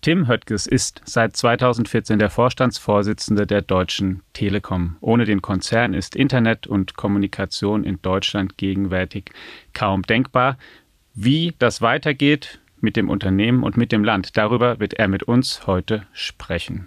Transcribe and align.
Tim 0.00 0.26
Höttges 0.26 0.66
ist 0.66 1.02
seit 1.04 1.36
2014 1.36 2.18
der 2.18 2.30
Vorstandsvorsitzende 2.30 3.46
der 3.46 3.62
Deutschen 3.62 4.22
Telekom. 4.32 4.96
Ohne 5.00 5.26
den 5.26 5.42
Konzern 5.42 5.92
ist 5.92 6.16
Internet 6.16 6.66
und 6.66 6.96
Kommunikation 6.96 7.84
in 7.84 8.00
Deutschland 8.00 8.56
gegenwärtig 8.56 9.32
kaum 9.74 10.02
denkbar. 10.02 10.56
Wie 11.14 11.54
das 11.58 11.82
weitergeht 11.82 12.58
mit 12.80 12.96
dem 12.96 13.10
Unternehmen 13.10 13.62
und 13.62 13.76
mit 13.76 13.92
dem 13.92 14.02
Land, 14.02 14.36
darüber 14.36 14.80
wird 14.80 14.94
er 14.94 15.08
mit 15.08 15.24
uns 15.24 15.66
heute 15.66 16.06
sprechen. 16.12 16.86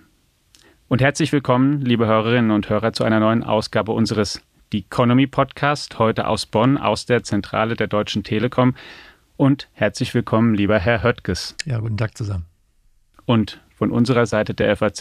Und 0.87 1.01
herzlich 1.01 1.31
willkommen, 1.31 1.81
liebe 1.81 2.07
Hörerinnen 2.07 2.51
und 2.51 2.69
Hörer, 2.69 2.91
zu 2.93 3.03
einer 3.03 3.19
neuen 3.19 3.43
Ausgabe 3.43 3.91
unseres 3.91 4.41
The 4.71 4.79
Economy 4.79 5.27
Podcast, 5.27 5.99
heute 5.99 6.27
aus 6.27 6.45
Bonn, 6.45 6.77
aus 6.77 7.05
der 7.05 7.23
Zentrale 7.23 7.75
der 7.75 7.87
Deutschen 7.87 8.23
Telekom. 8.23 8.73
Und 9.41 9.69
herzlich 9.73 10.13
willkommen, 10.13 10.53
lieber 10.53 10.77
Herr 10.77 11.01
Höttges. 11.01 11.55
Ja, 11.65 11.79
guten 11.79 11.97
Tag 11.97 12.15
zusammen. 12.15 12.45
Und 13.25 13.59
von 13.73 13.89
unserer 13.89 14.27
Seite 14.27 14.53
der 14.53 14.77
FAZ 14.77 14.99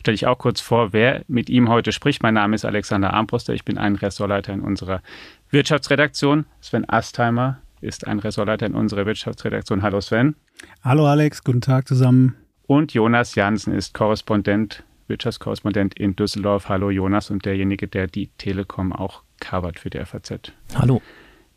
stelle 0.00 0.14
ich 0.16 0.26
auch 0.26 0.38
kurz 0.38 0.60
vor, 0.60 0.92
wer 0.92 1.22
mit 1.28 1.48
ihm 1.48 1.68
heute 1.68 1.92
spricht. 1.92 2.20
Mein 2.20 2.34
Name 2.34 2.56
ist 2.56 2.64
Alexander 2.64 3.14
Armbruster. 3.14 3.54
Ich 3.54 3.64
bin 3.64 3.78
ein 3.78 3.94
Ressortleiter 3.94 4.52
in 4.52 4.62
unserer 4.62 5.02
Wirtschaftsredaktion. 5.50 6.46
Sven 6.60 6.84
Astheimer 6.88 7.60
ist 7.80 8.08
ein 8.08 8.18
Ressortleiter 8.18 8.66
in 8.66 8.74
unserer 8.74 9.06
Wirtschaftsredaktion. 9.06 9.82
Hallo 9.82 10.00
Sven. 10.00 10.34
Hallo 10.82 11.06
Alex, 11.06 11.44
guten 11.44 11.60
Tag 11.60 11.86
zusammen. 11.86 12.34
Und 12.66 12.92
Jonas 12.92 13.36
Jansen 13.36 13.72
ist 13.72 13.94
Korrespondent, 13.94 14.82
Wirtschaftskorrespondent 15.06 15.96
in 15.96 16.16
Düsseldorf. 16.16 16.68
Hallo 16.68 16.90
Jonas 16.90 17.30
und 17.30 17.44
derjenige, 17.44 17.86
der 17.86 18.08
die 18.08 18.30
Telekom 18.36 18.92
auch 18.92 19.22
covert 19.38 19.78
für 19.78 19.90
die 19.90 20.04
FAZ. 20.04 20.50
Hallo. 20.74 21.00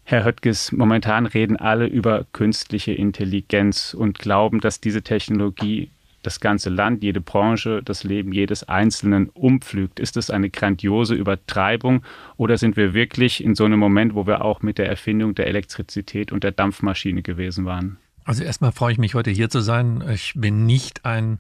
Herr 0.10 0.26
Höttges, 0.26 0.72
momentan 0.72 1.28
reden 1.28 1.56
alle 1.56 1.86
über 1.86 2.26
künstliche 2.34 2.92
Intelligenz 2.92 3.94
und 3.94 4.18
glauben, 4.18 4.60
dass 4.60 4.82
diese 4.82 5.04
Technologie 5.04 5.92
das 6.24 6.40
ganze 6.40 6.72
Land, 6.72 7.04
jede 7.04 7.22
Branche, 7.22 7.84
das 7.84 8.04
Leben 8.04 8.34
jedes 8.34 8.68
Einzelnen 8.68 9.30
umpflügt? 9.30 10.00
Ist 10.00 10.18
es 10.18 10.32
eine 10.32 10.50
grandiose 10.50 11.14
Übertreibung 11.14 12.02
oder 12.38 12.58
sind 12.58 12.76
wir 12.76 12.96
wirklich 12.96 13.44
in 13.44 13.54
so 13.54 13.66
einem 13.66 13.78
Moment, 13.78 14.16
wo 14.16 14.26
wir 14.26 14.44
auch 14.44 14.64
mit 14.64 14.80
der 14.80 14.90
Erfindung 14.90 15.36
der 15.36 15.46
Elektrizität 15.46 16.32
und 16.32 16.44
der 16.44 16.54
Dampfmaschine 16.54 17.22
gewesen 17.22 17.66
waren? 17.66 17.98
Also 18.26 18.44
erstmal 18.44 18.72
freue 18.72 18.94
ich 18.94 18.98
mich 18.98 19.14
heute 19.14 19.30
hier 19.30 19.52
zu 19.52 19.60
sein. 19.60 20.04
Ich 20.12 20.34
bin 20.36 20.66
nicht 20.66 21.06
ein 21.06 21.38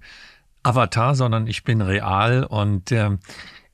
Avatar, 0.61 1.15
sondern 1.15 1.47
ich 1.47 1.63
bin 1.63 1.81
real 1.81 2.43
und 2.43 2.91
äh, 2.91 3.17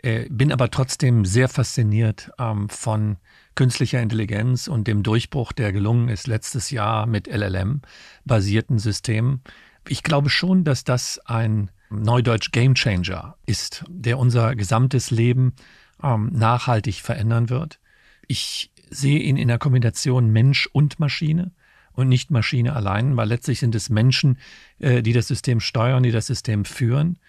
äh 0.04 0.30
bin 0.30 0.54
aber 0.54 0.72
trotzdem 0.72 1.26
sehr 1.26 1.50
fasziniert 1.50 2.32
ähm, 2.40 2.70
von 2.70 3.18
künstlicher 3.56 4.02
Intelligenz 4.02 4.68
und 4.68 4.88
dem 4.88 5.04
Durchbruch, 5.04 5.52
der 5.52 5.72
gelungen 5.72 6.10
ist 6.10 6.28
letztes 6.28 6.70
Jahr 6.70 7.06
mit 7.06 7.28
LLM-basierten 7.28 8.80
Systemen 8.80 9.42
ich 9.88 10.04
glaube 10.04 10.30
schon, 10.30 10.64
dass 10.64 10.84
das 10.84 11.20
ein 11.26 11.72
Neudeutsch 11.90 12.52
Gamechanger 12.52 13.38
ist, 13.46 13.86
der 13.88 14.18
unser 14.18 14.56
gesamtes 14.56 15.12
Leben 15.12 15.54
ähm, 16.02 16.32
nachhaltig 16.34 17.02
verändern 17.02 17.50
wird. 17.50 17.80
Ich 18.28 18.72
sehe 18.90 19.20
ihn 19.20 19.38
in 19.38 19.48
der 19.48 19.60
Kombination 19.60 20.32
Mensch 20.32 20.68
und 20.72 21.00
Maschine 21.00 21.52
und 21.94 22.10
nicht 22.10 22.32
Maschine 22.32 22.76
allein, 22.76 23.16
weil 23.16 23.28
letztlich 23.28 23.60
sind 23.60 23.76
es 23.76 23.90
Menschen, 23.90 24.40
äh, 24.80 25.02
die 25.02 25.14
das 25.14 25.28
System 25.28 25.60
steuern, 25.60 26.04
die 26.04 26.12
das 26.12 26.26
System 26.26 26.66
führen. 26.66 27.20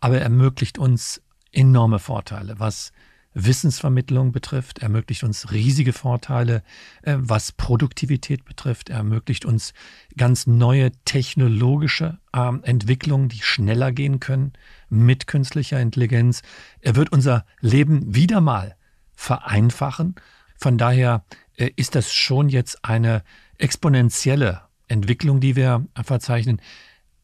Aber 0.00 0.16
er 0.16 0.22
ermöglicht 0.22 0.78
uns 0.78 1.22
enorme 1.52 1.98
Vorteile, 1.98 2.58
was 2.58 2.92
Wissensvermittlung 3.34 4.32
betrifft, 4.32 4.78
ermöglicht 4.78 5.24
uns 5.24 5.52
riesige 5.52 5.92
Vorteile, 5.92 6.62
äh, 7.02 7.16
was 7.18 7.52
Produktivität 7.52 8.44
betrifft, 8.44 8.90
er 8.90 8.98
ermöglicht 8.98 9.44
uns 9.44 9.74
ganz 10.16 10.46
neue 10.46 10.92
technologische 11.04 12.18
ähm, 12.32 12.62
Entwicklungen, 12.62 13.28
die 13.28 13.42
schneller 13.42 13.92
gehen 13.92 14.20
können 14.20 14.52
mit 14.88 15.26
künstlicher 15.26 15.80
Intelligenz. 15.80 16.42
Er 16.80 16.96
wird 16.96 17.12
unser 17.12 17.44
Leben 17.60 18.14
wieder 18.14 18.40
mal 18.40 18.76
vereinfachen. 19.14 20.14
Von 20.56 20.78
daher 20.78 21.24
äh, 21.56 21.70
ist 21.76 21.94
das 21.94 22.12
schon 22.12 22.48
jetzt 22.48 22.84
eine 22.84 23.22
exponentielle 23.58 24.62
Entwicklung, 24.88 25.40
die 25.40 25.56
wir 25.56 25.86
verzeichnen. 26.02 26.60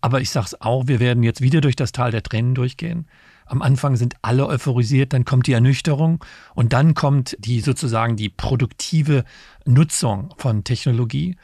Aber 0.00 0.20
ich 0.20 0.30
sage 0.30 0.46
es 0.46 0.60
auch, 0.60 0.86
wir 0.86 0.98
werden 0.98 1.22
jetzt 1.22 1.40
wieder 1.40 1.60
durch 1.60 1.76
das 1.76 1.92
Tal 1.92 2.10
der 2.10 2.22
Tränen 2.22 2.54
durchgehen. 2.54 3.06
Am 3.50 3.62
Anfang 3.62 3.96
sind 3.96 4.14
alle 4.22 4.46
euphorisiert, 4.46 5.12
dann 5.12 5.24
kommt 5.24 5.48
die 5.48 5.54
Ernüchterung 5.54 6.24
und 6.54 6.72
dann 6.72 6.94
kommt 6.94 7.36
die 7.40 7.58
sozusagen 7.60 8.14
die 8.14 8.28
produktive 8.28 9.24
Nutzung 9.66 10.32
von 10.38 10.62
Technologie. 10.62 11.34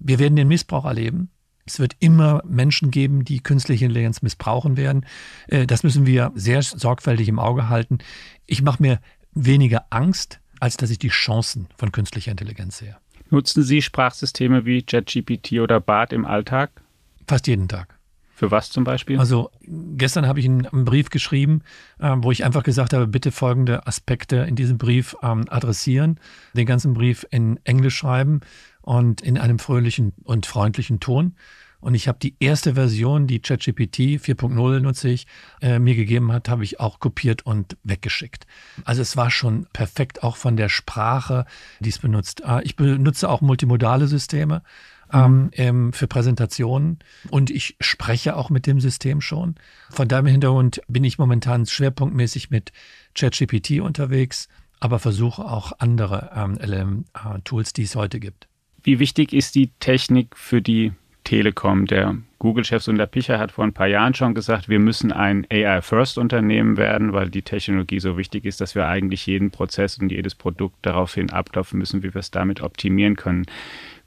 Wir 0.00 0.18
werden 0.18 0.34
den 0.34 0.48
Missbrauch 0.48 0.84
erleben. 0.84 1.30
Es 1.64 1.78
wird 1.78 1.94
immer 2.00 2.42
Menschen 2.44 2.90
geben, 2.90 3.24
die 3.24 3.38
künstliche 3.38 3.84
Intelligenz 3.84 4.22
missbrauchen 4.22 4.76
werden. 4.76 5.06
Äh, 5.46 5.68
das 5.68 5.84
müssen 5.84 6.04
wir 6.04 6.32
sehr 6.34 6.62
sorgfältig 6.62 7.28
im 7.28 7.38
Auge 7.38 7.68
halten. 7.68 7.98
Ich 8.46 8.62
mache 8.62 8.82
mir 8.82 9.00
weniger 9.32 9.84
Angst, 9.90 10.40
als 10.58 10.76
dass 10.76 10.90
ich 10.90 10.98
die 10.98 11.10
Chancen 11.10 11.68
von 11.76 11.92
künstlicher 11.92 12.32
Intelligenz 12.32 12.78
sehe. 12.78 12.96
Nutzen 13.30 13.62
Sie 13.62 13.82
Sprachsysteme 13.82 14.66
wie 14.66 14.84
JetGPT 14.86 15.60
oder 15.60 15.78
BART 15.78 16.12
im 16.12 16.24
Alltag? 16.24 16.82
Fast 17.28 17.46
jeden 17.46 17.68
Tag. 17.68 18.00
Für 18.34 18.50
was 18.50 18.70
zum 18.70 18.84
Beispiel? 18.84 19.18
Also 19.18 19.50
gestern 19.66 20.26
habe 20.26 20.40
ich 20.40 20.46
einen, 20.46 20.84
Brief 20.84 21.10
geschrieben, 21.10 21.62
äh, 21.98 22.14
wo 22.16 22.32
ich 22.32 22.44
einfach 22.44 22.62
gesagt 22.62 22.92
habe, 22.92 23.06
bitte 23.06 23.30
folgende 23.30 23.86
Aspekte 23.86 24.36
in 24.36 24.56
diesem 24.56 24.78
Brief 24.78 25.14
ähm, 25.22 25.44
adressieren, 25.48 26.18
den 26.54 26.66
ganzen 26.66 26.94
Brief 26.94 27.26
in 27.30 27.60
Englisch 27.64 27.96
schreiben 27.96 28.40
und 28.80 29.20
in 29.20 29.38
einem 29.38 29.58
fröhlichen 29.58 30.12
und 30.24 30.46
freundlichen 30.46 30.98
Ton. 30.98 31.34
Und 31.82 31.96
ich 31.96 32.06
habe 32.06 32.18
die 32.20 32.36
erste 32.38 32.74
Version, 32.74 33.26
die 33.26 33.40
ChatGPT 33.40 34.20
4.0 34.22 34.78
nutze 34.78 35.08
ich, 35.08 35.26
äh, 35.60 35.80
mir 35.80 35.96
gegeben 35.96 36.30
hat, 36.30 36.48
habe 36.48 36.62
ich 36.62 36.78
auch 36.78 37.00
kopiert 37.00 37.44
und 37.44 37.76
weggeschickt. 37.82 38.46
Also 38.84 39.02
es 39.02 39.16
war 39.16 39.32
schon 39.32 39.66
perfekt, 39.72 40.22
auch 40.22 40.36
von 40.36 40.56
der 40.56 40.68
Sprache, 40.68 41.44
die 41.80 41.88
es 41.88 41.98
benutzt. 41.98 42.40
Äh, 42.46 42.62
ich 42.62 42.76
benutze 42.76 43.28
auch 43.28 43.40
multimodale 43.40 44.06
Systeme 44.06 44.62
ähm, 45.12 45.50
ähm, 45.52 45.92
für 45.92 46.06
Präsentationen 46.06 46.98
und 47.30 47.50
ich 47.50 47.76
spreche 47.80 48.36
auch 48.36 48.50
mit 48.50 48.66
dem 48.66 48.80
System 48.80 49.20
schon. 49.20 49.54
Von 49.90 50.08
deinem 50.08 50.26
Hintergrund 50.26 50.80
bin 50.88 51.04
ich 51.04 51.18
momentan 51.18 51.66
schwerpunktmäßig 51.66 52.50
mit 52.50 52.72
ChatGPT 53.14 53.80
unterwegs, 53.80 54.48
aber 54.80 54.98
versuche 54.98 55.44
auch 55.44 55.72
andere 55.78 56.30
ähm, 56.34 56.58
LM-Tools, 56.60 57.70
äh, 57.70 57.72
die 57.74 57.82
es 57.82 57.96
heute 57.96 58.20
gibt. 58.20 58.48
Wie 58.82 58.98
wichtig 58.98 59.32
ist 59.32 59.54
die 59.54 59.70
Technik 59.78 60.36
für 60.36 60.60
die 60.60 60.92
Telekom? 61.22 61.86
Der 61.86 62.16
Google-Chef 62.40 62.82
Sundar 62.82 63.06
Pichai 63.06 63.38
hat 63.38 63.52
vor 63.52 63.64
ein 63.64 63.72
paar 63.72 63.86
Jahren 63.86 64.14
schon 64.14 64.34
gesagt, 64.34 64.68
wir 64.68 64.80
müssen 64.80 65.12
ein 65.12 65.46
AI-First-Unternehmen 65.48 66.76
werden, 66.76 67.12
weil 67.12 67.30
die 67.30 67.42
Technologie 67.42 68.00
so 68.00 68.18
wichtig 68.18 68.44
ist, 68.44 68.60
dass 68.60 68.74
wir 68.74 68.88
eigentlich 68.88 69.24
jeden 69.26 69.52
Prozess 69.52 69.98
und 69.98 70.10
jedes 70.10 70.34
Produkt 70.34 70.74
daraufhin 70.82 71.30
ablaufen 71.30 71.78
müssen, 71.78 72.02
wie 72.02 72.12
wir 72.12 72.18
es 72.18 72.32
damit 72.32 72.60
optimieren 72.60 73.14
können. 73.14 73.46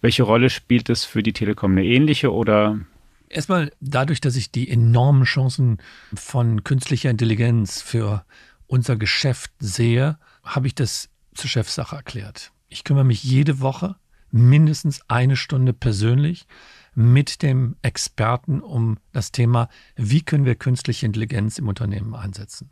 Welche 0.06 0.22
Rolle 0.22 0.52
spielt 0.52 0.92
es 0.92 1.04
für 1.04 1.24
die 1.24 1.34
Telekom? 1.34 1.72
Eine 1.72 1.84
ähnliche 1.84 2.32
oder? 2.32 2.80
Erstmal 3.28 3.72
dadurch, 3.80 4.22
dass 4.22 4.36
ich 4.36 4.52
die 4.52 4.70
enormen 4.70 5.24
Chancen 5.24 5.80
von 6.14 6.64
künstlicher 6.64 7.10
Intelligenz 7.10 7.82
für 7.82 8.24
unser 8.68 8.98
Geschäft 8.98 9.52
sehe, 9.58 10.20
habe 10.44 10.68
ich 10.68 10.76
das 10.76 11.10
zur 11.34 11.50
Chefsache 11.50 11.96
erklärt. 11.96 12.52
Ich 12.70 12.84
kümmere 12.84 13.04
mich 13.04 13.24
jede 13.24 13.62
Woche 13.62 13.96
mindestens 14.30 15.02
eine 15.08 15.36
Stunde 15.36 15.74
persönlich 15.74 16.46
mit 16.94 17.42
dem 17.42 17.76
Experten 17.82 18.62
um 18.62 19.00
das 19.12 19.32
Thema, 19.32 19.70
wie 19.96 20.22
können 20.22 20.46
wir 20.46 20.54
künstliche 20.54 21.08
Intelligenz 21.08 21.58
im 21.58 21.68
Unternehmen 21.68 22.14
einsetzen. 22.14 22.70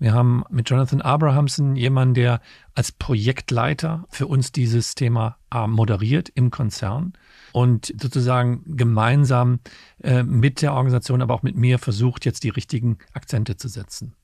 Wir 0.00 0.14
haben 0.14 0.44
mit 0.48 0.70
Jonathan 0.70 1.02
Abrahamson 1.02 1.76
jemanden, 1.76 2.14
der 2.14 2.40
als 2.74 2.90
Projektleiter 2.90 4.06
für 4.08 4.26
uns 4.26 4.50
dieses 4.50 4.94
Thema 4.94 5.36
äh, 5.52 5.66
moderiert 5.66 6.30
im 6.30 6.50
Konzern 6.50 7.12
und 7.52 7.94
sozusagen 8.00 8.62
gemeinsam 8.78 9.60
äh, 10.02 10.22
mit 10.22 10.62
der 10.62 10.72
Organisation, 10.72 11.20
aber 11.20 11.34
auch 11.34 11.42
mit 11.42 11.54
mir 11.54 11.78
versucht, 11.78 12.24
jetzt 12.24 12.44
die 12.44 12.48
richtigen 12.48 12.96
Akzente 13.12 13.58
zu 13.58 13.68
setzen. 13.68 14.14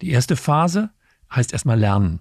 Die 0.00 0.10
erste 0.10 0.36
Phase 0.36 0.90
heißt 1.34 1.52
erstmal 1.52 1.78
lernen. 1.78 2.20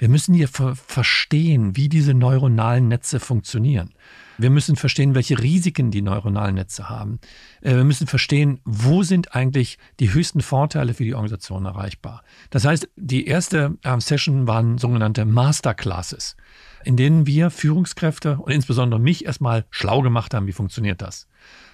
Wir 0.00 0.08
müssen 0.08 0.32
hier 0.32 0.48
ver 0.48 0.76
verstehen, 0.76 1.76
wie 1.76 1.90
diese 1.90 2.14
neuronalen 2.14 2.88
Netze 2.88 3.20
funktionieren. 3.20 3.90
Wir 4.38 4.48
müssen 4.48 4.76
verstehen, 4.76 5.14
welche 5.14 5.38
Risiken 5.38 5.90
die 5.90 6.00
neuronalen 6.00 6.54
Netze 6.54 6.88
haben. 6.88 7.20
Äh, 7.60 7.74
wir 7.74 7.84
müssen 7.84 8.06
verstehen, 8.06 8.60
wo 8.64 9.02
sind 9.02 9.34
eigentlich 9.34 9.76
die 10.00 10.14
höchsten 10.14 10.40
Vorteile 10.40 10.94
für 10.94 11.04
die 11.04 11.12
Organisation 11.12 11.66
erreichbar. 11.66 12.24
Das 12.48 12.64
heißt, 12.64 12.88
die 12.96 13.26
erste 13.26 13.76
äh, 13.82 14.00
Session 14.00 14.46
waren 14.46 14.78
sogenannte 14.78 15.26
Masterclasses, 15.26 16.34
in 16.82 16.96
denen 16.96 17.26
wir 17.26 17.50
Führungskräfte 17.50 18.38
und 18.38 18.52
insbesondere 18.52 18.98
mich 18.98 19.26
erstmal 19.26 19.66
schlau 19.68 20.00
gemacht 20.00 20.32
haben, 20.32 20.46
wie 20.46 20.52
funktioniert 20.52 21.02
das. 21.02 21.28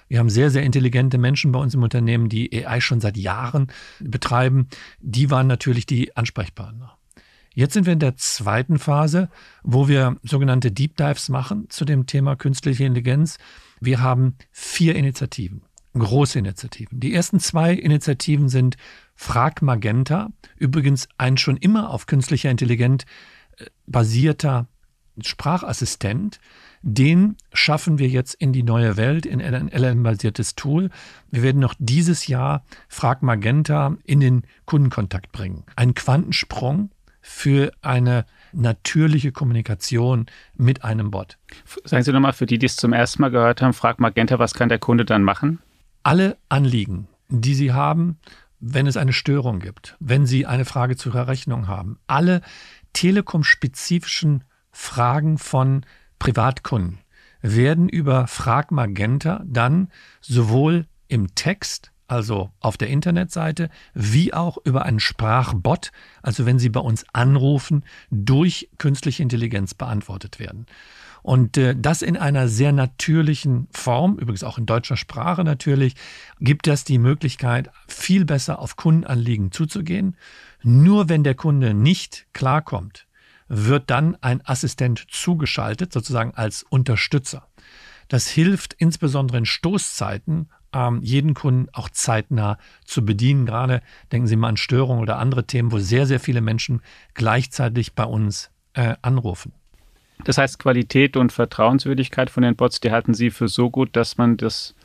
Wir 0.09 0.19
haben 0.19 0.29
sehr, 0.29 0.49
sehr 0.49 0.63
intelligente 0.63 1.17
Menschen 1.17 1.53
bei 1.53 1.59
uns 1.59 1.75
im 1.75 1.83
Unternehmen, 1.83 2.27
die 2.27 2.67
AI 2.67 2.81
schon 2.81 2.99
seit 2.99 3.15
Jahren 3.15 3.67
betreiben. 4.01 4.67
Die 4.99 5.31
waren 5.31 5.47
natürlich 5.47 5.85
die 5.85 6.17
Ansprechpartner. 6.17 6.96
Jetzt 7.57 7.73
sind 7.73 7.87
wir 7.87 7.93
in 7.93 7.99
der 7.99 8.15
zweiten 8.17 8.77
Phase, 8.77 9.29
wo 9.63 9.87
wir 9.87 10.17
sogenannte 10.21 10.71
Deep 10.71 10.95
Dives 10.95 11.27
machen 11.27 11.71
zu 11.71 11.85
dem 11.85 12.05
Thema 12.05 12.35
künstliche 12.35 12.83
Intelligenz. 12.83 13.39
Wir 13.81 13.99
haben 13.99 14.35
vier 14.51 14.95
Initiativen, 14.95 15.63
große 15.95 16.37
Initiativen. 16.37 16.99
Die 16.99 17.15
ersten 17.15 17.39
zwei 17.39 17.73
Initiativen 17.73 18.47
sind 18.47 18.77
Frag 19.15 19.63
Magenta, 19.63 20.29
übrigens 20.55 21.09
ein 21.17 21.35
schon 21.37 21.57
immer 21.57 21.89
auf 21.89 22.05
künstlicher 22.05 22.51
Intelligenz 22.51 23.05
äh, 23.57 23.65
basierter 23.87 24.67
Sprachassistent, 25.19 26.39
den 26.83 27.37
schaffen 27.53 27.97
wir 27.97 28.07
jetzt 28.07 28.35
in 28.35 28.53
die 28.53 28.61
neue 28.61 28.97
Welt, 28.97 29.25
in 29.25 29.41
ein 29.41 29.69
LLM-basiertes 29.69 30.53
Tool. 30.53 30.91
Wir 31.31 31.41
werden 31.41 31.57
noch 31.57 31.73
dieses 31.79 32.27
Jahr 32.27 32.63
Frag 32.87 33.23
Magenta 33.23 33.97
in 34.03 34.19
den 34.19 34.43
Kundenkontakt 34.65 35.31
bringen. 35.31 35.63
Ein 35.75 35.95
Quantensprung 35.95 36.91
für 37.29 37.71
eine 37.81 38.25
natürliche 38.53 39.33
Kommunikation 39.33 40.27
mit 40.55 40.85
einem 40.85 41.11
Bot. 41.11 41.37
Sagen 41.83 42.03
Sie 42.03 42.13
nochmal, 42.13 42.31
für 42.31 42.45
die, 42.45 42.57
die 42.57 42.65
es 42.65 42.77
zum 42.77 42.93
ersten 42.93 43.21
Mal 43.21 43.31
gehört 43.31 43.61
haben, 43.61 43.73
Frag 43.73 43.99
Magenta, 43.99 44.39
was 44.39 44.53
kann 44.53 44.69
der 44.69 44.79
Kunde 44.79 45.03
dann 45.03 45.23
machen? 45.23 45.59
Alle 46.03 46.37
Anliegen, 46.47 47.09
die 47.27 47.53
Sie 47.53 47.73
haben, 47.73 48.17
wenn 48.61 48.87
es 48.87 48.95
eine 48.95 49.11
Störung 49.11 49.59
gibt, 49.59 49.97
wenn 49.99 50.25
Sie 50.25 50.45
eine 50.45 50.63
Frage 50.63 50.95
zur 50.95 51.15
Errechnung 51.15 51.67
haben, 51.67 51.99
alle 52.07 52.41
telekom-spezifischen 52.93 54.45
Fragen 54.71 55.37
von 55.37 55.85
Privatkunden 56.19 56.99
werden 57.41 57.89
über 57.89 58.27
Frag 58.27 58.71
Magenta 58.71 59.43
dann 59.45 59.89
sowohl 60.21 60.87
im 61.09 61.35
Text, 61.35 61.91
also 62.07 62.51
auf 62.59 62.77
der 62.77 62.89
Internetseite, 62.89 63.69
wie 63.93 64.33
auch 64.33 64.57
über 64.63 64.85
einen 64.85 64.99
Sprachbot, 64.99 65.91
also 66.21 66.45
wenn 66.45 66.59
Sie 66.59 66.69
bei 66.69 66.79
uns 66.79 67.05
anrufen, 67.13 67.83
durch 68.09 68.69
künstliche 68.77 69.23
Intelligenz 69.23 69.73
beantwortet 69.73 70.39
werden. 70.39 70.65
Und 71.21 71.57
äh, 71.57 71.75
das 71.77 72.01
in 72.01 72.15
einer 72.15 72.47
sehr 72.47 72.71
natürlichen 72.71 73.67
Form, 73.71 74.17
übrigens 74.17 74.43
auch 74.43 74.57
in 74.57 74.65
deutscher 74.65 74.97
Sprache 74.97 75.43
natürlich, 75.43 75.95
gibt 76.39 76.67
das 76.67 76.83
die 76.83 76.99
Möglichkeit, 76.99 77.69
viel 77.87 78.23
besser 78.23 78.59
auf 78.59 78.75
Kundenanliegen 78.77 79.51
zuzugehen. 79.51 80.15
Nur 80.63 81.09
wenn 81.09 81.23
der 81.23 81.35
Kunde 81.35 81.73
nicht 81.73 82.27
klarkommt 82.33 83.07
wird 83.47 83.89
dann 83.89 84.17
ein 84.21 84.45
Assistent 84.45 85.05
zugeschaltet, 85.09 85.93
sozusagen 85.93 86.33
als 86.35 86.63
Unterstützer. 86.63 87.47
Das 88.07 88.27
hilft 88.27 88.73
insbesondere 88.73 89.37
in 89.37 89.45
Stoßzeiten, 89.45 90.49
ähm, 90.73 91.01
jeden 91.01 91.33
Kunden 91.33 91.67
auch 91.73 91.89
zeitnah 91.89 92.57
zu 92.85 93.05
bedienen. 93.05 93.45
Gerade 93.45 93.81
denken 94.11 94.27
Sie 94.27 94.35
mal 94.35 94.49
an 94.49 94.57
Störungen 94.57 95.01
oder 95.01 95.17
andere 95.19 95.45
Themen, 95.45 95.71
wo 95.71 95.79
sehr, 95.79 96.05
sehr 96.05 96.19
viele 96.19 96.41
Menschen 96.41 96.81
gleichzeitig 97.13 97.93
bei 97.93 98.05
uns 98.05 98.51
äh, 98.73 98.95
anrufen. 99.01 99.53
Das 100.23 100.37
heißt, 100.37 100.59
Qualität 100.59 101.15
und 101.15 101.31
Vertrauenswürdigkeit 101.31 102.29
von 102.29 102.43
den 102.43 102.55
Bots, 102.55 102.79
die 102.79 102.91
halten 102.91 103.13
Sie 103.13 103.29
für 103.29 103.47
so 103.47 103.69
gut, 103.69 103.95
dass 103.95 104.17
man 104.17 104.37
das 104.37 104.75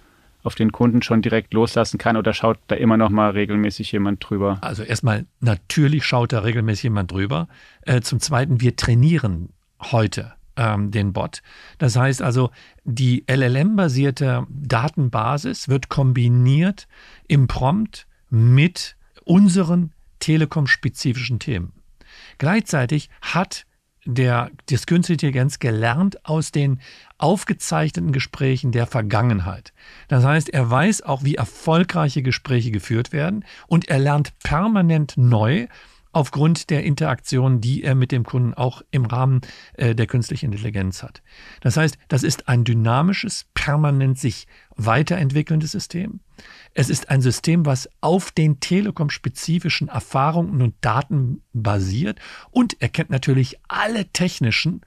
auf 0.42 0.54
den 0.54 0.72
Kunden 0.72 1.02
schon 1.02 1.22
direkt 1.22 1.54
loslassen 1.54 1.98
kann 1.98 2.16
oder 2.16 2.34
schaut 2.34 2.58
da 2.66 2.74
immer 2.74 2.96
noch 2.96 3.10
mal 3.10 3.30
regelmäßig 3.30 3.92
jemand 3.92 4.28
drüber? 4.28 4.58
Also 4.60 4.82
erstmal, 4.82 5.26
natürlich 5.40 6.04
schaut 6.04 6.32
da 6.32 6.40
regelmäßig 6.40 6.84
jemand 6.84 7.12
drüber. 7.12 7.48
Äh, 7.82 8.00
zum 8.00 8.20
Zweiten, 8.20 8.60
wir 8.60 8.76
trainieren 8.76 9.50
heute 9.80 10.32
ähm, 10.56 10.90
den 10.90 11.12
Bot. 11.12 11.42
Das 11.78 11.96
heißt 11.96 12.22
also, 12.22 12.50
die 12.84 13.24
LLM-basierte 13.28 14.46
Datenbasis 14.48 15.68
wird 15.68 15.88
kombiniert 15.88 16.88
im 17.28 17.46
Prompt 17.46 18.06
mit 18.30 18.96
unseren 19.24 19.92
telekom-spezifischen 20.18 21.38
Themen. 21.38 21.72
Gleichzeitig 22.38 23.10
hat 23.20 23.66
der, 24.04 24.50
das 24.68 24.86
Künstliche 24.86 25.26
Intelligenz 25.26 25.58
gelernt 25.58 26.24
aus 26.26 26.50
den 26.50 26.80
aufgezeichneten 27.18 28.12
Gesprächen 28.12 28.72
der 28.72 28.86
Vergangenheit. 28.86 29.72
Das 30.08 30.24
heißt, 30.24 30.48
er 30.48 30.68
weiß 30.68 31.02
auch, 31.02 31.22
wie 31.22 31.36
erfolgreiche 31.36 32.22
Gespräche 32.22 32.72
geführt 32.72 33.12
werden 33.12 33.44
und 33.68 33.88
er 33.88 34.00
lernt 34.00 34.36
permanent 34.40 35.14
neu 35.16 35.68
aufgrund 36.12 36.70
der 36.70 36.84
Interaktion, 36.84 37.60
die 37.60 37.82
er 37.82 37.94
mit 37.94 38.12
dem 38.12 38.24
Kunden 38.24 38.54
auch 38.54 38.82
im 38.90 39.06
Rahmen 39.06 39.40
äh, 39.74 39.94
der 39.94 40.06
künstlichen 40.06 40.52
Intelligenz 40.52 41.02
hat. 41.02 41.22
Das 41.60 41.76
heißt, 41.76 41.98
das 42.08 42.22
ist 42.22 42.48
ein 42.48 42.64
dynamisches, 42.64 43.46
permanent 43.54 44.18
sich 44.18 44.46
weiterentwickelndes 44.76 45.72
System. 45.72 46.20
Es 46.74 46.90
ist 46.90 47.10
ein 47.10 47.22
System, 47.22 47.66
was 47.66 47.88
auf 48.00 48.30
den 48.30 48.60
telekom-spezifischen 48.60 49.88
Erfahrungen 49.88 50.60
und 50.62 50.74
Daten 50.80 51.42
basiert 51.52 52.18
und 52.50 52.76
er 52.80 52.88
kennt 52.88 53.10
natürlich 53.10 53.58
alle 53.68 54.06
technischen 54.06 54.82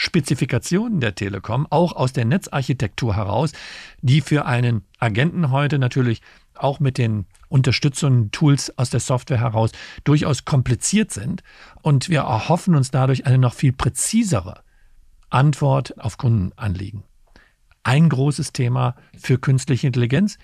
Spezifikationen 0.00 1.00
der 1.00 1.14
Telekom, 1.14 1.66
auch 1.68 1.92
aus 1.92 2.14
der 2.14 2.24
Netzarchitektur 2.24 3.16
heraus, 3.16 3.52
die 4.00 4.22
für 4.22 4.46
einen 4.46 4.82
Agenten 4.98 5.50
heute 5.50 5.78
natürlich 5.78 6.22
auch 6.62 6.80
mit 6.80 6.98
den 6.98 7.26
Unterstützungen, 7.48 8.30
Tools 8.30 8.76
aus 8.78 8.90
der 8.90 9.00
Software 9.00 9.40
heraus 9.40 9.72
durchaus 10.04 10.44
kompliziert 10.44 11.10
sind. 11.10 11.42
Und 11.82 12.08
wir 12.08 12.20
erhoffen 12.20 12.74
uns 12.74 12.90
dadurch 12.90 13.26
eine 13.26 13.38
noch 13.38 13.54
viel 13.54 13.72
präzisere 13.72 14.62
Antwort 15.30 15.98
auf 15.98 16.18
Kundenanliegen. 16.18 17.04
Ein 17.82 18.08
großes 18.08 18.52
Thema 18.52 18.96
für 19.16 19.38
künstliche 19.38 19.86
Intelligenz. 19.86 20.38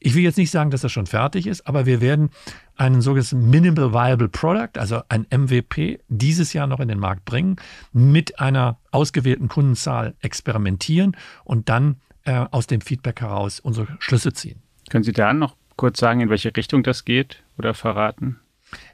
Ich 0.00 0.14
will 0.14 0.22
jetzt 0.22 0.38
nicht 0.38 0.52
sagen, 0.52 0.70
dass 0.70 0.82
das 0.82 0.92
schon 0.92 1.06
fertig 1.06 1.48
ist, 1.48 1.66
aber 1.66 1.84
wir 1.84 2.00
werden 2.00 2.30
einen 2.76 3.00
sogenannten 3.00 3.50
Minimal 3.50 3.92
Viable 3.92 4.28
Product, 4.28 4.78
also 4.78 5.02
ein 5.08 5.26
MVP, 5.30 5.98
dieses 6.08 6.52
Jahr 6.52 6.68
noch 6.68 6.78
in 6.78 6.86
den 6.86 7.00
Markt 7.00 7.24
bringen, 7.24 7.56
mit 7.92 8.38
einer 8.38 8.78
ausgewählten 8.92 9.48
Kundenzahl 9.48 10.14
experimentieren 10.20 11.16
und 11.42 11.68
dann 11.68 11.96
äh, 12.24 12.46
aus 12.50 12.68
dem 12.68 12.80
Feedback 12.80 13.20
heraus 13.20 13.58
unsere 13.58 13.88
Schlüsse 13.98 14.32
ziehen. 14.32 14.62
Können 14.88 15.04
Sie 15.04 15.12
da 15.12 15.32
noch 15.32 15.56
kurz 15.76 15.98
sagen, 15.98 16.20
in 16.20 16.30
welche 16.30 16.54
Richtung 16.56 16.82
das 16.82 17.04
geht 17.04 17.42
oder 17.56 17.74
verraten? 17.74 18.40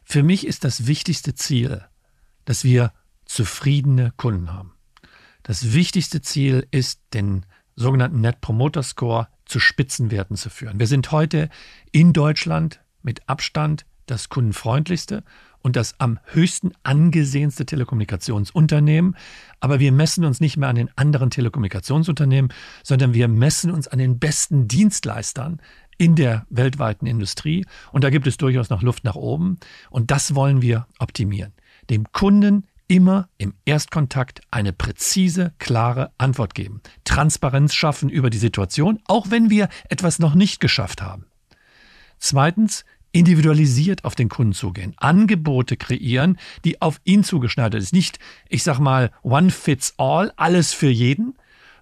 Für 0.04 0.22
mich 0.22 0.46
ist 0.46 0.64
das 0.64 0.86
wichtigste 0.86 1.34
Ziel, 1.34 1.84
dass 2.44 2.64
wir 2.64 2.92
zufriedene 3.24 4.12
Kunden 4.16 4.52
haben. 4.52 4.72
Das 5.42 5.72
wichtigste 5.72 6.22
Ziel 6.22 6.66
ist, 6.70 7.00
den 7.12 7.46
sogenannten 7.76 8.20
Net 8.20 8.40
Promoter 8.40 8.82
Score 8.82 9.28
zu 9.44 9.60
Spitzenwerten 9.60 10.36
zu 10.36 10.50
führen. 10.50 10.78
Wir 10.78 10.86
sind 10.86 11.10
heute 11.10 11.50
in 11.92 12.12
Deutschland 12.12 12.80
mit 13.02 13.28
Abstand 13.28 13.84
das 14.06 14.28
kundenfreundlichste 14.28 15.24
und 15.64 15.76
das 15.76 15.98
am 15.98 16.18
höchsten 16.26 16.72
angesehenste 16.82 17.64
Telekommunikationsunternehmen. 17.64 19.16
Aber 19.60 19.80
wir 19.80 19.92
messen 19.92 20.24
uns 20.26 20.38
nicht 20.38 20.58
mehr 20.58 20.68
an 20.68 20.76
den 20.76 20.90
anderen 20.96 21.30
Telekommunikationsunternehmen, 21.30 22.52
sondern 22.82 23.14
wir 23.14 23.28
messen 23.28 23.70
uns 23.70 23.88
an 23.88 23.98
den 23.98 24.18
besten 24.18 24.68
Dienstleistern 24.68 25.60
in 25.98 26.14
der 26.14 26.46
weltweiten 26.50 27.06
Industrie. 27.06 27.64
Und 27.92 28.04
da 28.04 28.10
gibt 28.10 28.26
es 28.26 28.36
durchaus 28.36 28.70
noch 28.70 28.82
Luft 28.82 29.04
nach 29.04 29.16
oben. 29.16 29.58
Und 29.90 30.10
das 30.10 30.34
wollen 30.34 30.62
wir 30.62 30.86
optimieren. 30.98 31.52
Dem 31.90 32.10
Kunden 32.12 32.66
immer 32.88 33.28
im 33.38 33.54
Erstkontakt 33.64 34.42
eine 34.50 34.72
präzise, 34.72 35.52
klare 35.58 36.12
Antwort 36.18 36.54
geben. 36.54 36.82
Transparenz 37.04 37.74
schaffen 37.74 38.10
über 38.10 38.30
die 38.30 38.38
Situation, 38.38 39.00
auch 39.06 39.30
wenn 39.30 39.50
wir 39.50 39.68
etwas 39.88 40.18
noch 40.18 40.34
nicht 40.34 40.60
geschafft 40.60 41.00
haben. 41.02 41.26
Zweitens, 42.18 42.84
individualisiert 43.12 44.04
auf 44.04 44.16
den 44.16 44.28
Kunden 44.28 44.52
zugehen. 44.52 44.94
Angebote 44.96 45.76
kreieren, 45.76 46.38
die 46.64 46.82
auf 46.82 47.00
ihn 47.04 47.22
zugeschneidert 47.22 47.80
ist. 47.80 47.92
Nicht, 47.92 48.18
ich 48.48 48.64
sag 48.64 48.80
mal, 48.80 49.12
one 49.22 49.50
fits 49.50 49.94
all, 49.98 50.32
alles 50.36 50.72
für 50.72 50.90
jeden, 50.90 51.34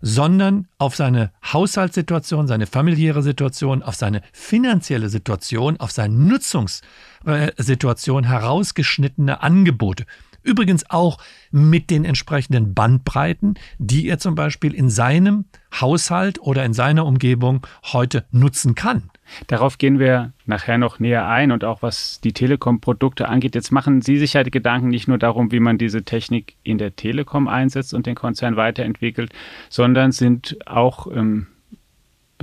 sondern 0.02 0.68
auf 0.78 0.96
seine 0.96 1.30
Haushaltssituation, 1.52 2.48
seine 2.48 2.66
familiäre 2.66 3.22
Situation, 3.22 3.82
auf 3.82 3.94
seine 3.94 4.20
finanzielle 4.32 5.08
Situation, 5.08 5.78
auf 5.78 5.92
seine 5.92 6.14
Nutzungssituation 6.14 8.24
herausgeschnittene 8.24 9.42
Angebote. 9.42 10.04
Übrigens 10.42 10.88
auch 10.90 11.18
mit 11.50 11.90
den 11.90 12.04
entsprechenden 12.04 12.74
Bandbreiten, 12.74 13.54
die 13.78 14.08
er 14.08 14.18
zum 14.18 14.34
Beispiel 14.34 14.74
in 14.74 14.90
seinem 14.90 15.44
Haushalt 15.80 16.40
oder 16.40 16.64
in 16.64 16.72
seiner 16.72 17.06
Umgebung 17.06 17.66
heute 17.92 18.24
nutzen 18.30 18.74
kann. 18.74 19.10
Darauf 19.46 19.78
gehen 19.78 19.98
wir 19.98 20.32
nachher 20.44 20.78
noch 20.78 20.98
näher 20.98 21.26
ein 21.28 21.52
und 21.52 21.64
auch 21.64 21.82
was 21.82 22.20
die 22.20 22.32
Telekom-Produkte 22.32 23.28
angeht. 23.28 23.54
Jetzt 23.54 23.72
machen 23.72 24.02
Sie 24.02 24.18
sich 24.18 24.34
ja 24.34 24.42
die 24.42 24.50
Gedanken 24.50 24.88
nicht 24.88 25.08
nur 25.08 25.18
darum, 25.18 25.52
wie 25.52 25.60
man 25.60 25.78
diese 25.78 26.02
Technik 26.02 26.56
in 26.62 26.78
der 26.78 26.96
Telekom 26.96 27.48
einsetzt 27.48 27.94
und 27.94 28.06
den 28.06 28.14
Konzern 28.14 28.56
weiterentwickelt, 28.56 29.32
sondern 29.70 30.12
sind 30.12 30.58
auch 30.66 31.06
ähm, 31.06 31.46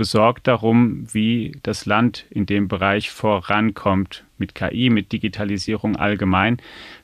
besorgt 0.00 0.46
darum, 0.48 1.06
wie 1.12 1.58
das 1.62 1.84
Land 1.84 2.24
in 2.30 2.46
dem 2.46 2.68
Bereich 2.68 3.10
vorankommt 3.10 4.24
mit 4.38 4.54
KI, 4.54 4.88
mit 4.88 5.12
Digitalisierung 5.12 5.96
allgemein. 5.96 6.56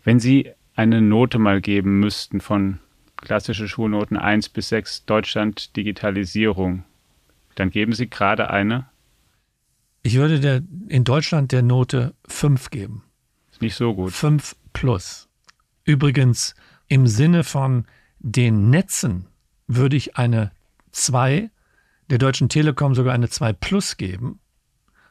Wenn 0.02 0.18
Sie 0.18 0.50
eine 0.76 1.00
Note 1.00 1.38
mal 1.38 1.60
geben 1.60 1.98
müssten 2.00 2.40
von 2.40 2.78
klassische 3.16 3.66
Schulnoten 3.66 4.16
1 4.16 4.50
bis 4.50 4.68
6 4.68 5.06
Deutschland 5.06 5.74
Digitalisierung, 5.76 6.84
dann 7.54 7.70
geben 7.70 7.92
Sie 7.92 8.08
gerade 8.08 8.50
eine? 8.50 8.86
Ich 10.02 10.16
würde 10.16 10.38
der, 10.38 10.62
in 10.88 11.04
Deutschland 11.04 11.50
der 11.50 11.62
Note 11.62 12.14
5 12.28 12.70
geben. 12.70 13.02
Ist 13.50 13.62
nicht 13.62 13.74
so 13.74 13.94
gut. 13.94 14.12
5 14.12 14.54
plus. 14.72 15.28
Übrigens 15.84 16.54
im 16.88 17.06
Sinne 17.06 17.42
von 17.42 17.86
den 18.18 18.70
Netzen 18.70 19.26
würde 19.66 19.96
ich 19.96 20.16
eine 20.16 20.52
2, 20.92 21.50
der 22.10 22.18
Deutschen 22.18 22.48
Telekom 22.48 22.94
sogar 22.94 23.14
eine 23.14 23.28
2 23.28 23.52
Plus 23.54 23.96
geben. 23.96 24.38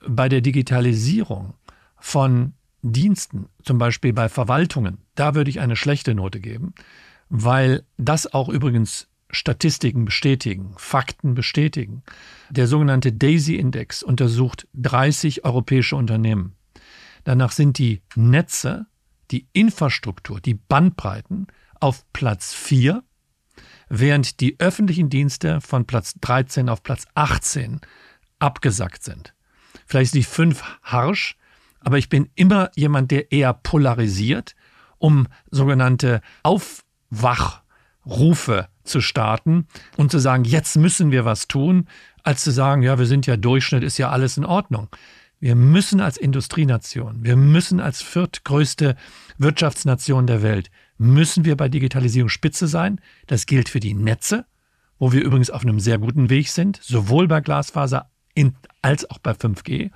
Bei 0.08 0.30
der 0.30 0.42
Digitalisierung 0.42 1.56
von 1.98 2.54
Diensten, 2.92 3.48
zum 3.63 3.77
Beispiel 3.77 4.13
bei 4.13 4.30
Verwaltungen, 4.30 5.00
da 5.15 5.36
würde 5.36 5.50
ich 5.50 5.60
eine 5.60 5.75
schlechte 5.75 6.13
Note 6.13 6.39
geben, 6.39 6.74
weil 7.30 7.84
das 7.98 8.32
auch 8.34 8.50
übrigens 8.50 9.08
Statistiken 9.32 10.06
bestätigen, 10.06 10.74
Fakten 10.77 11.34
bestätigen. 11.34 12.04
Der 12.50 12.68
sogenannte 12.68 13.12
DAISY-Index 13.12 14.04
untersucht 14.04 14.68
30 14.75 15.44
europäische 15.44 15.96
Unternehmen. 15.96 16.56
Danach 17.24 17.51
sind 17.51 17.77
die 17.77 18.01
Netze, 18.15 18.86
die 19.32 19.48
Infrastruktur, 19.51 20.39
die 20.39 20.54
Bandbreiten 20.54 21.48
auf 21.80 22.06
Platz 22.13 22.54
4, 22.54 23.04
während 23.89 24.39
die 24.39 24.60
öffentlichen 24.60 25.10
Dienste 25.10 25.60
von 25.60 25.86
Platz 25.86 26.13
13 26.22 26.70
auf 26.70 26.84
Platz 26.84 27.06
18 27.15 27.82
abgesackt 28.39 29.04
sind. 29.04 29.34
Vielleicht 29.88 30.13
ist 30.13 30.15
die 30.15 30.24
5 30.24 30.63
harsch, 30.84 31.36
aber 31.86 31.98
ich 32.00 32.10
bin 32.10 32.30
immer 32.36 32.72
jemand, 32.75 33.12
der 33.12 33.32
eher 33.32 33.54
polarisiert, 33.54 34.56
um 34.98 35.27
sogenannte 35.51 36.22
Aufwachrufe 36.42 37.48
zu 38.84 39.01
starten 39.01 39.68
und 39.96 40.12
zu 40.12 40.18
sagen, 40.20 40.44
jetzt 40.44 40.77
müssen 40.77 41.12
wir 41.12 41.25
was 41.25 41.48
tun, 41.48 41.88
als 42.24 42.44
zu 42.44 42.50
sagen, 42.51 42.82
ja, 42.82 42.98
wir 42.98 43.06
sind 43.06 43.27
ja 43.27 43.38
Durchschnitt, 43.38 43.84
ist 43.84 44.00
ja 44.00 44.10
alles 44.10 44.36
in 44.36 44.46
Ordnung. 44.46 44.89
Wir 45.39 45.54
müssen 45.56 46.01
als 46.01 46.18
Industrienation, 46.18 47.24
wir 47.24 47.36
müssen 47.36 47.80
als 47.80 48.01
viertgrößte 48.01 48.96
Wirtschaftsnation 49.38 50.25
der 50.25 50.42
Welt, 50.42 50.72
müssen 50.98 51.46
wir 51.46 51.56
bei 51.56 51.70
Digitalisierung 51.70 52.30
Spitze 52.30 52.68
sein. 52.68 53.00
Das 53.27 53.46
gilt 53.46 53.70
für 53.70 53.80
die 53.80 53.94
Netze, 53.94 54.46
wo 54.98 55.12
wir 55.12 55.22
übrigens 55.22 55.51
auf 55.51 55.62
einem 55.62 55.80
sehr 55.80 56.00
guten 56.00 56.32
Weg 56.32 56.50
sind, 56.50 56.80
sowohl 56.82 57.27
bei 57.27 57.42
Glasfaser 57.42 58.10
als 58.82 59.08
auch 59.10 59.20
bei 59.20 59.32
5G. 59.32 59.92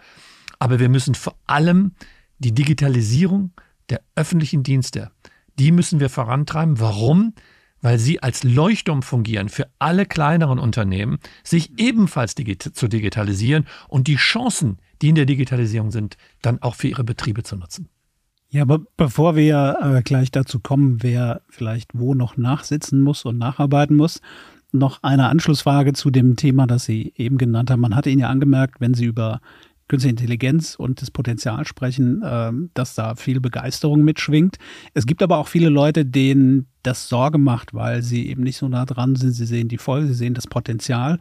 Aber 0.59 0.79
wir 0.79 0.89
müssen 0.89 1.15
vor 1.15 1.35
allem 1.47 1.93
die 2.37 2.53
Digitalisierung 2.53 3.51
der 3.89 4.01
öffentlichen 4.15 4.63
Dienste, 4.63 5.11
die 5.57 5.71
müssen 5.71 5.99
wir 5.99 6.09
vorantreiben. 6.09 6.79
Warum? 6.79 7.33
Weil 7.81 7.97
sie 7.97 8.21
als 8.21 8.43
Leuchtturm 8.43 9.01
fungieren 9.01 9.47
für 9.47 9.67
alle 9.79 10.05
kleineren 10.05 10.59
Unternehmen, 10.59 11.19
sich 11.43 11.79
ebenfalls 11.79 12.35
digit 12.35 12.61
zu 12.61 12.87
digitalisieren 12.89 13.65
und 13.87 14.07
die 14.07 14.17
Chancen, 14.17 14.77
die 15.01 15.09
in 15.09 15.15
der 15.15 15.25
Digitalisierung 15.25 15.91
sind, 15.91 16.17
dann 16.41 16.61
auch 16.61 16.75
für 16.75 16.89
ihre 16.89 17.05
Betriebe 17.05 17.43
zu 17.43 17.55
nutzen. 17.55 17.87
Ja, 18.49 18.63
aber 18.63 18.79
bevor 18.97 19.35
wir 19.35 19.77
äh, 19.81 20.01
gleich 20.01 20.31
dazu 20.31 20.59
kommen, 20.59 21.03
wer 21.03 21.41
vielleicht 21.49 21.91
wo 21.93 22.15
noch 22.15 22.35
nachsitzen 22.35 23.01
muss 23.01 23.23
und 23.23 23.37
nacharbeiten 23.37 23.95
muss, 23.95 24.21
noch 24.71 25.03
eine 25.03 25.29
Anschlussfrage 25.29 25.93
zu 25.93 26.09
dem 26.09 26.35
Thema, 26.35 26.67
das 26.67 26.85
Sie 26.85 27.13
eben 27.15 27.37
genannt 27.37 27.71
haben. 27.71 27.79
Man 27.79 27.95
hatte 27.95 28.09
Ihnen 28.09 28.21
ja 28.21 28.29
angemerkt, 28.29 28.81
wenn 28.81 28.93
Sie 28.93 29.05
über 29.05 29.39
künstliche 29.89 30.11
Intelligenz 30.11 30.75
und 30.75 31.01
das 31.01 31.11
Potenzial 31.11 31.65
sprechen, 31.65 32.21
äh, 32.23 32.51
dass 32.73 32.95
da 32.95 33.15
viel 33.15 33.41
Begeisterung 33.41 34.03
mitschwingt. 34.03 34.57
Es 34.93 35.05
gibt 35.05 35.21
aber 35.21 35.37
auch 35.37 35.47
viele 35.47 35.69
Leute, 35.69 36.05
denen 36.05 36.67
das 36.83 37.09
Sorge 37.09 37.37
macht, 37.37 37.73
weil 37.73 38.01
sie 38.01 38.29
eben 38.29 38.43
nicht 38.43 38.55
so 38.55 38.69
nah 38.69 38.85
dran 38.85 39.17
sind. 39.17 39.33
Sie 39.33 39.45
sehen 39.45 39.67
die 39.67 39.77
Folge, 39.77 40.07
sie 40.07 40.13
sehen 40.13 40.33
das 40.33 40.47
Potenzial 40.47 41.19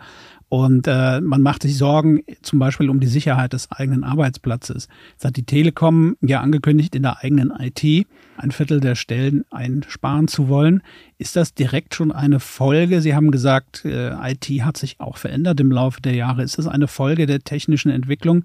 und 0.49 0.87
äh, 0.87 1.21
man 1.21 1.43
macht 1.43 1.63
sich 1.63 1.77
Sorgen 1.77 2.23
zum 2.43 2.59
Beispiel 2.59 2.89
um 2.89 3.01
die 3.01 3.07
Sicherheit 3.07 3.53
des 3.53 3.71
eigenen 3.73 4.05
Arbeitsplatzes. 4.05 4.89
Jetzt 5.13 5.25
hat 5.25 5.37
die 5.37 5.45
Telekom 5.45 6.17
ja 6.21 6.41
angekündigt, 6.41 6.95
in 6.95 7.03
der 7.03 7.19
eigenen 7.23 7.53
IT 7.59 8.07
ein 8.39 8.51
Viertel 8.51 8.81
der 8.81 8.95
Stellen 8.95 9.45
einsparen 9.51 10.29
zu 10.29 10.49
wollen. 10.49 10.83
Ist 11.19 11.37
das 11.37 11.55
direkt 11.55 11.95
schon 11.95 12.13
eine 12.13 12.41
Folge? 12.41 13.01
Sie 13.01 13.15
haben 13.15 13.31
gesagt, 13.31 13.85
äh, 13.85 14.11
IT 14.31 14.47
hat 14.65 14.77
sich 14.77 15.01
auch 15.01 15.17
verändert 15.17 15.61
im 15.61 15.71
Laufe 15.73 16.01
der 16.01 16.15
Jahre. 16.15 16.43
Ist 16.43 16.59
das 16.59 16.67
eine 16.67 16.89
Folge 16.89 17.27
der 17.27 17.41
technischen 17.41 17.91
Entwicklung, 17.91 18.45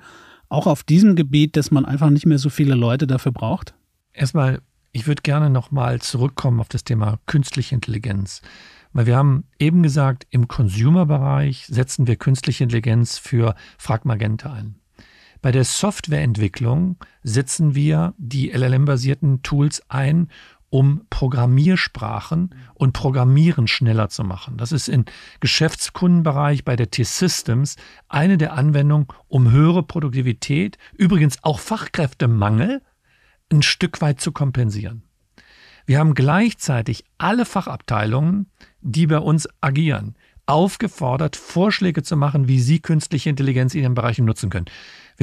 auch 0.49 0.67
auf 0.67 0.83
diesem 0.83 1.15
Gebiet, 1.15 1.55
dass 1.55 1.71
man 1.71 1.85
einfach 1.85 2.09
nicht 2.09 2.25
mehr 2.25 2.37
so 2.37 2.49
viele 2.49 2.75
Leute 2.75 3.07
dafür 3.07 3.31
braucht? 3.31 3.73
Erstmal, 4.11 4.59
ich 4.91 5.07
würde 5.07 5.21
gerne 5.21 5.49
nochmal 5.49 6.01
zurückkommen 6.01 6.59
auf 6.59 6.69
das 6.69 6.83
Thema 6.83 7.19
künstliche 7.25 7.75
Intelligenz. 7.75 8.41
Weil 8.93 9.07
wir 9.07 9.17
haben 9.17 9.45
eben 9.57 9.81
gesagt, 9.81 10.27
im 10.29 10.47
Consumer-Bereich 10.47 11.65
setzen 11.65 12.05
wir 12.05 12.15
künstliche 12.15 12.63
Intelligenz 12.63 13.17
für 13.17 13.55
Fragmagenta 13.79 14.53
ein. 14.53 14.75
Bei 15.43 15.51
der 15.51 15.65
Softwareentwicklung 15.65 16.95
setzen 17.21 17.75
wir 17.75 18.13
die 18.17 18.51
LLM-basierten 18.51 19.43
Tools 19.43 19.83
ein, 19.89 20.29
um 20.69 21.05
Programmiersprachen 21.09 22.55
und 22.75 22.93
Programmieren 22.93 23.67
schneller 23.67 24.07
zu 24.07 24.23
machen. 24.23 24.55
Das 24.55 24.71
ist 24.71 24.87
im 24.87 25.03
Geschäftskundenbereich 25.41 26.63
bei 26.63 26.77
der 26.77 26.89
T-Systems 26.89 27.75
eine 28.07 28.37
der 28.37 28.53
Anwendungen, 28.53 29.07
um 29.27 29.51
höhere 29.51 29.83
Produktivität, 29.83 30.77
übrigens 30.93 31.43
auch 31.43 31.59
Fachkräftemangel, 31.59 32.81
ein 33.51 33.63
Stück 33.63 33.99
weit 33.99 34.21
zu 34.21 34.31
kompensieren. 34.31 35.03
Wir 35.85 35.99
haben 35.99 36.13
gleichzeitig 36.13 37.03
alle 37.17 37.43
Fachabteilungen, 37.43 38.49
die 38.79 39.07
bei 39.07 39.19
uns 39.19 39.49
agieren, 39.59 40.15
aufgefordert, 40.45 41.35
Vorschläge 41.35 42.03
zu 42.03 42.15
machen, 42.15 42.47
wie 42.47 42.59
sie 42.59 42.79
künstliche 42.79 43.29
Intelligenz 43.29 43.75
in 43.75 43.81
ihren 43.81 43.93
Bereichen 43.93 44.25
nutzen 44.25 44.49
können. 44.49 44.65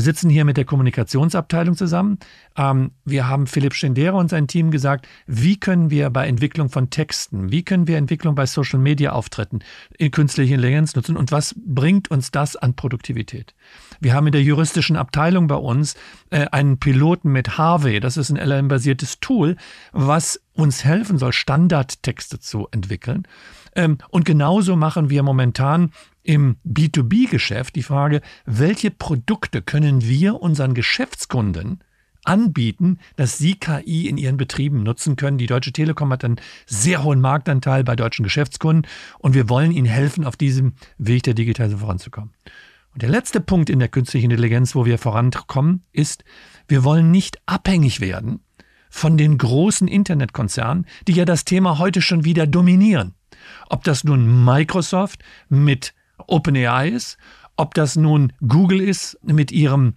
Wir 0.00 0.04
sitzen 0.04 0.30
hier 0.30 0.46
mit 0.46 0.56
der 0.56 0.64
Kommunikationsabteilung 0.64 1.76
zusammen. 1.76 2.18
Ähm, 2.56 2.92
wir 3.04 3.28
haben 3.28 3.46
Philipp 3.46 3.74
Schendera 3.74 4.16
und 4.16 4.30
sein 4.30 4.46
Team 4.46 4.70
gesagt, 4.70 5.06
wie 5.26 5.60
können 5.60 5.90
wir 5.90 6.08
bei 6.08 6.26
Entwicklung 6.26 6.70
von 6.70 6.88
Texten, 6.88 7.52
wie 7.52 7.62
können 7.64 7.86
wir 7.86 7.98
Entwicklung 7.98 8.34
bei 8.34 8.46
Social 8.46 8.78
Media 8.78 9.12
Auftritten 9.12 9.58
in 9.98 10.10
künstliche 10.10 10.54
Intelligenz 10.54 10.96
nutzen 10.96 11.18
und 11.18 11.32
was 11.32 11.54
bringt 11.54 12.10
uns 12.10 12.30
das 12.30 12.56
an 12.56 12.76
Produktivität? 12.76 13.54
Wir 14.00 14.14
haben 14.14 14.26
in 14.26 14.32
der 14.32 14.42
juristischen 14.42 14.96
Abteilung 14.96 15.46
bei 15.46 15.56
uns 15.56 15.94
äh, 16.30 16.46
einen 16.46 16.78
Piloten 16.78 17.30
mit 17.30 17.58
Harvey. 17.58 18.00
Das 18.00 18.16
ist 18.16 18.30
ein 18.30 18.36
LLM-basiertes 18.36 19.20
Tool, 19.20 19.56
was 19.92 20.40
uns 20.54 20.84
helfen 20.84 21.18
soll, 21.18 21.32
Standardtexte 21.32 22.40
zu 22.40 22.66
entwickeln. 22.70 23.28
Ähm, 23.76 23.98
und 24.08 24.24
genauso 24.24 24.74
machen 24.74 25.10
wir 25.10 25.22
momentan 25.22 25.92
im 26.22 26.56
B2B-Geschäft 26.66 27.76
die 27.76 27.82
Frage, 27.82 28.22
welche 28.46 28.90
Produkte 28.90 29.62
können 29.62 30.02
wir 30.02 30.40
unseren 30.40 30.74
Geschäftskunden 30.74 31.80
anbieten, 32.24 32.98
dass 33.16 33.38
sie 33.38 33.54
KI 33.54 34.08
in 34.08 34.18
ihren 34.18 34.36
Betrieben 34.36 34.82
nutzen 34.82 35.16
können. 35.16 35.38
Die 35.38 35.46
Deutsche 35.46 35.72
Telekom 35.72 36.12
hat 36.12 36.24
einen 36.24 36.40
sehr 36.66 37.02
hohen 37.02 37.20
Marktanteil 37.20 37.84
bei 37.84 37.96
deutschen 37.96 38.22
Geschäftskunden 38.22 38.90
und 39.18 39.34
wir 39.34 39.48
wollen 39.48 39.72
ihnen 39.72 39.86
helfen, 39.86 40.24
auf 40.24 40.36
diesem 40.36 40.74
Weg 40.98 41.22
der 41.22 41.34
Digitalisierung 41.34 41.80
voranzukommen. 41.80 42.30
Und 42.92 43.02
der 43.02 43.08
letzte 43.08 43.40
Punkt 43.40 43.70
in 43.70 43.78
der 43.78 43.88
künstlichen 43.88 44.30
Intelligenz, 44.30 44.74
wo 44.74 44.84
wir 44.84 44.98
vorankommen, 44.98 45.84
ist, 45.92 46.24
wir 46.66 46.84
wollen 46.84 47.10
nicht 47.10 47.38
abhängig 47.46 48.00
werden 48.00 48.40
von 48.90 49.16
den 49.16 49.38
großen 49.38 49.86
Internetkonzernen, 49.86 50.86
die 51.06 51.12
ja 51.12 51.24
das 51.24 51.44
Thema 51.44 51.78
heute 51.78 52.02
schon 52.02 52.24
wieder 52.24 52.46
dominieren. 52.46 53.14
Ob 53.68 53.84
das 53.84 54.04
nun 54.04 54.44
Microsoft 54.44 55.22
mit 55.48 55.94
OpenAI 56.26 56.88
ist, 56.88 57.16
ob 57.56 57.74
das 57.74 57.96
nun 57.96 58.32
Google 58.46 58.80
ist 58.80 59.18
mit 59.22 59.52
ihrem 59.52 59.94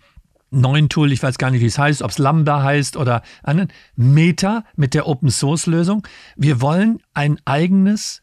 neuen 0.51 0.87
Tool, 0.87 1.11
ich 1.11 1.23
weiß 1.23 1.37
gar 1.37 1.49
nicht, 1.49 1.61
wie 1.61 1.67
es 1.67 1.79
heißt, 1.79 2.03
ob 2.03 2.11
es 2.11 2.19
Lambda 2.19 2.61
heißt 2.61 2.95
oder 2.95 3.23
anderen, 3.41 3.71
Meta 3.95 4.63
mit 4.75 4.93
der 4.93 5.07
Open 5.07 5.31
Source 5.31 5.65
Lösung. 5.65 6.07
Wir 6.35 6.61
wollen 6.61 6.99
ein 7.13 7.39
eigenes 7.45 8.22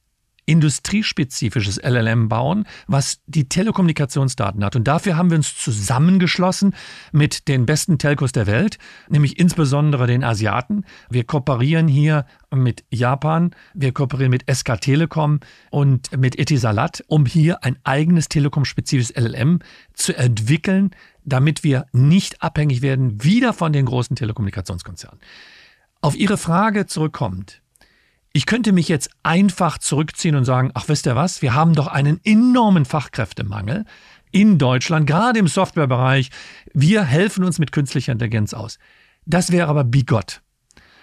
industriespezifisches 0.50 1.80
LLM 1.80 2.28
bauen, 2.28 2.64
was 2.88 3.20
die 3.26 3.48
Telekommunikationsdaten 3.48 4.64
hat. 4.64 4.74
Und 4.74 4.88
dafür 4.88 5.16
haben 5.16 5.30
wir 5.30 5.36
uns 5.36 5.56
zusammengeschlossen 5.56 6.74
mit 7.12 7.46
den 7.46 7.66
besten 7.66 7.98
Telcos 7.98 8.32
der 8.32 8.48
Welt, 8.48 8.78
nämlich 9.08 9.38
insbesondere 9.38 10.08
den 10.08 10.24
Asiaten. 10.24 10.84
Wir 11.08 11.22
kooperieren 11.22 11.86
hier 11.86 12.26
mit 12.52 12.84
Japan, 12.90 13.54
wir 13.74 13.92
kooperieren 13.92 14.32
mit 14.32 14.44
SK 14.52 14.80
Telekom 14.80 15.38
und 15.70 16.16
mit 16.18 16.36
Etisalat, 16.36 17.04
um 17.06 17.26
hier 17.26 17.62
ein 17.62 17.78
eigenes 17.84 18.28
telekom-spezifisches 18.28 19.14
LLM 19.16 19.60
zu 19.94 20.16
entwickeln, 20.16 20.90
damit 21.24 21.62
wir 21.62 21.86
nicht 21.92 22.42
abhängig 22.42 22.82
werden 22.82 23.22
wieder 23.22 23.52
von 23.52 23.72
den 23.72 23.86
großen 23.86 24.16
Telekommunikationskonzernen. 24.16 25.20
Auf 26.00 26.16
Ihre 26.16 26.38
Frage 26.38 26.86
zurückkommt, 26.86 27.62
ich 28.32 28.46
könnte 28.46 28.72
mich 28.72 28.88
jetzt 28.88 29.10
einfach 29.22 29.78
zurückziehen 29.78 30.36
und 30.36 30.44
sagen, 30.44 30.70
ach 30.74 30.88
wisst 30.88 31.06
ihr 31.06 31.16
was, 31.16 31.42
wir 31.42 31.54
haben 31.54 31.74
doch 31.74 31.88
einen 31.88 32.20
enormen 32.24 32.84
Fachkräftemangel 32.84 33.84
in 34.30 34.58
Deutschland, 34.58 35.06
gerade 35.06 35.40
im 35.40 35.48
Softwarebereich. 35.48 36.30
Wir 36.72 37.02
helfen 37.02 37.42
uns 37.42 37.58
mit 37.58 37.72
künstlicher 37.72 38.12
Intelligenz 38.12 38.54
aus. 38.54 38.78
Das 39.26 39.50
wäre 39.50 39.68
aber 39.68 39.84
bigott. 39.84 40.42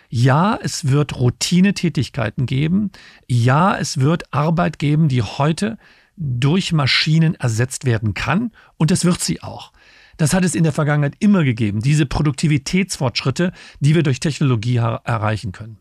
Ja, 0.10 0.58
es 0.62 0.90
wird 0.90 1.20
Routinetätigkeiten 1.20 2.46
geben. 2.46 2.92
Ja, 3.28 3.78
es 3.78 4.00
wird 4.00 4.34
Arbeit 4.34 4.80
geben, 4.80 5.10
die 5.10 5.22
heute 5.22 5.78
durch 6.16 6.72
Maschinen 6.72 7.36
ersetzt 7.36 7.84
werden 7.84 8.14
kann. 8.14 8.52
Und 8.78 8.90
das 8.90 9.04
wird 9.04 9.20
sie 9.22 9.44
auch. 9.44 9.74
Das 10.16 10.34
hat 10.34 10.46
es 10.46 10.56
in 10.56 10.64
der 10.64 10.74
Vergangenheit 10.74 11.16
immer 11.20 11.44
gegeben, 11.44 11.82
diese 11.82 12.06
Produktivitätsfortschritte, 12.06 13.52
die 13.82 13.96
wir 13.96 14.02
durch 14.02 14.20
Technologie 14.20 14.78
erreichen 14.78 15.52
können. 15.52 15.78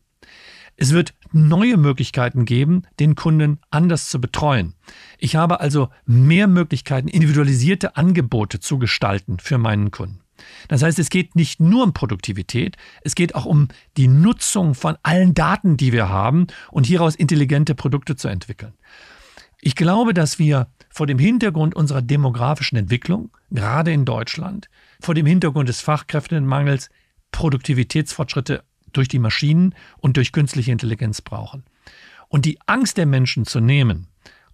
Es 0.77 0.93
wird 0.93 1.15
neue 1.37 1.77
Möglichkeiten 1.77 2.45
geben, 2.45 2.83
den 2.99 3.15
Kunden 3.15 3.59
anders 3.71 4.09
zu 4.09 4.21
betreuen. 4.21 4.75
Ich 5.19 5.37
habe 5.37 5.61
also 5.61 5.89
mehr 6.05 6.47
Möglichkeiten, 6.47 7.09
individualisierte 7.09 7.97
Angebote 7.97 8.61
zu 8.61 8.79
gestalten 8.79 9.39
für 9.39 9.59
meinen 9.59 9.91
Kunden. 9.91 10.21
Das 10.69 10.83
heißt, 10.83 10.99
es 10.99 11.11
geht 11.11 11.37
nicht 11.37 11.61
nur 11.61 11.85
um 11.85 11.93
Produktivität, 11.93 12.77
es 13.03 13.15
geht 13.15 13.35
auch 13.35 13.47
um 13.47 13.69
die 13.97 14.09
Nutzung 14.09 14.75
von 14.75 14.97
allen 15.03 15.35
Daten, 15.35 15.77
die 15.77 15.93
wir 15.93 16.09
haben 16.09 16.47
und 16.71 16.87
hieraus 16.87 17.15
intelligente 17.15 17.75
Produkte 17.75 18.17
zu 18.17 18.29
entwickeln. 18.29 18.75
Ich 19.61 19.75
glaube, 19.75 20.15
dass 20.15 20.39
wir 20.39 20.69
vor 20.91 21.07
dem 21.07 21.19
Hintergrund 21.19 21.75
unserer 21.75 22.03
demografischen 22.03 22.79
Entwicklung, 22.79 23.31
gerade 23.51 23.93
in 23.93 24.05
Deutschland, 24.05 24.69
vor 25.01 25.15
dem 25.15 25.27
Hintergrund 25.27 25.69
des 25.69 25.81
Fachkräftemangels 25.81 26.91
Produktivitätsfortschritte 27.33 28.63
durch 28.97 29.09
die 29.09 29.19
Maschinen 29.19 29.75
und 29.99 30.17
durch 30.17 30.33
künstliche 30.33 30.73
Intelligenz 30.73 31.21
brauchen. 31.21 31.65
Und 32.29 32.45
die 32.45 32.59
Angst 32.67 32.97
der 32.97 33.07
Menschen 33.07 33.45
zu 33.45 33.61
nehmen, 33.61 34.09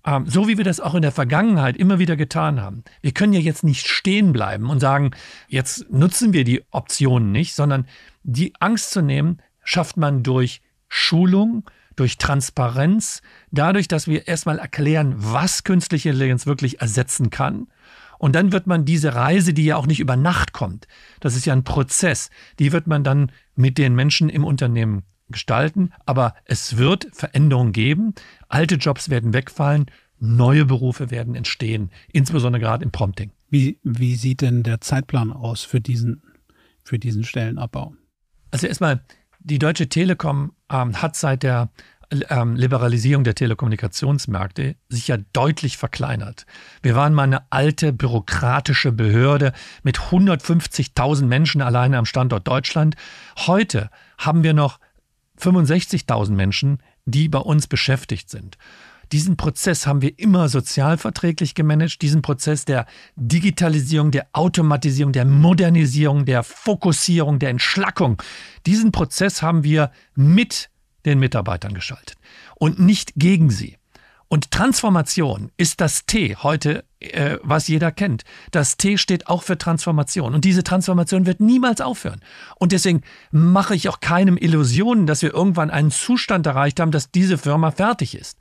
ähm, 0.05 0.27
so 0.27 0.49
wie 0.49 0.59
wir 0.59 0.65
das 0.65 0.81
auch 0.81 0.95
in 0.95 1.03
der 1.03 1.13
Vergangenheit 1.13 1.77
immer 1.77 1.99
wieder 1.99 2.17
getan 2.17 2.61
haben. 2.61 2.85
Wir 3.01 3.13
können 3.13 3.33
ja 3.33 3.41
jetzt 3.41 3.65
nicht 3.65 3.89
stehen 3.89 4.33
bleiben 4.33 4.69
und 4.69 4.81
sagen, 4.81 5.13
jetzt 5.49 5.91
nutzen 5.91 6.33
wir 6.33 6.45
die 6.45 6.63
Optionen 6.71 7.33
nicht, 7.33 7.55
sondern 7.55 7.87
die 8.23 8.53
Angst 8.61 8.91
zu 8.91 9.01
nehmen, 9.01 9.39
schafft 9.63 9.97
man 9.97 10.23
durch 10.23 10.61
Schulung, 10.89 11.65
durch 11.97 12.19
Transparenz, 12.19 13.23
dadurch, 13.51 13.87
dass 13.87 14.07
wir 14.07 14.27
erstmal 14.27 14.59
erklären, 14.59 15.15
was 15.17 15.63
künstliche 15.63 16.11
Intelligenz 16.11 16.47
wirklich 16.47 16.81
ersetzen 16.81 17.31
kann. 17.31 17.69
Und 18.23 18.37
dann 18.37 18.53
wird 18.53 18.69
man 18.69 18.85
diese 18.85 19.17
Reise, 19.17 19.53
die 19.53 19.65
ja 19.65 19.77
auch 19.77 19.89
nicht 19.89 19.99
über 19.99 20.15
Nacht 20.15 20.53
kommt, 20.53 20.87
das 21.19 21.35
ist 21.35 21.45
ja 21.45 21.55
ein 21.55 21.65
Prozess, 21.65 22.31
die 22.61 22.71
wird 22.71 22.87
man 22.87 23.03
dann 23.03 23.33
mit 23.57 23.79
den 23.79 23.97
Menschen 23.97 24.29
im 24.29 24.45
Unternehmen 24.45 25.03
gestalten, 25.27 25.91
aber 26.07 26.37
es 26.45 26.77
wird 26.77 27.09
Veränderungen 27.13 27.73
geben. 27.73 28.15
Alte 28.49 28.77
Jobs 28.77 29.09
werden 29.09 29.33
wegfallen, 29.33 29.87
neue 30.21 30.65
Berufe 30.65 31.11
werden 31.11 31.35
entstehen, 31.35 31.91
insbesondere 32.13 32.61
gerade 32.61 32.85
im 32.85 32.93
Prompting. 32.93 33.33
Wie, 33.51 33.81
wie 33.83 34.15
sieht 34.15 34.41
denn 34.41 34.63
der 34.63 34.81
Zeitplan 34.81 35.33
aus 35.33 35.65
für 35.65 35.81
diesen, 35.81 36.23
für 36.85 37.01
diesen 37.01 37.25
Stellenabbau? 37.25 37.93
Also 38.53 38.69
erstmal, 38.69 39.03
die 39.41 39.59
Deutsche 39.59 39.89
Telekom 39.89 40.53
ähm, 40.71 41.03
hat 41.03 41.17
seit 41.17 41.43
der 41.43 41.71
ähm, 42.29 42.57
Liberalisierung 42.57 43.25
der 43.25 43.35
Telekommunikationsmärkte 43.35 44.77
sich 44.89 45.09
ja 45.09 45.19
deutlich 45.33 45.77
verkleinert. 45.77 46.47
Wir 46.83 46.95
waren 46.95 47.15
mal 47.15 47.25
eine 47.25 47.51
alte 47.51 47.93
bürokratische 47.93 48.93
Behörde 48.93 49.53
mit 49.83 49.99
150.000 49.99 51.25
Menschen 51.25 51.63
alleine 51.63 51.99
am 51.99 52.07
Standort 52.07 52.47
Deutschland. 52.47 52.97
Heute 53.47 53.91
haben 54.19 54.43
wir 54.43 54.55
noch 54.55 54.79
65.000 55.41 56.33
Menschen, 56.33 56.83
die 57.05 57.29
bei 57.29 57.39
uns 57.39 57.67
beschäftigt 57.67 58.31
sind. 58.31 58.59
Diesen 59.11 59.37
Prozess 59.37 59.87
haben 59.87 60.01
wir 60.01 60.19
immer 60.19 60.49
sozialverträglich 60.49 61.55
gemanagt, 61.55 62.01
diesen 62.01 62.23
Prozess 62.23 62.65
der 62.65 62.87
Digitalisierung, 63.15 64.11
der 64.11 64.27
Automatisierung, 64.33 65.13
der 65.13 65.27
Modernisierung, 65.27 66.25
der 66.25 66.43
Fokussierung, 66.43 67.39
der 67.39 67.51
Entschlackung. 67.51 68.23
Diesen 68.65 68.91
Prozess 68.91 69.43
haben 69.43 69.65
wir 69.65 69.91
mit 70.15 70.71
den 71.05 71.19
Mitarbeitern 71.19 71.75
geschaltet 71.75 72.17
und 72.55 72.79
nicht 72.79 73.13
gegen 73.17 73.51
sie. 73.51 73.79
Und 74.33 74.51
Transformation 74.51 75.53
ist 75.59 75.83
das 75.83 76.07
T 76.07 76.37
heute, 76.37 76.87
äh, 77.01 77.37
was 77.43 77.69
jeder 77.69 77.93
kennt. 77.93 78.23
Das 78.51 78.79
T 78.79 78.97
steht 78.97 79.27
auch 79.27 79.43
für 79.43 79.59
Transformation. 79.59 80.33
Und 80.33 80.47
diese 80.47 80.65
Transformation 80.65 81.27
wird 81.27 81.41
niemals 81.41 81.83
aufhören. 81.83 82.23
Und 82.57 82.73
deswegen 82.73 83.03
mache 83.31 83.75
ich 83.75 83.91
auch 83.91 84.01
keinem 84.01 84.39
Illusionen, 84.39 85.07
dass 85.07 85.21
wir 85.21 85.35
irgendwann 85.35 85.69
einen 85.69 85.91
Zustand 85.91 86.47
erreicht 86.47 86.81
haben, 86.81 86.93
dass 86.93 87.11
diese 87.11 87.37
Firma 87.37 87.73
fertig 87.73 88.15
ist. 88.15 88.39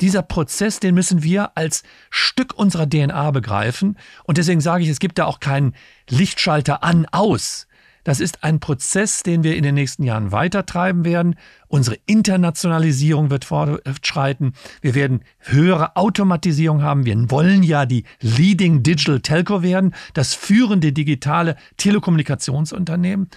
Dieser 0.00 0.22
Prozess, 0.22 0.80
den 0.80 0.94
müssen 0.94 1.22
wir 1.22 1.58
als 1.58 1.82
Stück 2.08 2.54
unserer 2.54 2.88
DNA 2.88 3.30
begreifen. 3.30 3.98
Und 4.22 4.38
deswegen 4.38 4.62
sage 4.62 4.84
ich, 4.84 4.88
es 4.88 4.98
gibt 4.98 5.18
da 5.18 5.26
auch 5.26 5.40
keinen 5.40 5.74
Lichtschalter 6.08 6.82
an, 6.82 7.04
aus. 7.12 7.66
Das 8.04 8.20
ist 8.20 8.44
ein 8.44 8.60
Prozess, 8.60 9.22
den 9.22 9.42
wir 9.42 9.56
in 9.56 9.62
den 9.62 9.74
nächsten 9.74 10.04
Jahren 10.04 10.30
weitertreiben 10.30 11.04
werden. 11.04 11.36
Unsere 11.68 11.96
Internationalisierung 12.06 13.30
wird 13.30 13.46
fortschreiten. 13.46 14.52
Wir 14.82 14.94
werden 14.94 15.22
höhere 15.40 15.96
Automatisierung 15.96 16.82
haben. 16.82 17.06
Wir 17.06 17.30
wollen 17.30 17.62
ja 17.62 17.86
die 17.86 18.04
Leading 18.20 18.82
Digital 18.82 19.20
Telco 19.20 19.62
werden, 19.62 19.94
das 20.12 20.34
führende 20.34 20.92
digitale 20.92 21.56
Telekommunikationsunternehmen. 21.78 23.30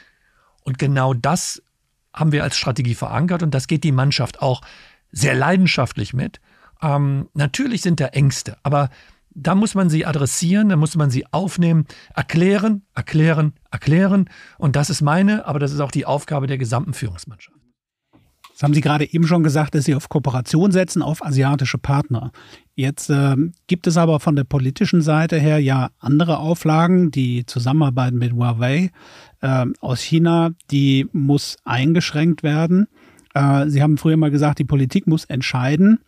Und 0.63 0.77
genau 0.77 1.13
das 1.13 1.63
haben 2.13 2.33
wir 2.33 2.43
als 2.43 2.57
Strategie 2.57 2.95
verankert 2.95 3.43
und 3.43 3.53
das 3.53 3.67
geht 3.67 3.83
die 3.83 3.91
Mannschaft 3.91 4.41
auch 4.41 4.61
sehr 5.11 5.33
leidenschaftlich 5.33 6.13
mit. 6.13 6.41
Ähm, 6.81 7.29
natürlich 7.33 7.81
sind 7.81 7.99
da 7.99 8.07
Ängste, 8.07 8.57
aber 8.63 8.89
da 9.39 9.53
muss 9.53 9.75
man 9.75 9.89
sie 9.89 10.05
adressieren, 10.05 10.69
da 10.69 10.75
muss 10.75 10.95
man 10.95 11.11
sie 11.11 11.25
aufnehmen, 11.31 11.85
erklären, 12.15 12.81
erklären, 12.95 13.53
erklären. 13.71 14.29
Und 14.57 14.75
das 14.75 14.89
ist 14.89 15.01
meine, 15.01 15.45
aber 15.45 15.59
das 15.59 15.71
ist 15.71 15.79
auch 15.79 15.91
die 15.91 16.05
Aufgabe 16.05 16.47
der 16.47 16.57
gesamten 16.57 16.93
Führungsmannschaft. 16.93 17.55
Das 18.53 18.63
haben 18.63 18.73
Sie 18.73 18.81
gerade 18.81 19.13
eben 19.13 19.27
schon 19.27 19.43
gesagt, 19.43 19.75
dass 19.75 19.85
Sie 19.85 19.93
auf 19.93 20.09
Kooperation 20.09 20.71
setzen, 20.71 21.03
auf 21.03 21.23
asiatische 21.23 21.77
Partner. 21.77 22.31
Jetzt 22.73 23.11
äh, 23.11 23.35
gibt 23.67 23.85
es 23.85 23.97
aber 23.97 24.19
von 24.19 24.35
der 24.35 24.45
politischen 24.45 25.03
Seite 25.03 25.37
her 25.37 25.59
ja 25.59 25.91
andere 25.99 26.39
Auflagen. 26.39 27.11
Die 27.11 27.45
Zusammenarbeit 27.45 28.15
mit 28.15 28.33
Huawei 28.33 28.89
äh, 29.41 29.65
aus 29.79 30.01
China, 30.01 30.49
die 30.71 31.07
muss 31.11 31.57
eingeschränkt 31.65 32.41
werden. 32.41 32.87
Äh, 33.35 33.69
Sie 33.69 33.83
haben 33.83 33.99
früher 33.99 34.17
mal 34.17 34.31
gesagt, 34.31 34.57
die 34.57 34.63
Politik 34.63 35.05
muss 35.05 35.25
entscheiden 35.25 35.99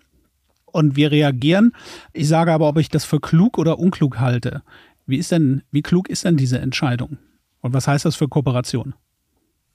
und 0.74 0.96
wir 0.96 1.12
reagieren. 1.12 1.74
Ich 2.14 2.28
sage 2.28 2.54
aber, 2.54 2.68
ob 2.68 2.78
ich 2.78 2.90
das 2.90 3.06
für 3.06 3.20
klug 3.20 3.58
oder 3.58 3.80
unklug 3.80 4.20
halte. 4.20 4.64
Wie 5.06 5.18
ist 5.18 5.32
denn, 5.32 5.64
wie 5.72 5.82
klug 5.82 6.10
ist 6.10 6.26
denn 6.26 6.38
diese 6.38 6.60
Entscheidung? 6.60 7.18
Und 7.62 7.74
was 7.74 7.88
heißt 7.88 8.06
das 8.06 8.16
für 8.16 8.28
Kooperation? 8.28 8.94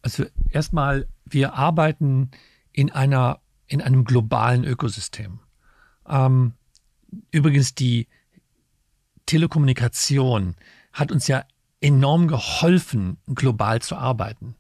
Also 0.02 0.24
erstmal, 0.50 1.08
wir 1.24 1.54
arbeiten 1.54 2.30
in 2.72 2.90
einer, 2.90 3.40
in 3.66 3.80
einem 3.80 4.04
globalen 4.04 4.64
Ökosystem. 4.64 5.40
Ähm, 6.08 6.52
übrigens, 7.30 7.74
die 7.74 8.08
Telekommunikation 9.26 10.56
hat 10.92 11.10
uns 11.10 11.26
ja 11.26 11.44
enorm 11.80 12.28
geholfen, 12.28 13.18
global 13.34 13.82
zu 13.82 13.96
arbeiten. 13.96 14.56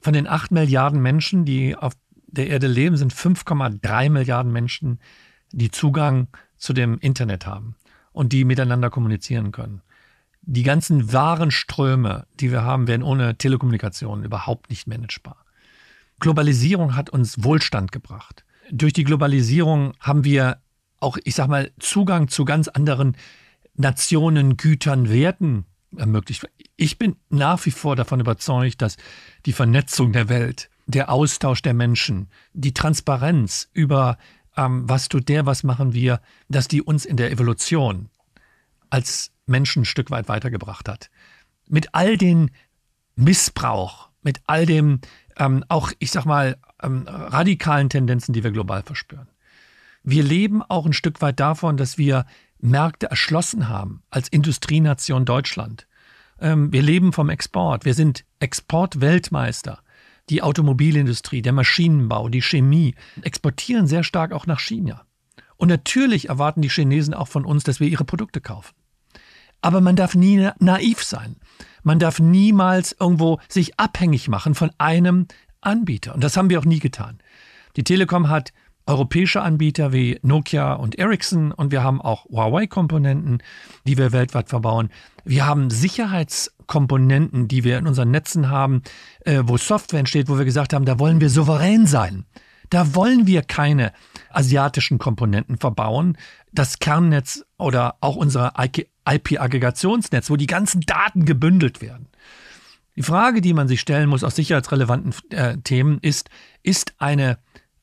Von 0.00 0.12
den 0.12 0.26
acht 0.26 0.50
Milliarden 0.50 1.00
Menschen, 1.00 1.44
die 1.44 1.74
auf 1.76 1.94
der 2.26 2.48
Erde 2.48 2.66
leben, 2.66 2.96
sind 2.96 3.12
5,3 3.12 4.10
Milliarden 4.10 4.52
Menschen 4.52 5.00
die 5.52 5.70
Zugang 5.70 6.28
zu 6.56 6.72
dem 6.72 6.98
Internet 6.98 7.46
haben 7.46 7.76
und 8.12 8.32
die 8.32 8.44
miteinander 8.44 8.90
kommunizieren 8.90 9.52
können. 9.52 9.82
Die 10.42 10.62
ganzen 10.62 11.12
Warenströme, 11.12 12.26
die 12.40 12.50
wir 12.50 12.62
haben, 12.62 12.88
werden 12.88 13.02
ohne 13.02 13.36
Telekommunikation 13.36 14.24
überhaupt 14.24 14.70
nicht 14.70 14.86
managebar. 14.86 15.44
Globalisierung 16.20 16.96
hat 16.96 17.10
uns 17.10 17.44
Wohlstand 17.44 17.92
gebracht. 17.92 18.44
Durch 18.70 18.92
die 18.92 19.04
Globalisierung 19.04 19.92
haben 20.00 20.24
wir 20.24 20.58
auch, 21.00 21.16
ich 21.24 21.34
sag 21.34 21.48
mal, 21.48 21.70
Zugang 21.78 22.28
zu 22.28 22.44
ganz 22.44 22.68
anderen 22.68 23.16
Nationen, 23.74 24.56
Gütern, 24.56 25.08
Werten 25.08 25.64
ermöglicht. 25.96 26.48
Ich 26.76 26.98
bin 26.98 27.16
nach 27.30 27.64
wie 27.66 27.70
vor 27.70 27.96
davon 27.96 28.20
überzeugt, 28.20 28.82
dass 28.82 28.96
die 29.46 29.52
Vernetzung 29.52 30.12
der 30.12 30.28
Welt, 30.28 30.70
der 30.86 31.10
Austausch 31.10 31.62
der 31.62 31.74
Menschen, 31.74 32.28
die 32.52 32.74
Transparenz 32.74 33.68
über 33.72 34.18
ähm, 34.58 34.88
was 34.88 35.08
tut 35.08 35.28
der, 35.28 35.46
was 35.46 35.62
machen 35.62 35.94
wir, 35.94 36.20
dass 36.48 36.68
die 36.68 36.82
uns 36.82 37.06
in 37.06 37.16
der 37.16 37.30
Evolution 37.30 38.10
als 38.90 39.30
Menschen 39.46 39.82
ein 39.82 39.86
Stück 39.86 40.10
weit 40.10 40.28
weitergebracht 40.28 40.88
hat. 40.88 41.10
Mit 41.68 41.94
all 41.94 42.16
den 42.16 42.50
Missbrauch, 43.14 44.10
mit 44.22 44.40
all 44.46 44.66
dem 44.66 45.00
ähm, 45.36 45.64
auch, 45.68 45.92
ich 46.00 46.10
sag 46.10 46.24
mal, 46.24 46.56
ähm, 46.82 47.04
radikalen 47.06 47.88
Tendenzen, 47.88 48.32
die 48.32 48.42
wir 48.42 48.50
global 48.50 48.82
verspüren. 48.82 49.28
Wir 50.02 50.22
leben 50.22 50.62
auch 50.62 50.86
ein 50.86 50.92
Stück 50.92 51.22
weit 51.22 51.38
davon, 51.38 51.76
dass 51.76 51.96
wir 51.96 52.26
Märkte 52.58 53.10
erschlossen 53.10 53.68
haben 53.68 54.02
als 54.10 54.28
Industrienation 54.28 55.24
Deutschland. 55.24 55.86
Ähm, 56.40 56.72
wir 56.72 56.82
leben 56.82 57.12
vom 57.12 57.30
Export. 57.30 57.84
Wir 57.84 57.94
sind 57.94 58.24
Exportweltmeister 58.40 59.80
die 60.30 60.42
Automobilindustrie, 60.42 61.42
der 61.42 61.52
Maschinenbau, 61.52 62.28
die 62.28 62.42
Chemie 62.42 62.94
exportieren 63.22 63.86
sehr 63.86 64.04
stark 64.04 64.32
auch 64.32 64.46
nach 64.46 64.60
China. 64.60 65.04
Und 65.56 65.68
natürlich 65.68 66.28
erwarten 66.28 66.62
die 66.62 66.70
Chinesen 66.70 67.14
auch 67.14 67.28
von 67.28 67.44
uns, 67.44 67.64
dass 67.64 67.80
wir 67.80 67.88
ihre 67.88 68.04
Produkte 68.04 68.40
kaufen. 68.40 68.74
Aber 69.60 69.80
man 69.80 69.96
darf 69.96 70.14
nie 70.14 70.48
naiv 70.60 71.02
sein. 71.02 71.36
Man 71.82 71.98
darf 71.98 72.20
niemals 72.20 72.94
irgendwo 72.98 73.40
sich 73.48 73.78
abhängig 73.78 74.28
machen 74.28 74.54
von 74.54 74.70
einem 74.78 75.26
Anbieter. 75.60 76.14
Und 76.14 76.22
das 76.22 76.36
haben 76.36 76.50
wir 76.50 76.60
auch 76.60 76.64
nie 76.64 76.78
getan. 76.78 77.18
Die 77.76 77.82
Telekom 77.82 78.28
hat 78.28 78.52
europäische 78.86 79.42
Anbieter 79.42 79.92
wie 79.92 80.18
Nokia 80.22 80.72
und 80.72 80.98
Ericsson 80.98 81.52
und 81.52 81.72
wir 81.72 81.82
haben 81.82 82.00
auch 82.00 82.24
Huawei-Komponenten, 82.26 83.42
die 83.86 83.98
wir 83.98 84.12
weltweit 84.12 84.48
verbauen. 84.48 84.90
Wir 85.24 85.44
haben 85.44 85.70
Sicherheitskomponenten, 86.68 87.48
die 87.48 87.64
wir 87.64 87.78
in 87.78 87.86
unseren 87.86 88.10
Netzen 88.10 88.50
haben, 88.50 88.82
äh, 89.24 89.42
wo 89.44 89.56
Software 89.56 90.00
entsteht, 90.00 90.28
wo 90.28 90.38
wir 90.38 90.44
gesagt 90.44 90.72
haben, 90.72 90.84
da 90.84 90.98
wollen 90.98 91.20
wir 91.20 91.30
souverän 91.30 91.86
sein. 91.86 92.26
Da 92.70 92.94
wollen 92.94 93.26
wir 93.26 93.42
keine 93.42 93.92
asiatischen 94.30 94.98
Komponenten 94.98 95.56
verbauen. 95.56 96.18
Das 96.52 96.78
Kernnetz 96.78 97.44
oder 97.56 97.96
auch 98.02 98.16
unser 98.16 98.52
IP-Aggregationsnetz, 98.58 100.28
wo 100.28 100.36
die 100.36 100.46
ganzen 100.46 100.82
Daten 100.82 101.24
gebündelt 101.24 101.80
werden. 101.80 102.08
Die 102.96 103.02
Frage, 103.02 103.40
die 103.40 103.54
man 103.54 103.68
sich 103.68 103.80
stellen 103.80 104.08
muss 104.08 104.24
aus 104.24 104.36
sicherheitsrelevanten 104.36 105.14
äh, 105.30 105.56
Themen 105.58 105.98
ist, 106.02 106.28
ist 106.62 106.94
eine, 106.98 107.38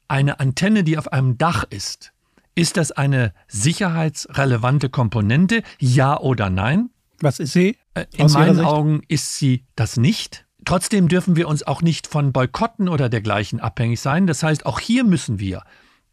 eine 0.07 0.39
Antenne, 0.39 0.83
die 0.83 0.97
auf 0.97 1.11
einem 1.11 1.37
Dach 1.37 1.63
ist, 1.69 2.11
ist 2.53 2.77
das 2.77 2.91
eine 2.91 3.33
sicherheitsrelevante 3.47 4.89
Komponente? 4.89 5.63
Ja 5.79 6.19
oder 6.19 6.49
nein? 6.49 6.89
Was 7.21 7.39
ist 7.39 7.53
sie? 7.53 7.77
Äh, 7.93 8.05
in 8.15 8.31
meinen 8.31 8.59
Augen 8.59 9.01
ist 9.07 9.35
sie 9.35 9.65
das 9.75 9.97
nicht. 9.97 10.45
Trotzdem 10.65 11.07
dürfen 11.07 11.35
wir 11.35 11.47
uns 11.47 11.63
auch 11.63 11.81
nicht 11.81 12.07
von 12.07 12.33
Boykotten 12.33 12.89
oder 12.89 13.07
dergleichen 13.07 13.59
abhängig 13.59 14.01
sein. 14.01 14.25
Das 14.25 14.41
heißt, 14.41 14.65
auch 14.65 14.79
hier 14.79 15.03
müssen 15.03 15.39
wir 15.39 15.63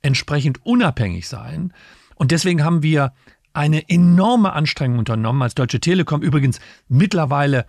entsprechend 0.02 0.64
unabhängig 0.64 1.28
sein. 1.28 1.72
Und 2.16 2.30
deswegen 2.30 2.62
haben 2.62 2.82
wir 2.82 3.14
eine 3.54 3.88
enorme 3.88 4.52
Anstrengung 4.52 4.98
unternommen 4.98 5.42
als 5.42 5.54
Deutsche 5.54 5.80
Telekom. 5.80 6.22
Übrigens, 6.22 6.60
mittlerweile 6.88 7.66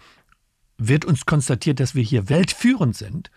wird 0.78 1.06
uns 1.06 1.26
konstatiert, 1.26 1.80
dass 1.80 1.96
wir 1.96 2.04
hier 2.04 2.30
weltführend 2.30 2.96
sind, 2.96 3.32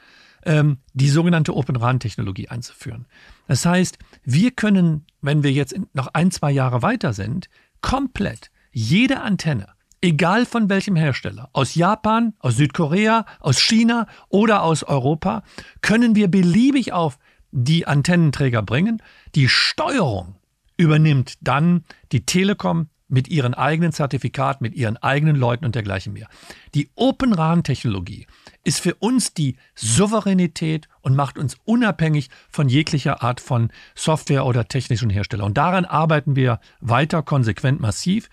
ähm, 0.45 0.79
die 0.93 1.09
sogenannte 1.09 1.55
Open 1.55 1.77
RAN-Technologie 1.77 2.49
einzuführen. 2.49 3.07
Das 3.47 3.65
heißt, 3.65 3.99
wir 4.25 4.51
können, 4.53 5.07
wenn 5.21 5.43
wir 5.43 5.53
jetzt 5.53 5.75
noch 5.93 6.09
ein, 6.09 6.31
zwei 6.31 6.51
Jahre 6.51 6.83
weiter 6.83 7.13
sind, 7.13 7.49
komplett 7.81 8.51
jede 8.73 9.21
Antenne 9.21 9.76
egal 10.07 10.47
von 10.47 10.69
welchem 10.69 10.95
Hersteller, 10.95 11.51
aus 11.53 11.75
Japan, 11.75 12.33
aus 12.39 12.57
Südkorea, 12.57 13.27
aus 13.41 13.61
China 13.61 14.07
oder 14.29 14.63
aus 14.63 14.85
Europa, 14.85 15.43
können 15.83 16.15
wir 16.15 16.29
beliebig 16.29 16.93
auf 16.93 17.19
die 17.51 17.87
Antennenträger 17.87 18.63
bringen. 18.63 19.03
Die 19.35 19.49
Steuerung 19.49 20.37
übernimmt 20.77 21.35
dann 21.41 21.85
die 22.13 22.25
Telekom 22.25 22.89
mit 23.09 23.29
ihren 23.29 23.55
eigenen 23.55 23.93
Zertifikaten, 23.93 24.65
mit 24.65 24.75
ihren 24.75 24.97
eigenen 24.97 25.37
Leuten 25.37 25.65
und 25.65 25.75
dergleichen 25.75 26.13
mehr. 26.13 26.29
Die 26.75 26.89
Open 26.95 27.33
RAN-Technologie 27.33 28.27
ist 28.65 28.81
für 28.81 28.95
uns 28.97 29.33
die 29.33 29.57
Souveränität 29.75 30.89
und 31.03 31.15
macht 31.15 31.39
uns 31.39 31.57
unabhängig 31.65 32.31
von 32.49 32.69
jeglicher 32.69 33.23
Art 33.23 33.41
von 33.41 33.71
Software 33.95 34.45
oder 34.45 34.67
technischen 34.67 35.11
Hersteller. 35.11 35.45
Und 35.45 35.57
daran 35.57 35.85
arbeiten 35.85 36.37
wir 36.37 36.61
weiter 36.81 37.23
konsequent 37.23 37.81
massiv 37.81 38.29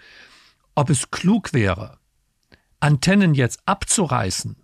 ob 0.75 0.89
es 0.89 1.11
klug 1.11 1.53
wäre, 1.53 1.97
Antennen 2.79 3.33
jetzt 3.33 3.61
abzureißen 3.65 4.57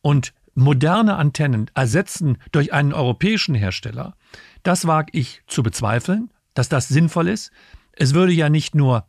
und 0.00 0.34
moderne 0.54 1.16
Antennen 1.16 1.70
ersetzen 1.74 2.38
durch 2.50 2.72
einen 2.72 2.92
europäischen 2.92 3.54
Hersteller, 3.54 4.16
das 4.62 4.86
wage 4.86 5.10
ich 5.12 5.42
zu 5.46 5.62
bezweifeln, 5.62 6.30
dass 6.54 6.68
das 6.68 6.88
sinnvoll 6.88 7.28
ist. 7.28 7.50
Es 7.92 8.14
würde 8.14 8.32
ja 8.32 8.48
nicht 8.48 8.74
nur 8.74 9.06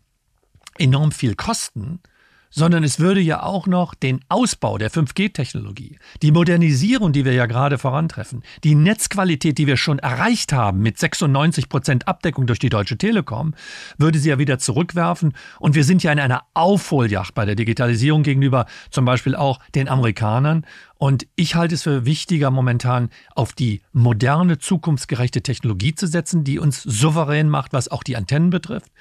enorm 0.78 1.12
viel 1.12 1.36
kosten, 1.36 2.00
sondern 2.54 2.84
es 2.84 3.00
würde 3.00 3.20
ja 3.20 3.42
auch 3.42 3.66
noch 3.66 3.96
den 3.96 4.20
Ausbau 4.30 4.78
der 4.78 4.92
5G-Technologie, 4.92 5.98
die 6.22 6.32
Modernisierung, 6.32 7.12
die 7.12 7.26
wir 7.26 7.34
ja 7.34 7.48
gerade 7.48 7.80
vorantreffen, 7.80 8.44
die 8.64 8.76
Netzqualität, 8.76 9.58
die 9.58 9.66
wir 9.66 9.76
schon 9.76 9.98
erreicht 10.00 10.54
haben 10.54 10.80
mit 10.80 11.00
96 11.00 11.68
Prozent 11.68 12.08
Abdeckung 12.08 12.46
durch 12.46 12.60
die 12.60 12.70
Deutsche 12.70 12.98
Telekom, 12.98 13.56
würde 13.98 14.20
sie 14.20 14.30
ja 14.30 14.38
wieder 14.38 14.60
zurückwerfen. 14.60 15.34
Und 15.60 15.74
wir 15.74 15.84
sind 15.84 16.04
ja 16.04 16.12
in 16.12 16.20
einer 16.20 16.44
Aufholjacht 16.54 17.34
bei 17.34 17.46
der 17.46 17.56
Digitalisierung 17.56 18.22
gegenüber 18.22 18.68
zum 18.92 19.06
Beispiel 19.06 19.36
auch 19.36 19.60
den 19.74 19.90
Amerikanern. 19.90 20.66
Und 20.96 21.26
ich 21.36 21.56
halte 21.56 21.74
es 21.76 21.84
für 21.84 22.06
wichtiger, 22.06 22.52
momentan 22.52 23.10
auf 23.36 23.54
die 23.54 23.82
moderne, 23.94 24.60
zukunftsgerechte 24.60 25.42
Technologie 25.42 25.96
zu 25.96 26.06
setzen, 26.06 26.44
die 26.44 26.60
uns 26.60 26.84
souverän 26.84 27.50
macht, 27.50 27.74
was 27.74 27.90
auch 27.90 28.04
die 28.04 28.16
Antennen 28.16 28.52
betrifft. 28.52 28.92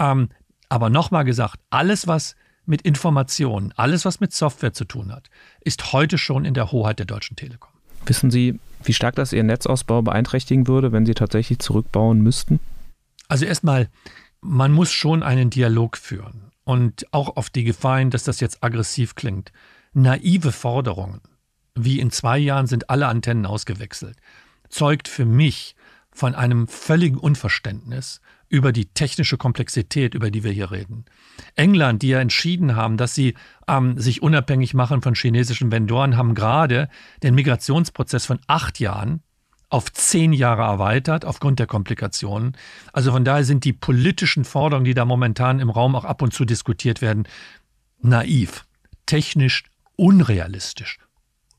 Ähm, 0.00 0.28
aber 0.68 0.90
nochmal 0.90 1.24
gesagt, 1.24 1.60
alles, 1.70 2.08
was 2.08 2.34
mit 2.66 2.82
Informationen, 2.82 3.72
alles 3.76 4.04
was 4.04 4.20
mit 4.20 4.32
Software 4.32 4.72
zu 4.72 4.84
tun 4.84 5.12
hat, 5.12 5.30
ist 5.60 5.92
heute 5.92 6.18
schon 6.18 6.44
in 6.44 6.54
der 6.54 6.72
Hoheit 6.72 6.98
der 6.98 7.06
Deutschen 7.06 7.36
Telekom. 7.36 7.70
Wissen 8.04 8.30
Sie, 8.30 8.60
wie 8.82 8.92
stark 8.92 9.16
das 9.16 9.32
Ihren 9.32 9.46
Netzausbau 9.46 10.02
beeinträchtigen 10.02 10.66
würde, 10.68 10.92
wenn 10.92 11.06
Sie 11.06 11.14
tatsächlich 11.14 11.58
zurückbauen 11.58 12.20
müssten? 12.20 12.60
Also 13.28 13.44
erstmal, 13.44 13.88
man 14.40 14.72
muss 14.72 14.92
schon 14.92 15.22
einen 15.22 15.50
Dialog 15.50 15.96
führen 15.96 16.52
und 16.64 17.06
auch 17.12 17.36
auf 17.36 17.50
die 17.50 17.64
Gefahren, 17.64 18.10
dass 18.10 18.24
das 18.24 18.40
jetzt 18.40 18.62
aggressiv 18.62 19.14
klingt. 19.14 19.52
Naive 19.92 20.52
Forderungen, 20.52 21.20
wie 21.74 22.00
in 22.00 22.10
zwei 22.10 22.38
Jahren 22.38 22.66
sind 22.66 22.90
alle 22.90 23.06
Antennen 23.06 23.46
ausgewechselt, 23.46 24.16
zeugt 24.68 25.08
für 25.08 25.24
mich 25.24 25.74
von 26.12 26.34
einem 26.34 26.68
völligen 26.68 27.18
Unverständnis 27.18 28.20
über 28.48 28.72
die 28.72 28.86
technische 28.86 29.36
Komplexität, 29.36 30.14
über 30.14 30.30
die 30.30 30.44
wir 30.44 30.52
hier 30.52 30.70
reden. 30.70 31.04
England, 31.54 32.02
die 32.02 32.08
ja 32.08 32.20
entschieden 32.20 32.76
haben, 32.76 32.96
dass 32.96 33.14
sie 33.14 33.34
ähm, 33.68 33.98
sich 33.98 34.22
unabhängig 34.22 34.74
machen 34.74 35.02
von 35.02 35.14
chinesischen 35.14 35.72
Vendoren, 35.72 36.16
haben 36.16 36.34
gerade 36.34 36.88
den 37.22 37.34
Migrationsprozess 37.34 38.26
von 38.26 38.38
acht 38.46 38.78
Jahren 38.80 39.22
auf 39.68 39.92
zehn 39.92 40.32
Jahre 40.32 40.62
erweitert 40.62 41.24
aufgrund 41.24 41.58
der 41.58 41.66
Komplikationen. 41.66 42.56
Also 42.92 43.10
von 43.10 43.24
daher 43.24 43.44
sind 43.44 43.64
die 43.64 43.72
politischen 43.72 44.44
Forderungen, 44.44 44.84
die 44.84 44.94
da 44.94 45.04
momentan 45.04 45.58
im 45.58 45.70
Raum 45.70 45.96
auch 45.96 46.04
ab 46.04 46.22
und 46.22 46.32
zu 46.32 46.44
diskutiert 46.44 47.02
werden, 47.02 47.26
naiv, 48.00 48.64
technisch 49.06 49.64
unrealistisch, 49.96 50.98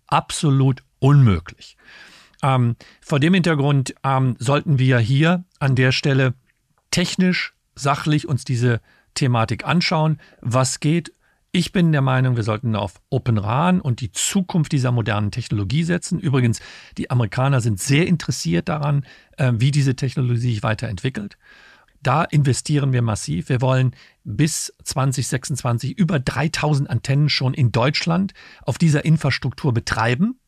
absolut 0.08 0.84
unmöglich. 1.00 1.76
Ähm, 2.44 2.76
vor 3.02 3.20
dem 3.20 3.34
Hintergrund 3.34 3.96
ähm, 4.04 4.36
sollten 4.40 4.80
wir 4.80 5.00
hier 5.00 5.44
an 5.60 5.76
der 5.76 5.92
Stelle 5.92 6.34
technisch, 6.98 7.54
sachlich 7.76 8.28
uns 8.28 8.44
diese 8.44 8.82
Thematik 9.14 9.68
anschauen, 9.68 10.20
was 10.42 10.80
geht. 10.80 11.14
Ich 11.52 11.72
bin 11.72 11.92
der 11.92 12.02
Meinung, 12.02 12.38
wir 12.38 12.44
sollten 12.44 12.76
auf 12.76 13.00
Open 13.12 13.38
RAN 13.38 13.82
und 13.82 14.02
die 14.02 14.12
Zukunft 14.12 14.72
dieser 14.72 14.92
modernen 14.92 15.30
Technologie 15.30 15.84
setzen. 15.84 16.20
Übrigens, 16.20 16.60
die 16.98 17.12
Amerikaner 17.12 17.62
sind 17.62 17.80
sehr 17.80 18.08
interessiert 18.08 18.68
daran, 18.68 19.06
äh, 19.38 19.54
wie 19.58 19.70
diese 19.70 19.96
Technologie 19.96 20.54
sich 20.54 20.64
weiterentwickelt. 20.64 21.38
Da 22.02 22.24
investieren 22.24 22.94
wir 22.94 23.04
massiv. 23.04 23.50
Wir 23.50 23.62
wollen 23.62 23.96
bis 24.24 24.74
2026 24.84 26.00
über 26.00 26.20
3000 26.20 26.90
Antennen 26.90 27.30
schon 27.30 27.54
in 27.54 27.72
Deutschland 27.72 28.34
auf 28.64 28.80
dieser 28.80 29.06
Infrastruktur 29.06 29.72
betreiben. 29.72 30.40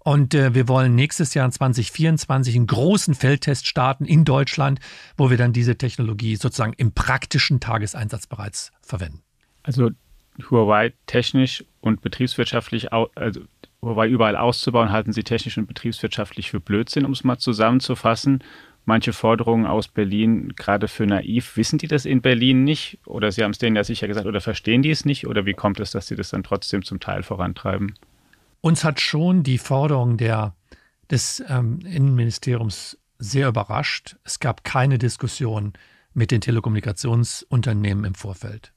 Und 0.00 0.34
äh, 0.34 0.54
wir 0.54 0.68
wollen 0.68 0.94
nächstes 0.94 1.34
Jahr 1.34 1.46
in 1.46 1.52
2024 1.52 2.56
einen 2.56 2.66
großen 2.66 3.14
Feldtest 3.14 3.66
starten 3.66 4.04
in 4.04 4.24
Deutschland, 4.24 4.80
wo 5.16 5.30
wir 5.30 5.36
dann 5.36 5.52
diese 5.52 5.76
Technologie 5.76 6.36
sozusagen 6.36 6.72
im 6.76 6.92
praktischen 6.92 7.60
Tageseinsatz 7.60 8.26
bereits 8.26 8.72
verwenden. 8.80 9.22
Also 9.62 9.90
Huawei 10.50 10.94
technisch 11.06 11.64
und 11.80 12.00
betriebswirtschaftlich, 12.00 12.92
also 12.92 13.40
Huawei 13.82 14.08
überall 14.08 14.36
auszubauen, 14.36 14.90
halten 14.90 15.12
Sie 15.12 15.24
technisch 15.24 15.58
und 15.58 15.66
betriebswirtschaftlich 15.66 16.50
für 16.50 16.60
Blödsinn, 16.60 17.04
um 17.04 17.12
es 17.12 17.24
mal 17.24 17.38
zusammenzufassen. 17.38 18.42
Manche 18.84 19.12
Forderungen 19.12 19.66
aus 19.66 19.88
Berlin, 19.88 20.54
gerade 20.56 20.88
für 20.88 21.06
naiv, 21.06 21.56
wissen 21.56 21.78
die 21.78 21.88
das 21.88 22.06
in 22.06 22.22
Berlin 22.22 22.64
nicht? 22.64 22.98
Oder 23.04 23.30
Sie 23.30 23.44
haben 23.44 23.50
es 23.50 23.58
denen 23.58 23.76
ja 23.76 23.84
sicher 23.84 24.08
gesagt, 24.08 24.26
oder 24.26 24.40
verstehen 24.40 24.82
die 24.82 24.90
es 24.90 25.04
nicht? 25.04 25.26
Oder 25.26 25.44
wie 25.44 25.52
kommt 25.52 25.78
es, 25.80 25.90
dass 25.90 26.06
sie 26.06 26.16
das 26.16 26.30
dann 26.30 26.42
trotzdem 26.42 26.82
zum 26.82 26.98
Teil 26.98 27.22
vorantreiben? 27.22 27.94
Uns 28.60 28.84
hat 28.84 29.00
schon 29.00 29.42
die 29.42 29.58
Forderung 29.58 30.16
der, 30.16 30.54
des 31.10 31.42
ähm, 31.48 31.80
Innenministeriums 31.80 32.98
sehr 33.18 33.48
überrascht. 33.48 34.16
Es 34.24 34.40
gab 34.40 34.64
keine 34.64 34.98
Diskussion 34.98 35.72
mit 36.14 36.30
den 36.30 36.40
Telekommunikationsunternehmen 36.40 38.04
im 38.04 38.14
Vorfeld. 38.14 38.72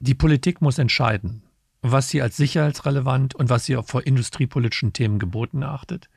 Die 0.00 0.14
Politik 0.14 0.60
muss 0.60 0.78
entscheiden, 0.78 1.42
was 1.82 2.08
sie 2.08 2.22
als 2.22 2.36
sicherheitsrelevant 2.36 3.34
und 3.34 3.50
was 3.50 3.66
sie 3.66 3.76
auch 3.76 3.86
vor 3.86 4.06
industriepolitischen 4.06 4.92
Themen 4.92 5.18
geboten 5.18 5.62
erachtet. 5.62 6.08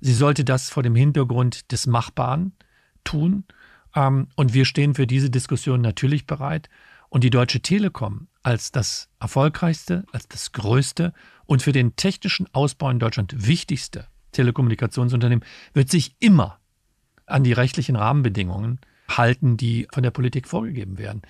Sie 0.00 0.14
sollte 0.14 0.44
das 0.44 0.68
vor 0.68 0.82
dem 0.82 0.96
Hintergrund 0.96 1.70
des 1.70 1.86
Machbaren 1.86 2.52
tun. 3.04 3.44
Ähm, 3.94 4.28
und 4.34 4.52
wir 4.52 4.64
stehen 4.64 4.94
für 4.94 5.06
diese 5.06 5.30
Diskussion 5.30 5.80
natürlich 5.80 6.26
bereit. 6.26 6.68
Und 7.08 7.24
die 7.24 7.30
Deutsche 7.30 7.60
Telekom 7.60 8.26
als 8.42 8.72
das 8.72 9.08
erfolgreichste, 9.20 10.04
als 10.12 10.28
das 10.28 10.52
größte 10.52 11.12
und 11.46 11.62
für 11.62 11.72
den 11.72 11.96
technischen 11.96 12.46
Ausbau 12.52 12.90
in 12.90 12.98
Deutschland 12.98 13.46
wichtigste 13.46 14.06
Telekommunikationsunternehmen 14.32 15.44
wird 15.74 15.90
sich 15.90 16.16
immer 16.18 16.58
an 17.26 17.44
die 17.44 17.52
rechtlichen 17.52 17.96
Rahmenbedingungen 17.96 18.80
halten, 19.08 19.56
die 19.56 19.86
von 19.92 20.02
der 20.02 20.10
Politik 20.10 20.48
vorgegeben 20.48 20.98
werden. 20.98 21.22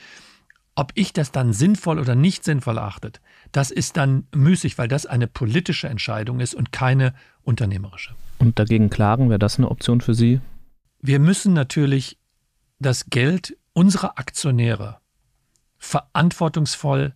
Ob 0.75 0.92
ich 0.94 1.12
das 1.12 1.33
dann 1.33 1.53
sinnvoll 1.53 1.98
oder 1.98 2.14
nicht 2.14 2.44
sinnvoll 2.44 2.79
achtet, 2.79 3.20
das 3.53 3.70
ist 3.70 3.98
dann 3.98 4.27
müßig, 4.35 4.79
weil 4.79 4.88
das 4.88 5.05
eine 5.05 5.27
politische 5.27 5.88
Entscheidung 5.88 6.40
ist 6.40 6.55
und 6.55 6.72
keine 6.72 7.14
unternehmerische. 7.42 8.14
Und 8.38 8.59
dagegen 8.59 8.88
klagen, 8.88 9.29
wäre 9.29 9.38
das 9.38 9.59
eine 9.59 9.70
Option 9.70 10.01
für 10.01 10.14
Sie? 10.14 10.40
Wir 11.01 11.18
müssen 11.18 11.53
natürlich 11.53 12.18
das 12.79 13.07
Geld 13.11 13.57
unserer 13.75 14.18
Aktionäre 14.18 15.02
verantwortungsvoll 15.83 17.14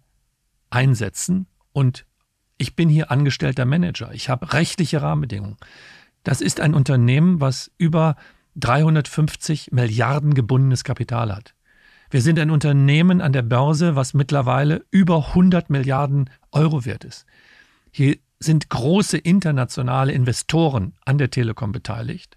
einsetzen 0.71 1.47
und 1.73 2.05
ich 2.59 2.75
bin 2.75 2.89
hier 2.89 3.11
angestellter 3.11 3.65
Manager. 3.65 4.13
Ich 4.13 4.29
habe 4.29 4.53
rechtliche 4.53 5.01
Rahmenbedingungen. 5.01 5.57
Das 6.25 6.41
ist 6.41 6.61
ein 6.61 6.75
Unternehmen, 6.75 7.41
was 7.41 7.71
über 7.79 8.17
350 8.57 9.71
Milliarden 9.71 10.35
gebundenes 10.35 10.83
Kapital 10.83 11.35
hat. 11.35 11.55
Wir 12.11 12.23
sind 12.23 12.39
ein 12.39 12.51
Unternehmen 12.51 13.21
an 13.21 13.33
der 13.33 13.43
Börse, 13.43 13.95
was 13.95 14.15
mittlerweile 14.15 14.85
über 14.91 15.29
100 15.29 15.71
Milliarden 15.71 16.29
Euro 16.51 16.85
wert 16.85 17.05
ist. 17.05 17.25
Hier 17.93 18.17
sind 18.41 18.69
große 18.69 19.17
internationale 19.17 20.13
Investoren 20.13 20.95
an 21.05 21.19
der 21.19 21.31
Telekom 21.31 21.73
beteiligt 21.73 22.37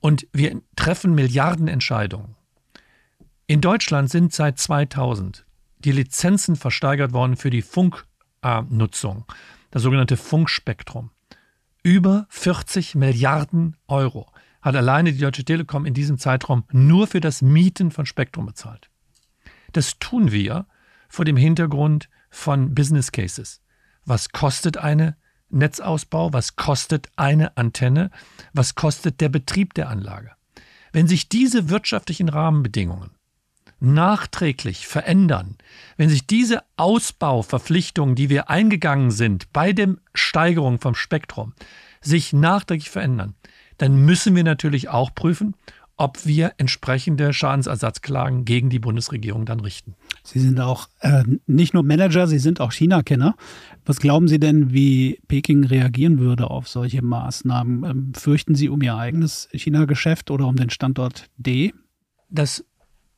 und 0.00 0.26
wir 0.32 0.60
treffen 0.76 1.14
Milliardenentscheidungen. 1.14 2.36
In 3.46 3.60
Deutschland 3.60 4.10
sind 4.10 4.32
seit 4.32 4.58
2000 4.58 5.43
die 5.84 5.92
Lizenzen 5.92 6.56
versteigert 6.56 7.12
worden 7.12 7.36
für 7.36 7.50
die 7.50 7.62
Funknutzung, 7.62 9.24
das 9.70 9.82
sogenannte 9.82 10.16
Funkspektrum. 10.16 11.10
Über 11.82 12.26
40 12.30 12.94
Milliarden 12.94 13.76
Euro 13.86 14.30
hat 14.62 14.76
alleine 14.76 15.12
die 15.12 15.18
Deutsche 15.18 15.44
Telekom 15.44 15.84
in 15.84 15.92
diesem 15.92 16.18
Zeitraum 16.18 16.64
nur 16.72 17.06
für 17.06 17.20
das 17.20 17.42
Mieten 17.42 17.90
von 17.90 18.06
Spektrum 18.06 18.46
bezahlt. 18.46 18.88
Das 19.72 19.98
tun 19.98 20.32
wir 20.32 20.66
vor 21.08 21.26
dem 21.26 21.36
Hintergrund 21.36 22.08
von 22.30 22.74
Business 22.74 23.12
Cases. 23.12 23.60
Was 24.06 24.30
kostet 24.30 24.78
eine 24.78 25.16
Netzausbau? 25.50 26.32
Was 26.32 26.56
kostet 26.56 27.10
eine 27.16 27.56
Antenne? 27.58 28.10
Was 28.54 28.74
kostet 28.74 29.20
der 29.20 29.28
Betrieb 29.28 29.74
der 29.74 29.90
Anlage? 29.90 30.32
Wenn 30.92 31.08
sich 31.08 31.28
diese 31.28 31.68
wirtschaftlichen 31.68 32.28
Rahmenbedingungen 32.30 33.10
nachträglich 33.84 34.86
verändern, 34.86 35.56
wenn 35.96 36.08
sich 36.08 36.26
diese 36.26 36.62
Ausbauverpflichtungen, 36.76 38.14
die 38.14 38.30
wir 38.30 38.50
eingegangen 38.50 39.10
sind 39.10 39.52
bei 39.52 39.72
der 39.72 39.96
Steigerung 40.14 40.80
vom 40.80 40.94
Spektrum, 40.94 41.52
sich 42.00 42.32
nachträglich 42.32 42.90
verändern, 42.90 43.34
dann 43.78 43.96
müssen 43.96 44.36
wir 44.36 44.44
natürlich 44.44 44.88
auch 44.88 45.14
prüfen, 45.14 45.54
ob 45.96 46.26
wir 46.26 46.52
entsprechende 46.58 47.32
Schadensersatzklagen 47.32 48.44
gegen 48.44 48.68
die 48.68 48.80
Bundesregierung 48.80 49.46
dann 49.46 49.60
richten. 49.60 49.94
Sie 50.24 50.40
sind 50.40 50.58
auch 50.58 50.88
äh, 51.00 51.22
nicht 51.46 51.72
nur 51.72 51.84
Manager, 51.84 52.26
Sie 52.26 52.38
sind 52.40 52.60
auch 52.60 52.72
China-Kenner. 52.72 53.36
Was 53.84 54.00
glauben 54.00 54.26
Sie 54.26 54.40
denn, 54.40 54.72
wie 54.72 55.20
Peking 55.28 55.64
reagieren 55.64 56.18
würde 56.18 56.50
auf 56.50 56.68
solche 56.68 57.02
Maßnahmen? 57.02 57.84
Ähm, 57.84 58.12
fürchten 58.14 58.54
Sie 58.54 58.68
um 58.68 58.82
Ihr 58.82 58.96
eigenes 58.96 59.48
China-Geschäft 59.52 60.30
oder 60.30 60.46
um 60.46 60.56
den 60.56 60.70
Standort 60.70 61.26
D? 61.36 61.72
Das, 62.28 62.64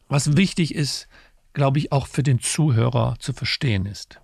was 0.08 0.36
wichtig 0.36 0.74
ist, 0.74 1.08
glaube 1.52 1.78
ich, 1.78 1.92
auch 1.92 2.06
für 2.06 2.22
den 2.22 2.40
Zuhörer 2.40 3.16
zu 3.18 3.32
verstehen 3.32 3.86
ist. 3.86 4.20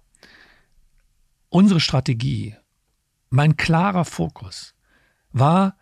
Unsere 1.48 1.80
Strategie, 1.80 2.56
mein 3.30 3.56
klarer 3.56 4.04
Fokus 4.04 4.74
war, 5.32 5.76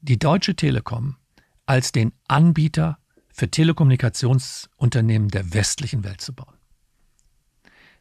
die 0.00 0.18
Deutsche 0.18 0.56
Telekom 0.56 1.16
als 1.64 1.92
den 1.92 2.12
Anbieter 2.28 2.98
für 3.28 3.50
Telekommunikationsunternehmen 3.50 5.28
der 5.28 5.52
westlichen 5.52 6.04
Welt 6.04 6.20
zu 6.20 6.32
bauen. 6.34 6.54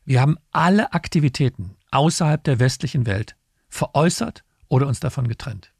Wir 0.05 0.21
haben 0.21 0.37
alle 0.51 0.93
Aktivitäten 0.93 1.77
außerhalb 1.91 2.43
der 2.43 2.59
westlichen 2.59 3.05
Welt 3.05 3.35
veräußert 3.69 4.43
oder 4.67 4.87
uns 4.87 4.99
davon 4.99 5.27
getrennt. 5.27 5.73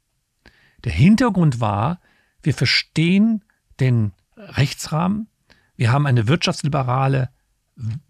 Der 0.84 0.92
Hintergrund 0.92 1.60
war, 1.60 2.00
wir 2.42 2.54
verstehen 2.54 3.44
den 3.80 4.12
Rechtsrahmen, 4.36 5.28
wir 5.76 5.92
haben 5.92 6.06
eine 6.06 6.28
wirtschaftsliberale 6.28 7.30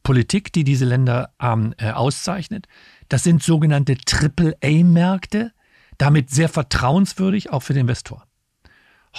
Politik, 0.02 0.52
die 0.52 0.64
diese 0.64 0.84
Länder 0.84 1.32
ähm, 1.40 1.74
äh, 1.78 1.90
auszeichnet. 1.90 2.68
Das 3.08 3.24
sind 3.24 3.42
sogenannte 3.42 3.96
Triple-A-Märkte, 3.96 5.52
damit 5.98 6.30
sehr 6.30 6.48
vertrauenswürdig 6.48 7.50
auch 7.50 7.62
für 7.62 7.72
den 7.72 7.82
Investor. 7.82 8.24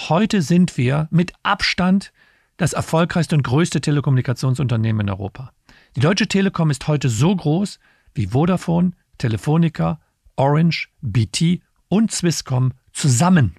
Heute 0.08 0.42
sind 0.42 0.76
wir 0.76 1.08
mit 1.10 1.32
Abstand 1.42 2.12
das 2.56 2.72
erfolgreichste 2.72 3.34
und 3.36 3.42
größte 3.42 3.80
Telekommunikationsunternehmen 3.80 5.06
in 5.06 5.10
Europa. 5.10 5.52
Die 5.96 6.00
Deutsche 6.00 6.28
Telekom 6.28 6.70
ist 6.70 6.88
heute 6.88 7.08
so 7.08 7.34
groß 7.34 7.78
wie 8.14 8.28
Vodafone, 8.28 8.92
Telefonica, 9.18 10.00
Orange, 10.36 10.88
BT 11.00 11.60
und 11.88 12.12
Swisscom 12.12 12.72
zusammen. 12.92 13.54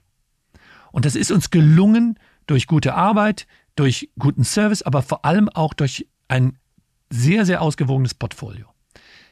Und 0.92 1.06
das 1.06 1.16
ist 1.16 1.32
uns 1.32 1.50
gelungen 1.50 2.18
durch 2.48 2.68
gute 2.68 2.96
Arbeit, 2.96 3.48
durch 3.80 4.10
guten 4.20 4.44
Service, 4.44 4.82
aber 4.82 5.02
vor 5.02 5.26
allem 5.26 5.50
auch 5.50 5.74
durch 5.74 6.08
ein 6.28 6.58
sehr, 7.10 7.46
sehr 7.46 7.62
ausgewogenes 7.62 8.14
Portfolio 8.14 8.68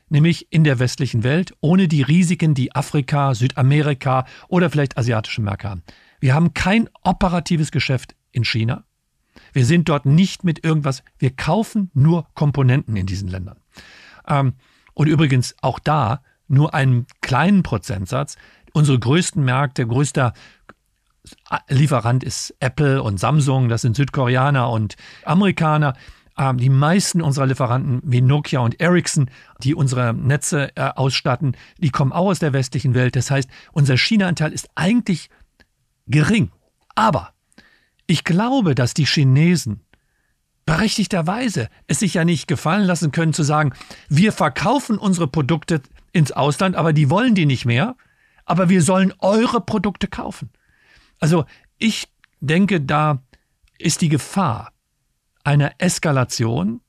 nämlich 0.09 0.47
in 0.51 0.63
der 0.63 0.79
westlichen 0.79 1.23
Welt, 1.23 1.53
ohne 1.61 1.87
die 1.87 2.01
Risiken, 2.01 2.53
die 2.53 2.73
Afrika, 2.75 3.33
Südamerika 3.33 4.25
oder 4.47 4.69
vielleicht 4.69 4.97
asiatische 4.97 5.41
Märkte 5.41 5.69
haben. 5.69 5.83
Wir 6.19 6.33
haben 6.33 6.53
kein 6.53 6.89
operatives 7.03 7.71
Geschäft 7.71 8.15
in 8.31 8.43
China. 8.43 8.83
Wir 9.53 9.65
sind 9.65 9.87
dort 9.89 10.05
nicht 10.05 10.43
mit 10.43 10.63
irgendwas, 10.63 11.03
wir 11.19 11.35
kaufen 11.35 11.91
nur 11.93 12.27
Komponenten 12.33 12.95
in 12.95 13.05
diesen 13.05 13.27
Ländern. 13.27 13.59
Ähm, 14.27 14.53
und 14.93 15.07
übrigens 15.07 15.55
auch 15.61 15.79
da 15.79 16.23
nur 16.47 16.73
einen 16.73 17.05
kleinen 17.21 17.61
Prozentsatz. 17.61 18.35
Unsere 18.73 18.97
größten 18.97 19.43
Märkte, 19.43 19.85
größter 19.85 20.33
Lieferant 21.69 22.23
ist 22.23 22.55
Apple 22.59 23.01
und 23.01 23.19
Samsung, 23.19 23.69
das 23.69 23.81
sind 23.81 23.95
Südkoreaner 23.95 24.69
und 24.69 24.95
Amerikaner. 25.25 25.93
Ähm, 26.37 26.57
die 26.57 26.69
meisten 26.69 27.21
unserer 27.21 27.47
Lieferanten 27.47 28.01
wie 28.03 28.21
Nokia 28.21 28.59
und 28.59 28.79
Ericsson, 28.79 29.29
die 29.63 29.73
unsere 29.73 30.13
Netze 30.13 30.75
äh, 30.75 30.91
ausstatten, 30.95 31.57
die 31.77 31.89
kommen 31.89 32.11
auch 32.11 32.27
aus 32.27 32.39
der 32.39 32.53
westlichen 32.53 32.93
Welt. 32.93 33.15
Das 33.15 33.31
heißt, 33.31 33.49
unser 33.71 33.97
China-Anteil 33.97 34.53
ist 34.53 34.69
eigentlich 34.75 35.29
gering. 36.05 36.51
Aber 36.95 37.33
ich 38.05 38.23
glaube, 38.23 38.75
dass 38.75 38.93
die 38.93 39.05
Chinesen 39.05 39.81
berechtigterweise 40.65 41.69
es 41.87 41.99
sich 41.99 42.13
ja 42.13 42.25
nicht 42.25 42.47
gefallen 42.47 42.85
lassen 42.85 43.11
können 43.11 43.33
zu 43.33 43.43
sagen, 43.43 43.73
wir 44.09 44.31
verkaufen 44.31 44.97
unsere 44.97 45.27
Produkte 45.27 45.81
ins 46.11 46.31
Ausland, 46.31 46.75
aber 46.75 46.93
die 46.93 47.09
wollen 47.09 47.35
die 47.35 47.45
nicht 47.45 47.65
mehr, 47.65 47.95
aber 48.45 48.69
wir 48.69 48.81
sollen 48.81 49.13
eure 49.19 49.61
Produkte 49.61 50.07
kaufen. 50.07 50.49
Also 51.19 51.45
ich 51.77 52.09
denke, 52.39 52.81
da 52.81 53.21
ist 53.77 54.01
die 54.01 54.09
Gefahr, 54.09 54.71
einer 55.43 55.73
Eskalation 55.77 56.81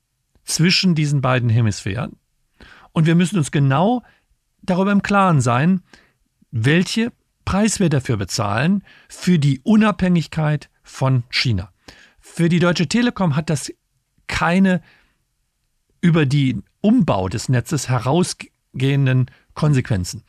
zwischen 0.45 0.95
diesen 0.95 1.21
beiden 1.21 1.49
Hemisphären. 1.49 2.17
Und 2.93 3.07
wir 3.07 3.15
müssen 3.15 3.39
uns 3.39 3.51
genau 3.51 4.03
darüber 4.63 4.93
im 4.93 5.03
Klaren 5.03 5.41
sein, 5.41 5.83
welche 6.51 7.13
Preis 7.45 7.81
wir 7.81 7.89
dafür 7.89 8.17
bezahlen 8.17 8.83
für 9.09 9.39
die 9.39 9.61
Unabhängigkeit 9.61 10.71
von 10.83 11.23
China. 11.31 11.73
Für 12.21 12.49
die 12.49 12.59
Deutsche 12.59 12.89
Telekom 12.89 13.37
hat 13.37 13.51
das 13.51 13.73
keine 14.27 14.83
über 16.01 16.27
den 16.27 16.65
Umbau 16.81 17.29
des 17.29 17.49
Netzes 17.49 17.89
herausgehenden 17.89 19.31
Konsequenzen. 19.55 20.25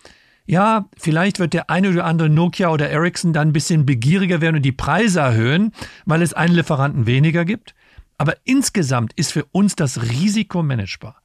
Ja, 0.50 0.90
vielleicht 0.98 1.38
wird 1.38 1.54
der 1.54 1.70
eine 1.70 1.92
oder 1.92 2.06
andere 2.06 2.28
Nokia 2.28 2.70
oder 2.70 2.90
Ericsson 2.90 3.34
dann 3.34 3.50
ein 3.50 3.54
bisschen 3.54 3.86
begieriger 3.86 4.42
werden 4.42 4.56
und 4.56 4.64
die 4.64 4.72
Preise 4.72 5.20
erhöhen, 5.20 5.74
weil 6.06 6.24
es 6.24 6.34
einen 6.34 6.56
Lieferanten 6.56 7.06
weniger 7.06 7.46
gibt. 7.46 7.76
Aber 8.18 8.36
insgesamt 8.46 9.14
ist 9.14 9.32
für 9.32 9.46
uns 9.52 9.76
das 9.76 10.02
Risiko 10.02 10.64
managebar. 10.64 11.22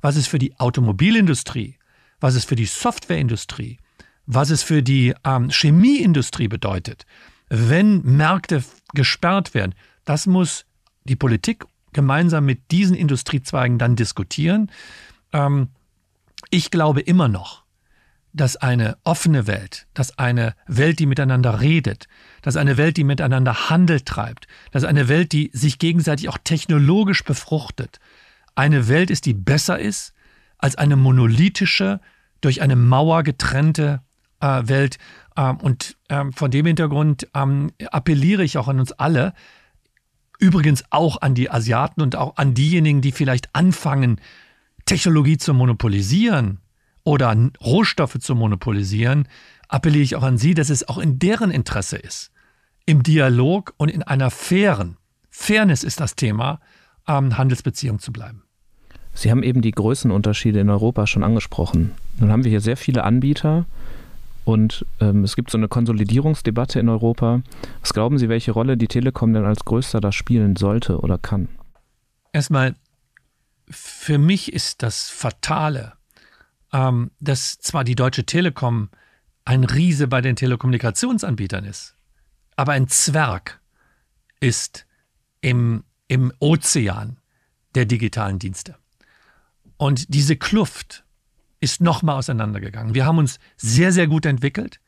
Was 0.00 0.14
es 0.14 0.28
für 0.28 0.38
die 0.38 0.60
Automobilindustrie, 0.60 1.76
was 2.20 2.36
es 2.36 2.44
für 2.44 2.54
die 2.54 2.66
Softwareindustrie, 2.66 3.78
was 4.26 4.50
es 4.50 4.62
für 4.62 4.84
die 4.84 5.12
ähm, 5.24 5.50
Chemieindustrie 5.50 6.46
bedeutet, 6.46 7.04
wenn 7.48 8.02
Märkte 8.02 8.62
gesperrt 8.94 9.54
werden, 9.54 9.74
das 10.04 10.28
muss 10.28 10.66
die 11.02 11.16
Politik 11.16 11.64
gemeinsam 11.92 12.44
mit 12.44 12.70
diesen 12.70 12.94
Industriezweigen 12.94 13.78
dann 13.78 13.96
diskutieren. 13.96 14.70
Ähm, 15.32 15.70
ich 16.50 16.70
glaube 16.70 17.00
immer 17.00 17.26
noch, 17.26 17.61
dass 18.32 18.56
eine 18.56 18.96
offene 19.04 19.46
Welt, 19.46 19.86
dass 19.94 20.18
eine 20.18 20.54
Welt, 20.66 20.98
die 20.98 21.06
miteinander 21.06 21.60
redet, 21.60 22.08
dass 22.40 22.56
eine 22.56 22.76
Welt, 22.76 22.96
die 22.96 23.04
miteinander 23.04 23.68
Handel 23.68 24.00
treibt, 24.00 24.46
dass 24.70 24.84
eine 24.84 25.08
Welt, 25.08 25.32
die 25.32 25.50
sich 25.52 25.78
gegenseitig 25.78 26.28
auch 26.28 26.38
technologisch 26.42 27.24
befruchtet, 27.24 28.00
eine 28.54 28.88
Welt 28.88 29.10
ist, 29.10 29.26
die 29.26 29.34
besser 29.34 29.78
ist 29.78 30.12
als 30.58 30.76
eine 30.76 30.96
monolithische, 30.96 32.00
durch 32.40 32.62
eine 32.62 32.76
Mauer 32.76 33.22
getrennte 33.22 34.00
äh, 34.40 34.62
Welt. 34.66 34.98
Ähm, 35.36 35.58
und 35.58 35.96
ähm, 36.08 36.32
von 36.32 36.50
dem 36.50 36.66
Hintergrund 36.66 37.28
ähm, 37.34 37.72
appelliere 37.90 38.44
ich 38.44 38.58
auch 38.58 38.68
an 38.68 38.80
uns 38.80 38.92
alle, 38.92 39.34
übrigens 40.38 40.84
auch 40.90 41.20
an 41.22 41.34
die 41.34 41.50
Asiaten 41.50 42.02
und 42.02 42.16
auch 42.16 42.36
an 42.36 42.54
diejenigen, 42.54 43.00
die 43.00 43.12
vielleicht 43.12 43.54
anfangen, 43.54 44.20
Technologie 44.84 45.38
zu 45.38 45.54
monopolisieren, 45.54 46.58
oder 47.04 47.36
Rohstoffe 47.64 48.18
zu 48.18 48.34
monopolisieren, 48.34 49.28
appelliere 49.68 50.04
ich 50.04 50.16
auch 50.16 50.22
an 50.22 50.38
Sie, 50.38 50.54
dass 50.54 50.70
es 50.70 50.88
auch 50.88 50.98
in 50.98 51.18
deren 51.18 51.50
Interesse 51.50 51.96
ist, 51.96 52.30
im 52.86 53.02
Dialog 53.02 53.74
und 53.76 53.88
in 53.90 54.02
einer 54.02 54.30
fairen, 54.30 54.96
Fairness 55.30 55.82
ist 55.82 56.00
das 56.00 56.14
Thema, 56.14 56.60
ähm, 57.08 57.38
Handelsbeziehung 57.38 57.98
zu 57.98 58.12
bleiben. 58.12 58.42
Sie 59.14 59.30
haben 59.30 59.42
eben 59.42 59.62
die 59.62 59.72
Größenunterschiede 59.72 60.60
in 60.60 60.70
Europa 60.70 61.06
schon 61.06 61.24
angesprochen. 61.24 61.92
Nun 62.18 62.30
haben 62.30 62.44
wir 62.44 62.50
hier 62.50 62.60
sehr 62.60 62.76
viele 62.76 63.04
Anbieter 63.04 63.66
Und 64.44 64.84
ähm, 65.00 65.22
es 65.24 65.36
gibt 65.36 65.50
so 65.50 65.58
eine 65.58 65.68
Konsolidierungsdebatte 65.68 66.80
in 66.80 66.88
Europa. 66.88 67.42
Was 67.80 67.92
glauben 67.92 68.18
Sie, 68.18 68.28
welche 68.28 68.52
Rolle 68.52 68.76
die 68.76 68.88
Telekom 68.88 69.32
denn 69.32 69.44
als 69.44 69.64
größter 69.64 70.00
da 70.00 70.10
spielen 70.12 70.56
sollte 70.56 70.98
oder 70.98 71.18
kann? 71.18 71.48
Erstmal, 72.32 72.74
für 73.70 74.18
mich 74.18 74.52
ist 74.52 74.82
das 74.82 75.08
Fatale, 75.08 75.92
ähm, 76.72 77.10
dass 77.20 77.58
zwar 77.58 77.84
die 77.84 77.94
Deutsche 77.94 78.24
Telekom 78.24 78.90
ein 79.44 79.64
Riese 79.64 80.08
bei 80.08 80.20
den 80.20 80.36
Telekommunikationsanbietern 80.36 81.64
ist, 81.64 81.96
aber 82.56 82.72
ein 82.72 82.88
Zwerg 82.88 83.60
ist 84.40 84.86
im, 85.40 85.84
im 86.08 86.32
Ozean 86.38 87.18
der 87.74 87.86
digitalen 87.86 88.38
Dienste. 88.38 88.76
Und 89.76 90.14
diese 90.14 90.36
Kluft 90.36 91.04
ist 91.60 91.80
nochmal 91.80 92.16
auseinandergegangen. 92.16 92.94
Wir 92.94 93.06
haben 93.06 93.18
uns 93.18 93.38
sehr, 93.56 93.92
sehr 93.92 94.06
gut 94.06 94.26
entwickelt. 94.26 94.80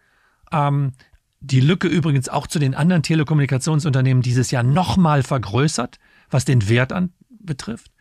Ähm, 0.52 0.92
die 1.40 1.60
Lücke 1.60 1.88
übrigens 1.88 2.28
auch 2.28 2.46
zu 2.46 2.58
den 2.58 2.74
anderen 2.74 3.02
Telekommunikationsunternehmen 3.02 4.22
dieses 4.22 4.50
Jahr 4.50 4.62
nochmal 4.62 5.22
vergrößert, 5.22 5.98
was 6.30 6.44
den 6.44 6.68
Wert 6.68 6.92
an 6.92 7.12
betrifft. 7.28 7.92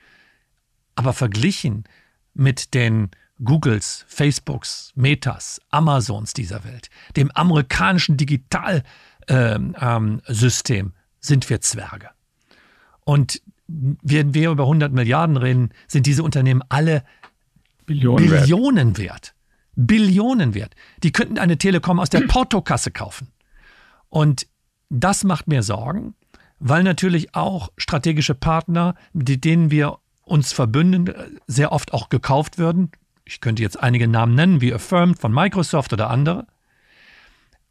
Aber 0.95 1.13
verglichen 1.13 1.83
mit 2.33 2.73
den 2.73 3.09
Googles, 3.43 4.05
Facebooks, 4.07 4.91
Metas, 4.95 5.61
Amazons 5.69 6.33
dieser 6.33 6.63
Welt, 6.63 6.89
dem 7.15 7.31
amerikanischen 7.31 8.17
Digitalsystem, 8.17 8.85
ähm, 9.29 9.75
ähm, 9.79 10.93
sind 11.19 11.49
wir 11.49 11.61
Zwerge. 11.61 12.09
Und 13.05 13.41
wenn 13.67 14.33
wir 14.33 14.51
über 14.51 14.63
100 14.63 14.91
Milliarden 14.91 15.37
reden, 15.37 15.69
sind 15.87 16.05
diese 16.05 16.23
Unternehmen 16.23 16.61
alle 16.69 17.03
Billionen, 17.85 18.29
Billionen 18.29 18.97
wert. 18.97 19.09
wert. 19.09 19.35
Billionen 19.75 20.53
wert. 20.53 20.75
Die 21.01 21.11
könnten 21.11 21.37
eine 21.37 21.57
Telekom 21.57 21.99
aus 21.99 22.09
der 22.09 22.21
Portokasse 22.27 22.91
kaufen. 22.91 23.29
Und 24.09 24.47
das 24.89 25.23
macht 25.23 25.47
mir 25.47 25.63
Sorgen, 25.63 26.13
weil 26.59 26.83
natürlich 26.83 27.35
auch 27.35 27.69
strategische 27.77 28.35
Partner, 28.35 28.95
mit 29.11 29.43
denen 29.43 29.71
wir 29.71 29.97
uns 30.21 30.53
verbünden, 30.53 31.11
sehr 31.47 31.71
oft 31.71 31.93
auch 31.93 32.09
gekauft 32.09 32.57
würden. 32.57 32.91
Ich 33.25 33.41
könnte 33.41 33.63
jetzt 33.63 33.79
einige 33.79 34.07
Namen 34.07 34.35
nennen, 34.35 34.61
wie 34.61 34.73
Affirmed 34.73 35.19
von 35.19 35.33
Microsoft 35.33 35.93
oder 35.93 36.09
andere. 36.09 36.47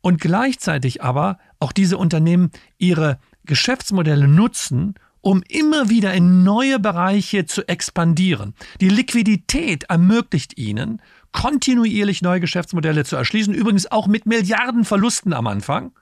Und 0.01 0.21
gleichzeitig 0.21 1.03
aber 1.03 1.39
auch 1.61 1.73
diese 1.73 1.97
Unternehmen 1.97 2.51
ihre 2.79 3.19
Geschäftsmodelle 3.45 4.27
nutzen, 4.27 4.95
um 5.21 5.43
immer 5.49 5.89
wieder 5.89 6.13
in 6.15 6.43
neue 6.43 6.81
Bereiche 6.81 7.47
zu 7.47 7.67
expandieren. 7.69 8.55
Die 8.81 8.89
Liquidität 8.89 9.85
ermöglicht 9.85 10.59
ihnen, 10.59 11.01
kontinuierlich 11.31 12.23
neue 12.23 12.41
Geschäftsmodelle 12.41 13.05
zu 13.05 13.17
erschließen, 13.17 13.55
übrigens 13.55 13.91
auch 13.91 14.09
mit 14.09 14.27
Milliardenverlusten 14.27 15.33
am 15.33 15.47
Anfang. 15.47 15.93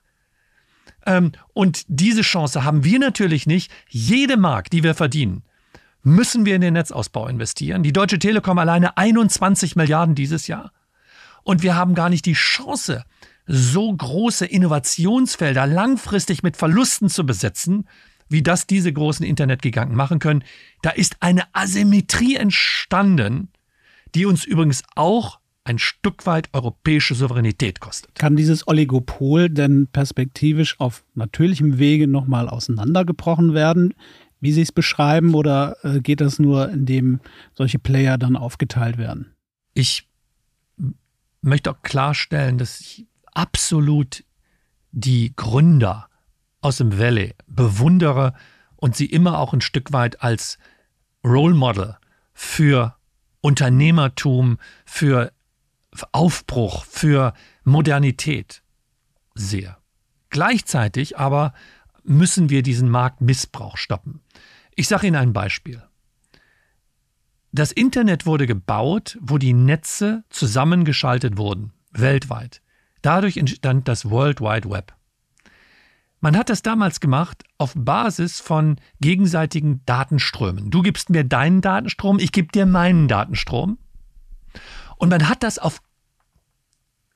Ähm, 1.07 1.33
und 1.53 1.85
diese 1.89 2.23
Chance 2.23 2.65
haben 2.65 2.85
wir 2.85 2.99
natürlich 2.99 3.47
nicht. 3.47 3.71
Jede 3.89 4.37
Mark, 4.37 4.71
die 4.71 4.83
wir 4.83 4.95
verdienen, 4.95 5.43
müssen 6.03 6.47
wir 6.47 6.55
in 6.55 6.61
den 6.61 6.75
Netzausbau 6.75 7.29
investieren. 7.29 7.83
Die 7.83 7.93
Deutsche 7.93 8.19
Telekom 8.19 8.59
alleine 8.59 8.97
21 8.97 9.77
Milliarden 9.77 10.15
dieses 10.15 10.47
Jahr. 10.47 10.73
Und 11.43 11.63
wir 11.63 11.75
haben 11.75 11.95
gar 11.95 12.11
nicht 12.11 12.27
die 12.27 12.35
Chance, 12.35 13.05
so 13.47 13.93
große 13.93 14.47
Innovationsfelder 14.47 15.67
langfristig 15.67 16.43
mit 16.43 16.57
Verlusten 16.57 17.09
zu 17.09 17.27
besetzen, 17.27 17.89
wie 18.29 18.43
das 18.43 18.67
diese 18.67 18.93
großen 18.93 19.27
Internetgiganten 19.27 19.97
machen 19.97 20.21
können. 20.21 20.45
Da 20.83 20.91
ist 20.91 21.17
eine 21.21 21.43
Asymmetrie 21.53 22.37
entstanden, 22.37 23.49
die 24.15 24.27
uns 24.27 24.45
übrigens 24.45 24.83
auch 24.95 25.41
ein 25.65 25.79
Stück 25.79 26.27
weit 26.27 26.49
europäische 26.53 27.15
Souveränität 27.15 27.81
kostet. 27.81 28.15
Kann 28.15 28.37
dieses 28.37 28.67
Oligopol 28.67 29.51
denn 29.51 29.89
perspektivisch 29.93 30.81
auf 30.81 31.05
natürlichem 31.15 31.79
Wege 31.79 32.07
nochmal 32.07 32.49
auseinandergebrochen 32.49 33.53
werden, 33.53 33.95
wie 34.41 34.53
Sie 34.53 34.63
es 34.63 34.73
beschreiben, 34.73 35.35
oder 35.35 35.77
äh, 35.83 36.01
geht 36.01 36.21
das 36.21 36.39
nur, 36.39 36.71
indem 36.71 37.21
solche 37.55 37.79
Player 37.79 38.19
dann 38.19 38.37
aufgeteilt 38.37 38.99
werden? 38.99 39.35
Ich 39.75 40.09
möchte 41.43 41.71
auch 41.71 41.83
klarstellen, 41.83 42.59
dass 42.59 42.81
ich 42.81 43.07
absolut 43.33 44.25
die 44.93 45.35
Gründer 45.37 46.09
aus 46.61 46.79
dem 46.79 46.99
Valley 46.99 47.35
bewundere 47.47 48.35
und 48.77 48.97
sie 48.97 49.07
immer 49.07 49.39
auch 49.39 49.53
ein 49.53 49.61
Stück 49.61 49.93
weit 49.93 50.23
als 50.23 50.59
Role 51.25 51.55
Model 51.55 51.97
für 52.33 52.97
Unternehmertum, 53.41 54.59
für 54.85 55.33
Aufbruch, 56.13 56.85
für 56.85 57.35
Modernität 57.65 58.63
sehe. 59.35 59.77
Gleichzeitig 60.31 61.19
aber 61.19 61.53
müssen 62.05 62.51
wir 62.51 62.63
diesen 62.63 62.89
Marktmissbrauch 62.89 63.77
stoppen. 63.77 64.21
Ich 64.75 64.89
sage 64.89 65.07
Ihnen 65.07 65.17
ein 65.17 65.33
Beispiel. 65.33 65.83
Das 67.53 67.73
Internet 67.73 68.27
wurde 68.27 68.47
gebaut, 68.47 69.19
wo 69.21 69.37
die 69.37 69.53
Netze 69.53 70.25
zusammengeschaltet 70.31 71.37
wurden, 71.37 71.73
weltweit. 71.91 72.63
Dadurch 73.03 73.37
entstand 73.37 73.89
das 73.89 74.09
World 74.09 74.41
Wide 74.41 74.71
Web. 74.71 74.95
Man 76.21 76.37
hat 76.37 76.51
das 76.51 76.63
damals 76.63 77.01
gemacht 77.01 77.45
auf 77.57 77.73
Basis 77.75 78.41
von 78.41 78.77
gegenseitigen 79.01 79.83
Datenströmen. 79.87 80.71
Du 80.71 80.83
gibst 80.83 81.09
mir 81.09 81.25
deinen 81.25 81.63
Datenstrom, 81.63 82.19
ich 82.19 82.31
gebe 82.31 82.53
dir 82.53 82.67
meinen 82.67 83.09
Datenstrom. 83.09 83.79
Und 84.97 85.09
man 85.09 85.29
hat 85.29 85.43
das 85.43 85.59
auf 85.59 85.81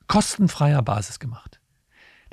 kostenfreier 0.07 0.81
Basis 0.81 1.19
gemacht. 1.19 1.59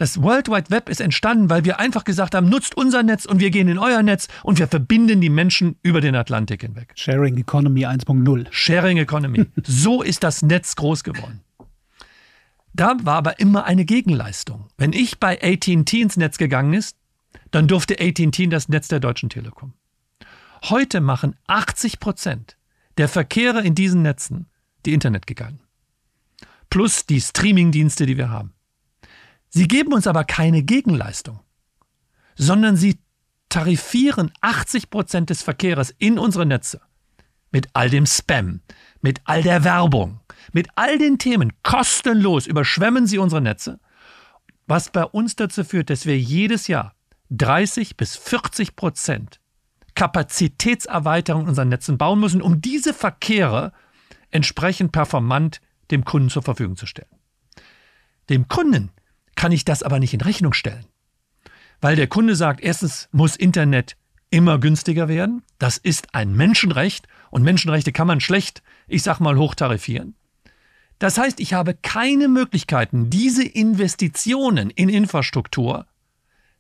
Das 0.03 0.21
World 0.21 0.49
Wide 0.49 0.69
Web 0.71 0.89
ist 0.89 1.01
entstanden, 1.01 1.49
weil 1.49 1.65
wir 1.65 1.79
einfach 1.79 2.03
gesagt 2.03 2.35
haben, 2.35 2.49
nutzt 2.49 2.77
unser 2.77 3.05
Netz 3.05 3.25
und 3.25 3.39
wir 3.39 3.51
gehen 3.51 3.69
in 3.69 3.79
euer 3.79 4.03
Netz 4.03 4.27
und 4.43 4.59
wir 4.59 4.67
verbinden 4.67 5.21
die 5.21 5.31
Menschen 5.31 5.77
über 5.85 6.01
den 6.01 6.17
Atlantik 6.17 6.63
hinweg. 6.63 6.93
Sharing 6.97 7.39
Economy 7.39 7.87
1.0. 7.87 8.49
Sharing 8.51 8.97
Economy. 8.97 9.47
so 9.63 10.03
ist 10.03 10.25
das 10.25 10.43
Netz 10.43 10.75
groß 10.75 11.05
geworden. 11.05 11.43
Da 12.75 12.97
war 13.03 13.15
aber 13.15 13.39
immer 13.39 13.65
eine 13.65 13.85
Gegenleistung. 13.85 14.67
Wenn 14.77 14.93
ich 14.93 15.21
bei 15.21 15.41
AT&T 15.41 16.01
ins 16.01 16.17
Netz 16.17 16.37
gegangen 16.37 16.75
ist, 16.75 16.97
dann 17.53 17.69
durfte 17.69 18.01
AT&T 18.01 18.49
das 18.49 18.69
Netz 18.69 18.89
der 18.89 18.99
Deutschen 18.99 19.29
Telekom. 19.29 19.73
Heute 20.65 21.01
machen 21.01 21.37
80 21.47 22.01
Prozent 22.01 22.57
der 22.99 23.07
Verkehre 23.07 23.63
in 23.63 23.77
diesen 23.77 24.03
Netzen 24.03 24.47
die 24.85 24.95
Internetgiganten. 24.95 25.61
Plus 26.71 27.07
die 27.07 27.21
Streamingdienste, 27.21 28.05
die 28.05 28.17
wir 28.17 28.31
haben. 28.31 28.53
Sie 29.55 29.69
geben 29.69 29.93
uns 29.93 30.07
aber 30.07 30.25
keine 30.25 30.63
Gegenleistung, 30.63 31.41
sondern 32.37 32.77
sie 32.77 32.99
tarifieren 33.51 34.33
80 34.41 34.89
Prozent 34.89 35.29
des 35.29 35.43
Verkehrs 35.43 35.95
in 35.99 36.19
unsere 36.19 36.47
Netze 36.47 36.81
mit 37.51 37.69
all 37.75 37.91
dem 37.91 38.07
Spam, 38.07 38.63
mit 39.03 39.21
all 39.25 39.43
der 39.43 39.63
Werbung, 39.63 40.21
mit 40.55 40.69
all 40.75 40.97
den 40.97 41.19
Themen 41.19 41.53
kostenlos 41.63 42.47
überschwemmen 42.47 43.07
sie 43.07 43.19
unsere 43.19 43.43
Netze, 43.43 43.79
was 44.67 44.89
bei 44.89 45.05
uns 45.05 45.37
dazu 45.37 45.65
führt, 45.65 45.91
dass 45.91 46.07
wir 46.07 46.19
jedes 46.19 46.67
Jahr 46.67 46.95
30 47.29 47.99
bis 47.99 48.17
40 48.17 48.75
Prozent 48.75 49.39
Kapazitätserweiterung 49.95 51.43
in 51.43 51.49
unseren 51.51 51.69
Netzen 51.69 51.99
bauen 51.99 52.21
müssen, 52.21 52.41
um 52.41 52.63
diese 52.63 52.95
Verkehre 52.95 53.75
entsprechend 54.31 54.93
performant 54.93 55.61
dem 55.91 56.07
Kunden 56.07 56.31
zur 56.31 56.43
Verfügung 56.43 56.77
zu 56.77 56.87
stellen. 56.87 57.11
Dem 58.31 58.49
Kunden 58.49 58.91
kann 59.43 59.51
ich 59.51 59.65
das 59.65 59.83
aber 59.83 59.99
nicht 59.99 60.15
in 60.15 60.21
Rechnung 60.21 60.53
stellen, 60.53 60.87
weil 61.81 61.97
der 61.97 62.07
Kunde 62.07 62.37
sagt, 62.37 62.61
erstens 62.61 63.09
muss 63.11 63.35
Internet 63.35 63.97
immer 64.31 64.61
günstiger 64.61 65.09
werden, 65.09 65.43
das 65.59 65.79
ist 65.79 66.15
ein 66.15 66.37
Menschenrecht 66.37 67.09
und 67.33 67.43
Menschenrechte 67.43 67.91
kann 67.91 68.07
man 68.07 68.21
schlecht, 68.21 68.63
ich 68.87 69.03
sag 69.03 69.19
mal, 69.19 69.37
hochtarifieren. 69.37 70.15
Das 71.01 71.19
heißt, 71.19 71.41
ich 71.41 71.55
habe 71.55 71.75
keine 71.75 72.29
Möglichkeiten, 72.29 73.11
diese 73.11 73.43
Investitionen 73.43 74.71
in 74.71 74.89
Infrastruktur 74.89 75.87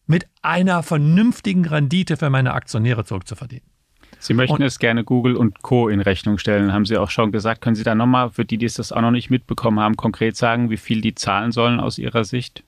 mit 0.06 0.26
einer 0.42 0.82
vernünftigen 0.82 1.64
Rendite 1.64 2.16
für 2.16 2.30
meine 2.30 2.52
Aktionäre 2.52 3.04
zurückzuverdienen. 3.04 3.70
Sie 4.18 4.34
möchten 4.34 4.56
und, 4.56 4.62
es 4.62 4.80
gerne 4.80 5.04
Google 5.04 5.36
und 5.36 5.62
Co. 5.62 5.88
in 5.88 6.00
Rechnung 6.00 6.36
stellen, 6.38 6.72
haben 6.72 6.84
Sie 6.84 6.96
auch 6.96 7.10
schon 7.10 7.30
gesagt. 7.30 7.60
Können 7.60 7.76
Sie 7.76 7.84
da 7.84 7.94
nochmal, 7.94 8.30
für 8.30 8.44
die, 8.44 8.58
die 8.58 8.66
es 8.66 8.74
das 8.74 8.90
auch 8.90 9.02
noch 9.02 9.12
nicht 9.12 9.30
mitbekommen 9.30 9.78
haben, 9.78 9.96
konkret 9.96 10.36
sagen, 10.36 10.68
wie 10.68 10.76
viel 10.78 11.00
die 11.00 11.14
zahlen 11.14 11.52
sollen 11.52 11.78
aus 11.78 11.96
Ihrer 11.98 12.24
Sicht? 12.24 12.64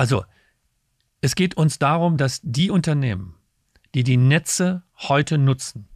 Also, 0.00 0.24
es 1.20 1.34
geht 1.34 1.56
uns 1.56 1.78
darum, 1.78 2.16
dass 2.16 2.40
die 2.42 2.70
Unternehmen, 2.70 3.34
die 3.94 4.04
die 4.04 4.16
Netze 4.16 4.82
heute 4.96 5.36
nutzen, 5.36 5.88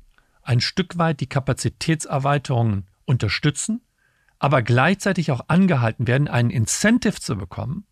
ein 0.42 0.60
Stück 0.60 0.98
weit 0.98 1.20
die 1.20 1.28
Kapazitätserweiterungen 1.28 2.86
unterstützen 3.06 3.80
aber 4.44 4.60
gleichzeitig 4.60 5.30
auch 5.30 5.40
angehalten 5.48 6.06
werden, 6.06 6.28
einen 6.28 6.50
Incentive 6.50 7.18
zu 7.18 7.34
bekommen, 7.36 7.86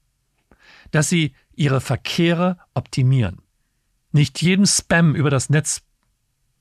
dass 0.90 1.08
sie 1.08 1.34
ihre 1.54 1.80
Verkehre 1.80 2.58
optimieren. 2.74 3.40
Nicht 4.10 4.42
jeden 4.42 4.66
Spam 4.66 5.14
über 5.14 5.30
das 5.30 5.48
Netz, 5.48 5.80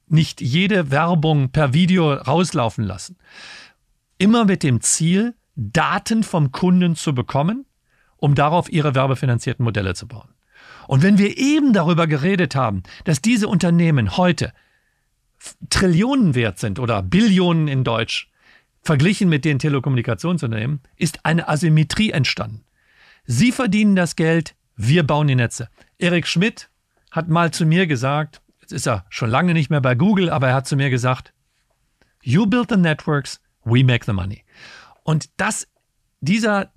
nicht 0.07 0.39
jede 0.39 0.91
Werbung 0.91 1.51
per 1.51 1.73
Video 1.73 2.13
rauslaufen 2.13 2.85
lassen. 2.85 3.17
Immer 4.17 4.45
mit 4.45 4.63
dem 4.63 4.79
Ziel, 4.79 5.35
Daten 5.55 6.23
vom 6.23 6.53
Kunden 6.53 6.95
zu 6.95 7.13
bekommen, 7.13 7.65
um 8.21 8.35
darauf 8.35 8.71
ihre 8.71 8.95
werbefinanzierten 8.95 9.65
Modelle 9.65 9.95
zu 9.95 10.07
bauen. 10.07 10.29
Und 10.87 11.01
wenn 11.03 11.17
wir 11.17 11.37
eben 11.37 11.73
darüber 11.73 12.07
geredet 12.07 12.55
haben, 12.55 12.83
dass 13.03 13.21
diese 13.21 13.47
Unternehmen 13.47 14.15
heute 14.15 14.53
Trillionen 15.69 16.35
wert 16.35 16.59
sind 16.59 16.79
oder 16.79 17.01
Billionen 17.01 17.67
in 17.67 17.83
Deutsch, 17.83 18.29
verglichen 18.83 19.27
mit 19.27 19.43
den 19.43 19.59
Telekommunikationsunternehmen, 19.59 20.81
ist 20.97 21.25
eine 21.25 21.47
Asymmetrie 21.47 22.11
entstanden. 22.11 22.63
Sie 23.25 23.51
verdienen 23.51 23.95
das 23.95 24.15
Geld, 24.15 24.55
wir 24.75 25.05
bauen 25.05 25.27
die 25.27 25.35
Netze. 25.35 25.69
Erik 25.97 26.27
Schmidt 26.27 26.69
hat 27.09 27.27
mal 27.27 27.51
zu 27.51 27.65
mir 27.65 27.87
gesagt, 27.87 28.41
jetzt 28.61 28.71
ist 28.71 28.87
er 28.87 29.05
schon 29.09 29.29
lange 29.29 29.53
nicht 29.53 29.69
mehr 29.69 29.81
bei 29.81 29.95
Google, 29.95 30.29
aber 30.29 30.49
er 30.49 30.55
hat 30.55 30.67
zu 30.67 30.75
mir 30.75 30.89
gesagt, 30.89 31.33
You 32.23 32.45
build 32.45 32.69
the 32.69 32.77
networks, 32.77 33.41
we 33.63 33.83
make 33.83 34.05
the 34.05 34.13
money. 34.13 34.43
Und 35.03 35.29
das, 35.37 35.67
dieser, 36.19 36.71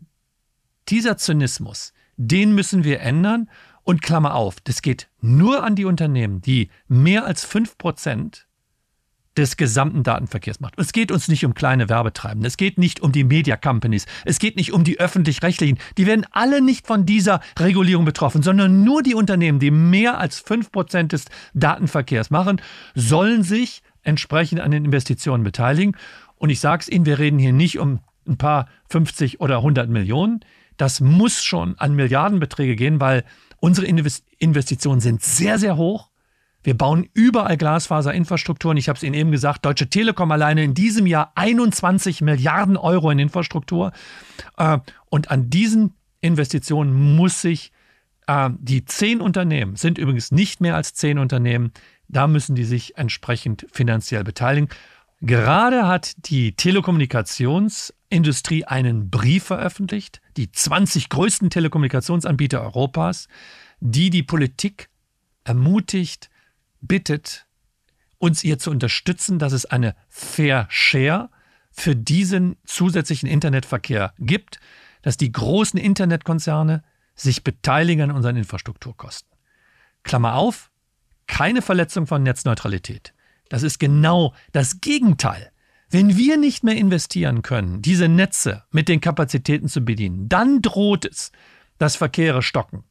dieser 0.88 1.16
Zynismus, 1.16 1.92
den 2.16 2.54
müssen 2.54 2.84
wir 2.84 3.00
ändern. 3.00 3.50
Und 3.82 4.00
Klammer 4.00 4.34
auf, 4.34 4.60
das 4.60 4.80
geht 4.80 5.08
nur 5.20 5.62
an 5.62 5.76
die 5.76 5.84
Unternehmen, 5.84 6.40
die 6.40 6.70
mehr 6.88 7.26
als 7.26 7.46
5% 7.46 8.44
des 9.36 9.56
gesamten 9.56 10.02
Datenverkehrs 10.02 10.60
macht. 10.60 10.78
Es 10.78 10.92
geht 10.92 11.10
uns 11.10 11.28
nicht 11.28 11.44
um 11.44 11.54
kleine 11.54 11.88
Werbetreibende, 11.88 12.46
es 12.46 12.56
geht 12.56 12.78
nicht 12.78 13.00
um 13.00 13.12
die 13.12 13.24
Media 13.24 13.56
Companies, 13.56 14.06
es 14.24 14.38
geht 14.38 14.56
nicht 14.56 14.72
um 14.72 14.84
die 14.84 15.00
öffentlich-rechtlichen. 15.00 15.78
Die 15.98 16.06
werden 16.06 16.26
alle 16.30 16.60
nicht 16.60 16.86
von 16.86 17.04
dieser 17.04 17.40
Regulierung 17.58 18.04
betroffen, 18.04 18.42
sondern 18.42 18.84
nur 18.84 19.02
die 19.02 19.14
Unternehmen, 19.14 19.58
die 19.58 19.70
mehr 19.70 20.18
als 20.18 20.44
5% 20.44 21.08
des 21.08 21.24
Datenverkehrs 21.52 22.30
machen, 22.30 22.60
sollen 22.94 23.42
sich 23.42 23.82
entsprechend 24.02 24.60
an 24.60 24.70
den 24.70 24.84
Investitionen 24.84 25.44
beteiligen. 25.44 25.96
Und 26.36 26.50
ich 26.50 26.60
sage 26.60 26.82
es 26.82 26.88
Ihnen, 26.88 27.06
wir 27.06 27.18
reden 27.18 27.38
hier 27.38 27.52
nicht 27.52 27.78
um 27.78 28.00
ein 28.26 28.38
paar 28.38 28.68
50 28.90 29.40
oder 29.40 29.56
100 29.58 29.88
Millionen. 29.88 30.40
Das 30.76 31.00
muss 31.00 31.42
schon 31.42 31.78
an 31.78 31.94
Milliardenbeträge 31.94 32.76
gehen, 32.76 33.00
weil 33.00 33.24
unsere 33.60 33.86
Investitionen 33.86 35.00
sind 35.00 35.22
sehr, 35.22 35.58
sehr 35.58 35.76
hoch. 35.76 36.10
Wir 36.62 36.76
bauen 36.76 37.08
überall 37.12 37.58
Glasfaserinfrastrukturen. 37.58 38.78
Ich 38.78 38.88
habe 38.88 38.96
es 38.96 39.02
Ihnen 39.02 39.14
eben 39.14 39.30
gesagt, 39.30 39.66
Deutsche 39.66 39.90
Telekom 39.90 40.32
alleine 40.32 40.64
in 40.64 40.72
diesem 40.72 41.06
Jahr 41.06 41.32
21 41.34 42.22
Milliarden 42.22 42.78
Euro 42.78 43.10
in 43.10 43.18
Infrastruktur. 43.18 43.92
Äh, 44.56 44.78
und 45.10 45.30
an 45.30 45.50
diesen 45.50 45.92
Investitionen 46.22 47.16
muss 47.16 47.42
sich 47.42 47.70
äh, 48.26 48.48
die 48.58 48.86
zehn 48.86 49.20
Unternehmen, 49.20 49.76
sind 49.76 49.98
übrigens 49.98 50.32
nicht 50.32 50.62
mehr 50.62 50.74
als 50.74 50.94
zehn 50.94 51.18
Unternehmen, 51.18 51.72
da 52.08 52.26
müssen 52.26 52.54
die 52.54 52.64
sich 52.64 52.96
entsprechend 52.96 53.66
finanziell 53.70 54.24
beteiligen. 54.24 54.68
Gerade 55.26 55.86
hat 55.86 56.28
die 56.28 56.54
Telekommunikationsindustrie 56.54 58.66
einen 58.66 59.08
Brief 59.08 59.44
veröffentlicht, 59.44 60.20
die 60.36 60.52
20 60.52 61.08
größten 61.08 61.48
Telekommunikationsanbieter 61.48 62.60
Europas, 62.60 63.28
die 63.80 64.10
die 64.10 64.22
Politik 64.22 64.90
ermutigt, 65.44 66.28
bittet, 66.82 67.46
uns 68.18 68.42
hier 68.42 68.58
zu 68.58 68.70
unterstützen, 68.70 69.38
dass 69.38 69.54
es 69.54 69.64
eine 69.64 69.96
Fair 70.10 70.66
Share 70.68 71.30
für 71.70 71.96
diesen 71.96 72.56
zusätzlichen 72.66 73.26
Internetverkehr 73.26 74.12
gibt, 74.18 74.60
dass 75.00 75.16
die 75.16 75.32
großen 75.32 75.80
Internetkonzerne 75.80 76.84
sich 77.14 77.42
beteiligen 77.42 78.10
an 78.10 78.10
unseren 78.10 78.36
Infrastrukturkosten. 78.36 79.30
Klammer 80.02 80.34
auf, 80.34 80.70
keine 81.26 81.62
Verletzung 81.62 82.06
von 82.06 82.22
Netzneutralität. 82.22 83.14
Das 83.48 83.62
ist 83.62 83.78
genau 83.78 84.34
das 84.52 84.80
Gegenteil. 84.80 85.50
Wenn 85.90 86.16
wir 86.16 86.36
nicht 86.36 86.64
mehr 86.64 86.76
investieren 86.76 87.42
können, 87.42 87.82
diese 87.82 88.08
Netze 88.08 88.64
mit 88.72 88.88
den 88.88 89.00
Kapazitäten 89.00 89.68
zu 89.68 89.84
bedienen, 89.84 90.28
dann 90.28 90.60
droht 90.60 91.04
es, 91.04 91.30
dass 91.78 91.96
Verkehre 91.96 92.42
stocken. 92.42 92.84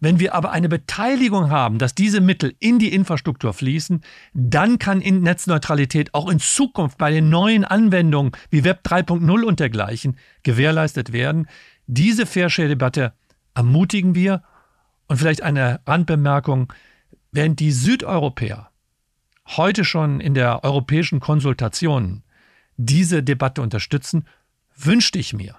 Wenn 0.00 0.20
wir 0.20 0.34
aber 0.34 0.50
eine 0.52 0.68
Beteiligung 0.68 1.50
haben, 1.50 1.78
dass 1.78 1.94
diese 1.94 2.20
Mittel 2.20 2.54
in 2.58 2.78
die 2.78 2.92
Infrastruktur 2.92 3.54
fließen, 3.54 4.02
dann 4.34 4.78
kann 4.78 5.00
in 5.00 5.22
Netzneutralität 5.22 6.12
auch 6.12 6.28
in 6.28 6.40
Zukunft 6.40 6.98
bei 6.98 7.10
den 7.10 7.30
neuen 7.30 7.64
Anwendungen 7.64 8.32
wie 8.50 8.64
Web 8.64 8.86
3.0 8.86 9.42
und 9.42 9.60
dergleichen 9.60 10.18
gewährleistet 10.42 11.12
werden. 11.12 11.48
Diese 11.86 12.26
Fairshare-Debatte 12.26 13.14
ermutigen 13.54 14.14
wir. 14.14 14.42
Und 15.06 15.18
vielleicht 15.18 15.42
eine 15.42 15.80
Randbemerkung, 15.86 16.72
während 17.32 17.60
die 17.60 17.72
Südeuropäer 17.72 18.70
heute 19.46 19.84
schon 19.84 20.20
in 20.20 20.34
der 20.34 20.64
europäischen 20.64 21.20
Konsultation 21.20 22.22
diese 22.76 23.22
Debatte 23.22 23.62
unterstützen, 23.62 24.26
wünschte 24.76 25.18
ich 25.18 25.32
mir 25.32 25.56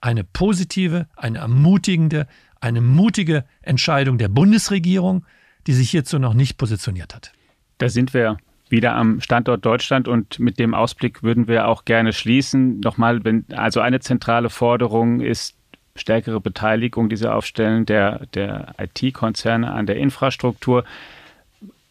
eine 0.00 0.24
positive, 0.24 1.06
eine 1.16 1.38
ermutigende, 1.38 2.26
eine 2.60 2.80
mutige 2.80 3.44
Entscheidung 3.62 4.18
der 4.18 4.28
Bundesregierung, 4.28 5.24
die 5.66 5.72
sich 5.72 5.90
hierzu 5.90 6.18
noch 6.18 6.34
nicht 6.34 6.58
positioniert 6.58 7.14
hat. 7.14 7.32
Da 7.78 7.88
sind 7.88 8.14
wir 8.14 8.36
wieder 8.68 8.94
am 8.94 9.20
Standort 9.20 9.64
Deutschland 9.64 10.08
und 10.08 10.38
mit 10.38 10.58
dem 10.58 10.74
Ausblick 10.74 11.22
würden 11.22 11.46
wir 11.46 11.68
auch 11.68 11.84
gerne 11.84 12.12
schließen. 12.12 12.80
Nochmal, 12.80 13.24
wenn, 13.24 13.44
also 13.52 13.80
eine 13.80 14.00
zentrale 14.00 14.50
Forderung 14.50 15.20
ist 15.20 15.56
stärkere 15.94 16.40
Beteiligung 16.40 17.08
dieser 17.08 17.34
Aufstellen 17.34 17.84
der, 17.84 18.26
der 18.34 18.74
IT-Konzerne 18.78 19.70
an 19.70 19.86
der 19.86 19.96
Infrastruktur. 19.96 20.84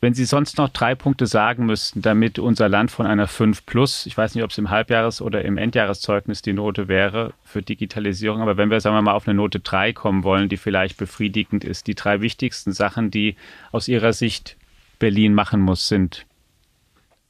Wenn 0.03 0.15
Sie 0.15 0.25
sonst 0.25 0.57
noch 0.57 0.69
drei 0.69 0.95
Punkte 0.95 1.27
sagen 1.27 1.67
müssten, 1.67 2.01
damit 2.01 2.39
unser 2.39 2.67
Land 2.67 2.89
von 2.89 3.05
einer 3.05 3.27
5 3.27 3.67
plus, 3.67 4.07
ich 4.07 4.17
weiß 4.17 4.33
nicht, 4.33 4.43
ob 4.43 4.49
es 4.49 4.57
im 4.57 4.71
Halbjahres- 4.71 5.21
oder 5.21 5.45
im 5.45 5.57
Endjahreszeugnis 5.57 6.41
die 6.41 6.53
Note 6.53 6.87
wäre 6.87 7.35
für 7.43 7.61
Digitalisierung, 7.61 8.41
aber 8.41 8.57
wenn 8.57 8.71
wir, 8.71 8.81
sagen 8.81 8.95
wir 8.95 9.03
mal, 9.03 9.13
auf 9.13 9.27
eine 9.27 9.35
Note 9.35 9.59
3 9.59 9.93
kommen 9.93 10.23
wollen, 10.23 10.49
die 10.49 10.57
vielleicht 10.57 10.97
befriedigend 10.97 11.63
ist, 11.63 11.85
die 11.85 11.93
drei 11.93 12.19
wichtigsten 12.19 12.71
Sachen, 12.71 13.11
die 13.11 13.35
aus 13.71 13.87
Ihrer 13.87 14.11
Sicht 14.11 14.57
Berlin 14.97 15.35
machen 15.35 15.61
muss, 15.61 15.87
sind? 15.87 16.25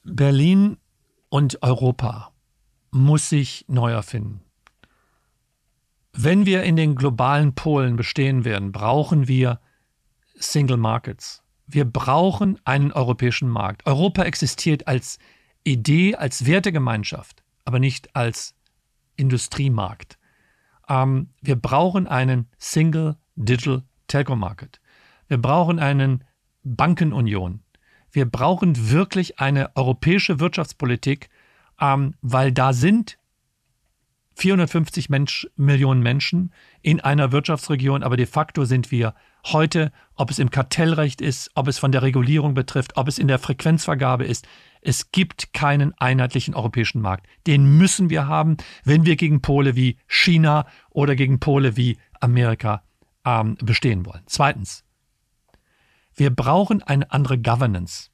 Berlin 0.06 0.78
und 1.28 1.62
Europa 1.62 2.32
muss 2.92 3.28
sich 3.28 3.66
neu 3.68 3.92
erfinden. 3.92 4.42
Wenn 6.14 6.46
wir 6.46 6.64
in 6.64 6.78
den 6.78 6.96
globalen 6.96 7.54
Polen 7.54 7.98
bestehen 7.98 8.46
werden, 8.46 8.72
brauchen 8.72 9.28
wir 9.28 9.60
Single 10.36 10.78
Markets 10.78 11.41
wir 11.74 11.86
brauchen 11.86 12.60
einen 12.66 12.92
europäischen 12.92 13.50
Markt. 13.50 13.86
Europa 13.86 14.24
existiert 14.24 14.88
als 14.88 15.20
Idee, 15.64 16.16
als 16.16 16.46
Wertegemeinschaft, 16.46 17.44
aber 17.66 17.80
nicht 17.80 18.16
als 18.16 18.56
Industriemarkt. 19.16 20.18
Ähm, 20.90 21.30
wir 21.42 21.56
brauchen 21.56 22.08
einen 22.08 22.48
Single 22.58 23.18
Digital 23.36 23.84
Telco 24.08 24.36
Market. 24.36 24.82
Wir 25.28 25.38
brauchen 25.38 25.80
einen 25.80 26.24
Bankenunion. 26.64 27.62
Wir 28.12 28.30
brauchen 28.30 28.92
wirklich 28.92 29.40
eine 29.40 29.76
europäische 29.76 30.40
Wirtschaftspolitik, 30.40 31.30
ähm, 31.80 32.16
weil 32.22 32.52
da 32.52 32.74
sind 32.74 33.18
450 34.36 35.10
Mensch, 35.10 35.48
Millionen 35.56 36.02
Menschen 36.02 36.54
in 36.82 37.00
einer 37.00 37.32
Wirtschaftsregion, 37.32 38.04
aber 38.04 38.18
de 38.18 38.26
facto 38.26 38.66
sind 38.66 38.92
wir 38.92 39.14
heute, 39.48 39.92
ob 40.16 40.32
es 40.32 40.40
im 40.40 40.52
Kartellrecht 40.52 41.22
ist, 41.22 41.52
ob 41.56 41.68
es 41.68 41.80
von 41.80 41.92
der 41.92 42.02
Regulierung 42.02 42.54
betrifft, 42.54 42.98
ob 42.98 43.08
es 43.08 43.20
in 43.20 43.28
der 43.28 43.40
Frequenzvergabe 43.40 44.26
ist, 44.26 44.48
es 44.82 45.12
gibt 45.12 45.54
keinen 45.54 45.94
einheitlichen 46.00 46.56
europäischen 46.56 47.02
Markt. 47.02 47.28
Den 47.46 47.78
müssen 47.78 48.10
wir 48.10 48.28
haben, 48.28 48.58
wenn 48.84 49.06
wir 49.06 49.16
gegen 49.16 49.42
Pole 49.42 49.76
wie 49.76 49.98
China 50.08 50.66
oder 50.90 51.16
gegen 51.16 51.40
Pole 51.40 51.78
wie 51.78 51.98
Amerika 52.20 52.84
ähm, 53.26 53.58
bestehen 53.62 54.06
wollen. 54.06 54.24
Zweitens, 54.26 54.84
wir 56.16 56.32
brauchen 56.32 56.82
eine 56.82 57.12
andere 57.12 57.40
Governance. 57.40 58.10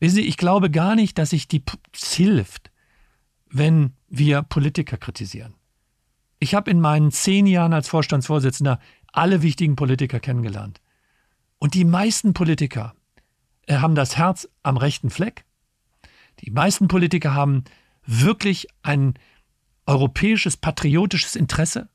Wissen 0.00 0.16
Sie, 0.16 0.26
ich 0.26 0.36
glaube 0.36 0.70
gar 0.70 0.94
nicht, 0.94 1.18
dass 1.18 1.30
sich 1.30 1.48
die 1.48 1.62
es 1.92 2.14
hilft, 2.14 2.70
wenn 3.54 3.92
wir 4.08 4.42
Politiker 4.42 4.96
kritisieren. 4.96 5.54
Ich 6.40 6.54
habe 6.54 6.70
in 6.70 6.80
meinen 6.80 7.12
zehn 7.12 7.46
Jahren 7.46 7.72
als 7.72 7.88
Vorstandsvorsitzender 7.88 8.80
alle 9.12 9.42
wichtigen 9.42 9.76
Politiker 9.76 10.18
kennengelernt. 10.18 10.80
Und 11.58 11.74
die 11.74 11.84
meisten 11.84 12.34
Politiker 12.34 12.94
äh, 13.66 13.76
haben 13.76 13.94
das 13.94 14.16
Herz 14.16 14.48
am 14.64 14.76
rechten 14.76 15.08
Fleck. 15.08 15.44
Die 16.40 16.50
meisten 16.50 16.88
Politiker 16.88 17.32
haben 17.32 17.62
wirklich 18.04 18.66
ein 18.82 19.14
europäisches, 19.86 20.56
patriotisches 20.56 21.36
Interesse, 21.36 21.88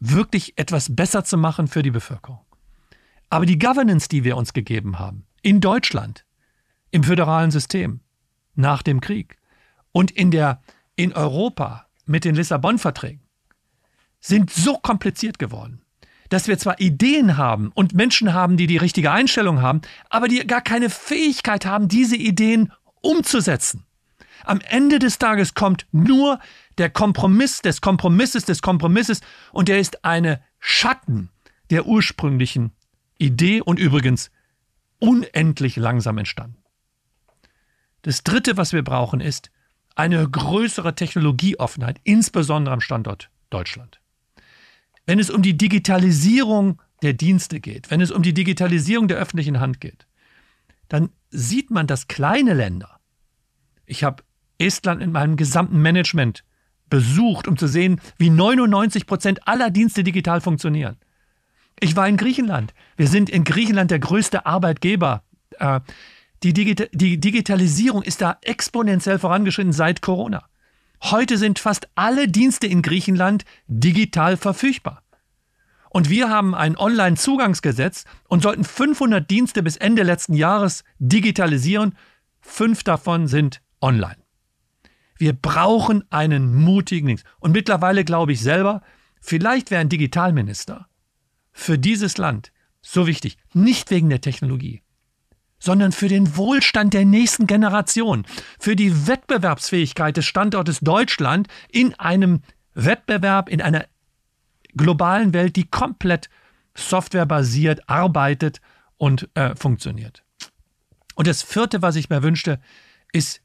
wirklich 0.00 0.56
etwas 0.56 0.96
besser 0.96 1.22
zu 1.22 1.36
machen 1.36 1.68
für 1.68 1.82
die 1.82 1.90
Bevölkerung. 1.90 2.40
Aber 3.28 3.44
die 3.44 3.58
Governance, 3.58 4.08
die 4.08 4.24
wir 4.24 4.38
uns 4.38 4.54
gegeben 4.54 4.98
haben, 4.98 5.26
in 5.42 5.60
Deutschland, 5.60 6.24
im 6.90 7.04
föderalen 7.04 7.50
System, 7.50 8.00
nach 8.54 8.82
dem 8.82 9.02
Krieg 9.02 9.36
und 9.92 10.10
in 10.10 10.30
der 10.30 10.62
in 10.98 11.12
Europa 11.12 11.86
mit 12.06 12.24
den 12.24 12.34
Lissabon-Verträgen 12.34 13.22
sind 14.20 14.50
so 14.50 14.74
kompliziert 14.74 15.38
geworden, 15.38 15.80
dass 16.28 16.48
wir 16.48 16.58
zwar 16.58 16.80
Ideen 16.80 17.36
haben 17.36 17.70
und 17.72 17.94
Menschen 17.94 18.34
haben, 18.34 18.56
die 18.56 18.66
die 18.66 18.78
richtige 18.78 19.12
Einstellung 19.12 19.62
haben, 19.62 19.80
aber 20.10 20.26
die 20.26 20.44
gar 20.44 20.60
keine 20.60 20.90
Fähigkeit 20.90 21.64
haben, 21.64 21.86
diese 21.86 22.16
Ideen 22.16 22.72
umzusetzen. 23.00 23.86
Am 24.44 24.60
Ende 24.60 24.98
des 24.98 25.18
Tages 25.18 25.54
kommt 25.54 25.86
nur 25.92 26.40
der 26.78 26.90
Kompromiss 26.90 27.62
des 27.62 27.80
Kompromisses 27.80 28.44
des 28.44 28.60
Kompromisses 28.60 29.20
und 29.52 29.68
der 29.68 29.78
ist 29.78 30.04
eine 30.04 30.42
Schatten 30.58 31.30
der 31.70 31.86
ursprünglichen 31.86 32.72
Idee 33.18 33.60
und 33.60 33.78
übrigens 33.78 34.32
unendlich 34.98 35.76
langsam 35.76 36.18
entstanden. 36.18 36.58
Das 38.02 38.24
Dritte, 38.24 38.56
was 38.56 38.72
wir 38.72 38.82
brauchen, 38.82 39.20
ist 39.20 39.52
eine 39.98 40.28
größere 40.28 40.94
Technologieoffenheit, 40.94 42.00
insbesondere 42.04 42.72
am 42.72 42.80
Standort 42.80 43.30
Deutschland. 43.50 44.00
Wenn 45.06 45.18
es 45.18 45.28
um 45.28 45.42
die 45.42 45.58
Digitalisierung 45.58 46.80
der 47.02 47.14
Dienste 47.14 47.58
geht, 47.58 47.90
wenn 47.90 48.00
es 48.00 48.12
um 48.12 48.22
die 48.22 48.34
Digitalisierung 48.34 49.08
der 49.08 49.16
öffentlichen 49.18 49.58
Hand 49.58 49.80
geht, 49.80 50.06
dann 50.88 51.10
sieht 51.30 51.70
man, 51.70 51.86
dass 51.86 52.06
kleine 52.06 52.54
Länder, 52.54 53.00
ich 53.86 54.04
habe 54.04 54.22
Estland 54.58 55.02
in 55.02 55.12
meinem 55.12 55.36
gesamten 55.36 55.82
Management 55.82 56.44
besucht, 56.88 57.48
um 57.48 57.56
zu 57.56 57.66
sehen, 57.66 58.00
wie 58.18 58.30
99 58.30 59.06
Prozent 59.06 59.48
aller 59.48 59.70
Dienste 59.70 60.04
digital 60.04 60.40
funktionieren. 60.40 60.96
Ich 61.80 61.96
war 61.96 62.08
in 62.08 62.16
Griechenland. 62.16 62.72
Wir 62.96 63.08
sind 63.08 63.30
in 63.30 63.44
Griechenland 63.44 63.90
der 63.90 63.98
größte 63.98 64.46
Arbeitgeber. 64.46 65.22
Äh, 65.58 65.80
die, 66.42 66.52
Digita 66.52 66.84
die 66.92 67.18
Digitalisierung 67.18 68.02
ist 68.02 68.20
da 68.20 68.38
exponentiell 68.42 69.18
vorangeschritten 69.18 69.72
seit 69.72 70.02
Corona. 70.02 70.44
Heute 71.02 71.38
sind 71.38 71.58
fast 71.58 71.88
alle 71.94 72.28
Dienste 72.28 72.66
in 72.66 72.82
Griechenland 72.82 73.44
digital 73.66 74.36
verfügbar. 74.36 75.02
Und 75.90 76.10
wir 76.10 76.28
haben 76.28 76.54
ein 76.54 76.76
Online-Zugangsgesetz 76.76 78.04
und 78.28 78.42
sollten 78.42 78.64
500 78.64 79.28
Dienste 79.28 79.62
bis 79.62 79.76
Ende 79.76 80.02
letzten 80.02 80.34
Jahres 80.34 80.84
digitalisieren. 80.98 81.96
Fünf 82.40 82.82
davon 82.82 83.26
sind 83.26 83.62
online. 83.80 84.18
Wir 85.16 85.32
brauchen 85.32 86.04
einen 86.10 86.54
mutigen 86.54 87.08
Links. 87.08 87.24
Und 87.40 87.52
mittlerweile 87.52 88.04
glaube 88.04 88.32
ich 88.32 88.40
selber, 88.40 88.82
vielleicht 89.20 89.70
wäre 89.70 89.80
ein 89.80 89.88
Digitalminister 89.88 90.88
für 91.52 91.78
dieses 91.78 92.18
Land 92.18 92.52
so 92.80 93.06
wichtig. 93.06 93.36
Nicht 93.52 93.90
wegen 93.90 94.10
der 94.10 94.20
Technologie, 94.20 94.82
sondern 95.58 95.92
für 95.92 96.08
den 96.08 96.36
Wohlstand 96.36 96.94
der 96.94 97.04
nächsten 97.04 97.46
Generation, 97.46 98.26
für 98.58 98.76
die 98.76 99.06
Wettbewerbsfähigkeit 99.06 100.16
des 100.16 100.26
Standortes 100.26 100.80
Deutschland 100.80 101.48
in 101.70 101.94
einem 101.94 102.42
Wettbewerb, 102.74 103.48
in 103.48 103.60
einer 103.60 103.86
globalen 104.76 105.32
Welt, 105.32 105.56
die 105.56 105.66
komplett 105.68 106.28
softwarebasiert 106.76 107.88
arbeitet 107.88 108.60
und 108.96 109.28
äh, 109.34 109.54
funktioniert. 109.56 110.22
Und 111.14 111.26
das 111.26 111.42
vierte, 111.42 111.82
was 111.82 111.96
ich 111.96 112.10
mir 112.10 112.22
wünschte, 112.22 112.60
ist 113.12 113.40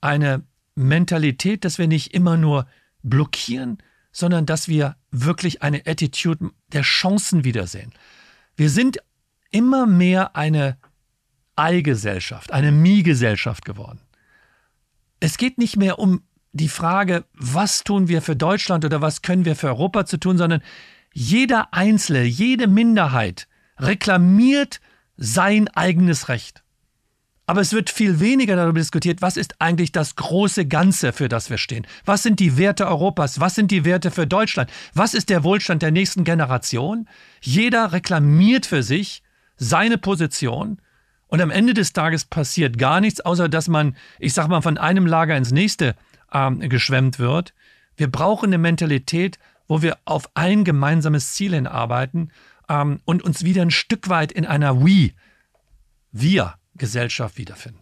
eine 0.00 0.44
Mentalität, 0.74 1.64
dass 1.64 1.78
wir 1.78 1.88
nicht 1.88 2.14
immer 2.14 2.36
nur 2.36 2.66
blockieren, 3.02 3.78
sondern 4.12 4.46
dass 4.46 4.68
wir 4.68 4.96
wirklich 5.10 5.62
eine 5.62 5.86
Attitude 5.86 6.50
der 6.72 6.82
Chancen 6.82 7.44
wiedersehen. 7.44 7.92
Wir 8.56 8.70
sind 8.70 8.98
immer 9.50 9.86
mehr 9.86 10.36
eine 10.36 10.78
Ei-Gesellschaft, 11.58 12.52
eine 12.52 12.72
Mie-Gesellschaft 12.72 13.64
geworden. 13.64 14.00
Es 15.20 15.36
geht 15.36 15.58
nicht 15.58 15.76
mehr 15.76 15.98
um 15.98 16.22
die 16.52 16.68
Frage, 16.68 17.24
was 17.34 17.84
tun 17.84 18.08
wir 18.08 18.22
für 18.22 18.36
Deutschland 18.36 18.84
oder 18.84 19.00
was 19.00 19.22
können 19.22 19.44
wir 19.44 19.56
für 19.56 19.68
Europa 19.68 20.06
zu 20.06 20.18
tun, 20.18 20.38
sondern 20.38 20.62
jeder 21.12 21.74
Einzelne, 21.74 22.24
jede 22.24 22.68
Minderheit 22.68 23.48
reklamiert 23.78 24.80
sein 25.16 25.68
eigenes 25.68 26.28
Recht. 26.28 26.62
Aber 27.46 27.62
es 27.62 27.72
wird 27.72 27.88
viel 27.88 28.20
weniger 28.20 28.56
darüber 28.56 28.78
diskutiert, 28.78 29.22
was 29.22 29.38
ist 29.38 29.58
eigentlich 29.58 29.90
das 29.90 30.16
große 30.16 30.66
Ganze, 30.66 31.14
für 31.14 31.28
das 31.28 31.48
wir 31.48 31.56
stehen? 31.56 31.86
Was 32.04 32.22
sind 32.22 32.40
die 32.40 32.58
Werte 32.58 32.86
Europas? 32.86 33.40
Was 33.40 33.54
sind 33.54 33.70
die 33.70 33.86
Werte 33.86 34.10
für 34.10 34.26
Deutschland? 34.26 34.70
Was 34.92 35.14
ist 35.14 35.30
der 35.30 35.44
Wohlstand 35.44 35.80
der 35.80 35.90
nächsten 35.90 36.24
Generation? 36.24 37.08
Jeder 37.40 37.92
reklamiert 37.92 38.66
für 38.66 38.82
sich 38.82 39.22
seine 39.56 39.96
Position 39.96 40.78
und 41.28 41.40
am 41.40 41.50
Ende 41.50 41.74
des 41.74 41.92
Tages 41.92 42.24
passiert 42.24 42.78
gar 42.78 43.00
nichts, 43.00 43.20
außer 43.20 43.48
dass 43.48 43.68
man, 43.68 43.96
ich 44.18 44.34
sag 44.34 44.48
mal, 44.48 44.62
von 44.62 44.78
einem 44.78 45.06
Lager 45.06 45.36
ins 45.36 45.52
nächste 45.52 45.94
ähm, 46.32 46.60
geschwemmt 46.60 47.18
wird. 47.18 47.54
Wir 47.96 48.10
brauchen 48.10 48.46
eine 48.46 48.58
Mentalität, 48.58 49.38
wo 49.66 49.82
wir 49.82 49.98
auf 50.04 50.30
ein 50.34 50.64
gemeinsames 50.64 51.32
Ziel 51.32 51.54
hinarbeiten 51.54 52.32
ähm, 52.68 53.00
und 53.04 53.22
uns 53.22 53.44
wieder 53.44 53.62
ein 53.62 53.70
Stück 53.70 54.08
weit 54.08 54.32
in 54.32 54.46
einer 54.46 54.80
We, 54.82 55.10
wir 56.12 56.54
Gesellschaft 56.76 57.36
wiederfinden. 57.36 57.80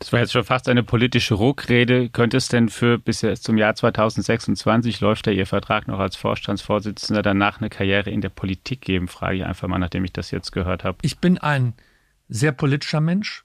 Das 0.00 0.12
war 0.12 0.20
jetzt 0.20 0.32
schon 0.32 0.44
fast 0.44 0.68
eine 0.68 0.82
politische 0.82 1.34
Ruckrede. 1.34 2.08
Könnte 2.10 2.36
es 2.36 2.48
denn 2.48 2.68
für 2.68 2.98
bis 2.98 3.24
zum 3.40 3.56
Jahr 3.56 3.74
2026 3.74 5.00
läuft 5.00 5.28
ja 5.28 5.32
Ihr 5.32 5.46
Vertrag 5.46 5.86
noch 5.86 6.00
als 6.00 6.16
Vorstandsvorsitzender 6.16 7.22
danach 7.22 7.60
eine 7.60 7.70
Karriere 7.70 8.10
in 8.10 8.20
der 8.20 8.28
Politik 8.28 8.80
geben? 8.80 9.06
Frage 9.06 9.36
ich 9.36 9.44
einfach 9.44 9.68
mal, 9.68 9.78
nachdem 9.78 10.04
ich 10.04 10.12
das 10.12 10.32
jetzt 10.32 10.50
gehört 10.50 10.82
habe. 10.82 10.98
Ich 11.02 11.18
bin 11.18 11.38
ein 11.38 11.74
sehr 12.28 12.52
politischer 12.52 13.00
Mensch. 13.00 13.44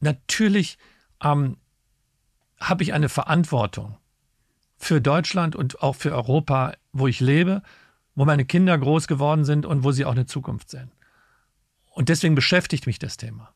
Natürlich 0.00 0.78
ähm, 1.22 1.56
habe 2.58 2.82
ich 2.82 2.92
eine 2.92 3.08
Verantwortung 3.08 3.96
für 4.76 5.00
Deutschland 5.00 5.56
und 5.56 5.82
auch 5.82 5.94
für 5.94 6.12
Europa, 6.12 6.74
wo 6.92 7.06
ich 7.06 7.20
lebe, 7.20 7.62
wo 8.14 8.24
meine 8.24 8.44
Kinder 8.44 8.76
groß 8.76 9.06
geworden 9.06 9.44
sind 9.44 9.66
und 9.66 9.84
wo 9.84 9.92
sie 9.92 10.04
auch 10.04 10.12
eine 10.12 10.26
Zukunft 10.26 10.70
sehen. 10.70 10.90
Und 11.90 12.08
deswegen 12.08 12.34
beschäftigt 12.34 12.86
mich 12.86 12.98
das 12.98 13.16
Thema. 13.16 13.54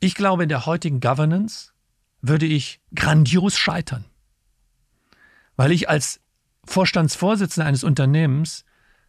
Ich 0.00 0.14
glaube, 0.14 0.44
in 0.44 0.48
der 0.48 0.66
heutigen 0.66 1.00
Governance 1.00 1.72
würde 2.20 2.46
ich 2.46 2.80
grandios 2.94 3.56
scheitern, 3.56 4.04
weil 5.56 5.72
ich 5.72 5.88
als 5.88 6.20
Vorstandsvorsitzender 6.64 7.66
eines 7.66 7.82
Unternehmens 7.84 8.64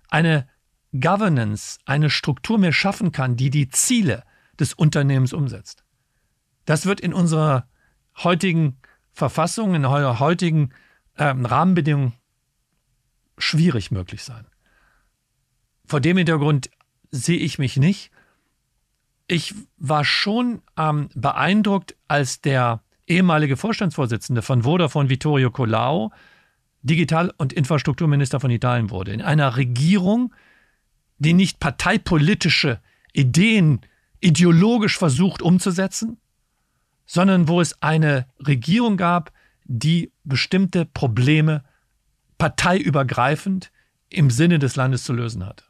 eine 0.09 0.47
Governance, 0.91 1.79
eine 1.85 2.09
Struktur 2.09 2.57
mehr 2.57 2.73
schaffen 2.73 3.11
kann, 3.11 3.35
die 3.35 3.49
die 3.49 3.69
Ziele 3.69 4.23
des 4.59 4.73
Unternehmens 4.73 5.33
umsetzt. 5.33 5.83
Das 6.65 6.85
wird 6.85 6.99
in 6.99 7.13
unserer 7.13 7.67
heutigen 8.17 8.77
Verfassung, 9.11 9.75
in 9.75 9.85
eurer 9.85 10.19
heutigen 10.19 10.71
ähm, 11.17 11.45
Rahmenbedingungen 11.45 12.13
schwierig 13.37 13.91
möglich 13.91 14.23
sein. 14.23 14.45
Vor 15.85 16.01
dem 16.01 16.17
Hintergrund 16.17 16.69
sehe 17.11 17.37
ich 17.37 17.57
mich 17.57 17.77
nicht 17.77 18.11
ich 19.29 19.53
war 19.77 20.03
schon 20.03 20.61
ähm, 20.75 21.09
beeindruckt, 21.13 21.95
als 22.07 22.41
der 22.41 22.81
ehemalige 23.07 23.57
Vorstandsvorsitzende 23.57 24.41
von 24.41 24.63
Vodafone, 24.63 25.09
Vittorio 25.09 25.51
Colau, 25.51 26.11
Digital- 26.81 27.33
und 27.37 27.53
Infrastrukturminister 27.53 28.39
von 28.39 28.49
Italien 28.49 28.89
wurde. 28.89 29.13
In 29.13 29.21
einer 29.21 29.55
Regierung, 29.55 30.33
die 31.19 31.33
nicht 31.33 31.59
parteipolitische 31.59 32.79
Ideen 33.13 33.81
ideologisch 34.21 34.97
versucht 34.97 35.41
umzusetzen, 35.41 36.17
sondern 37.05 37.47
wo 37.47 37.61
es 37.61 37.81
eine 37.81 38.27
Regierung 38.39 38.97
gab, 38.97 39.31
die 39.65 40.11
bestimmte 40.23 40.85
Probleme 40.85 41.63
parteiübergreifend 42.37 43.71
im 44.09 44.29
Sinne 44.29 44.59
des 44.59 44.75
Landes 44.75 45.03
zu 45.03 45.13
lösen 45.13 45.45
hatte. 45.45 45.65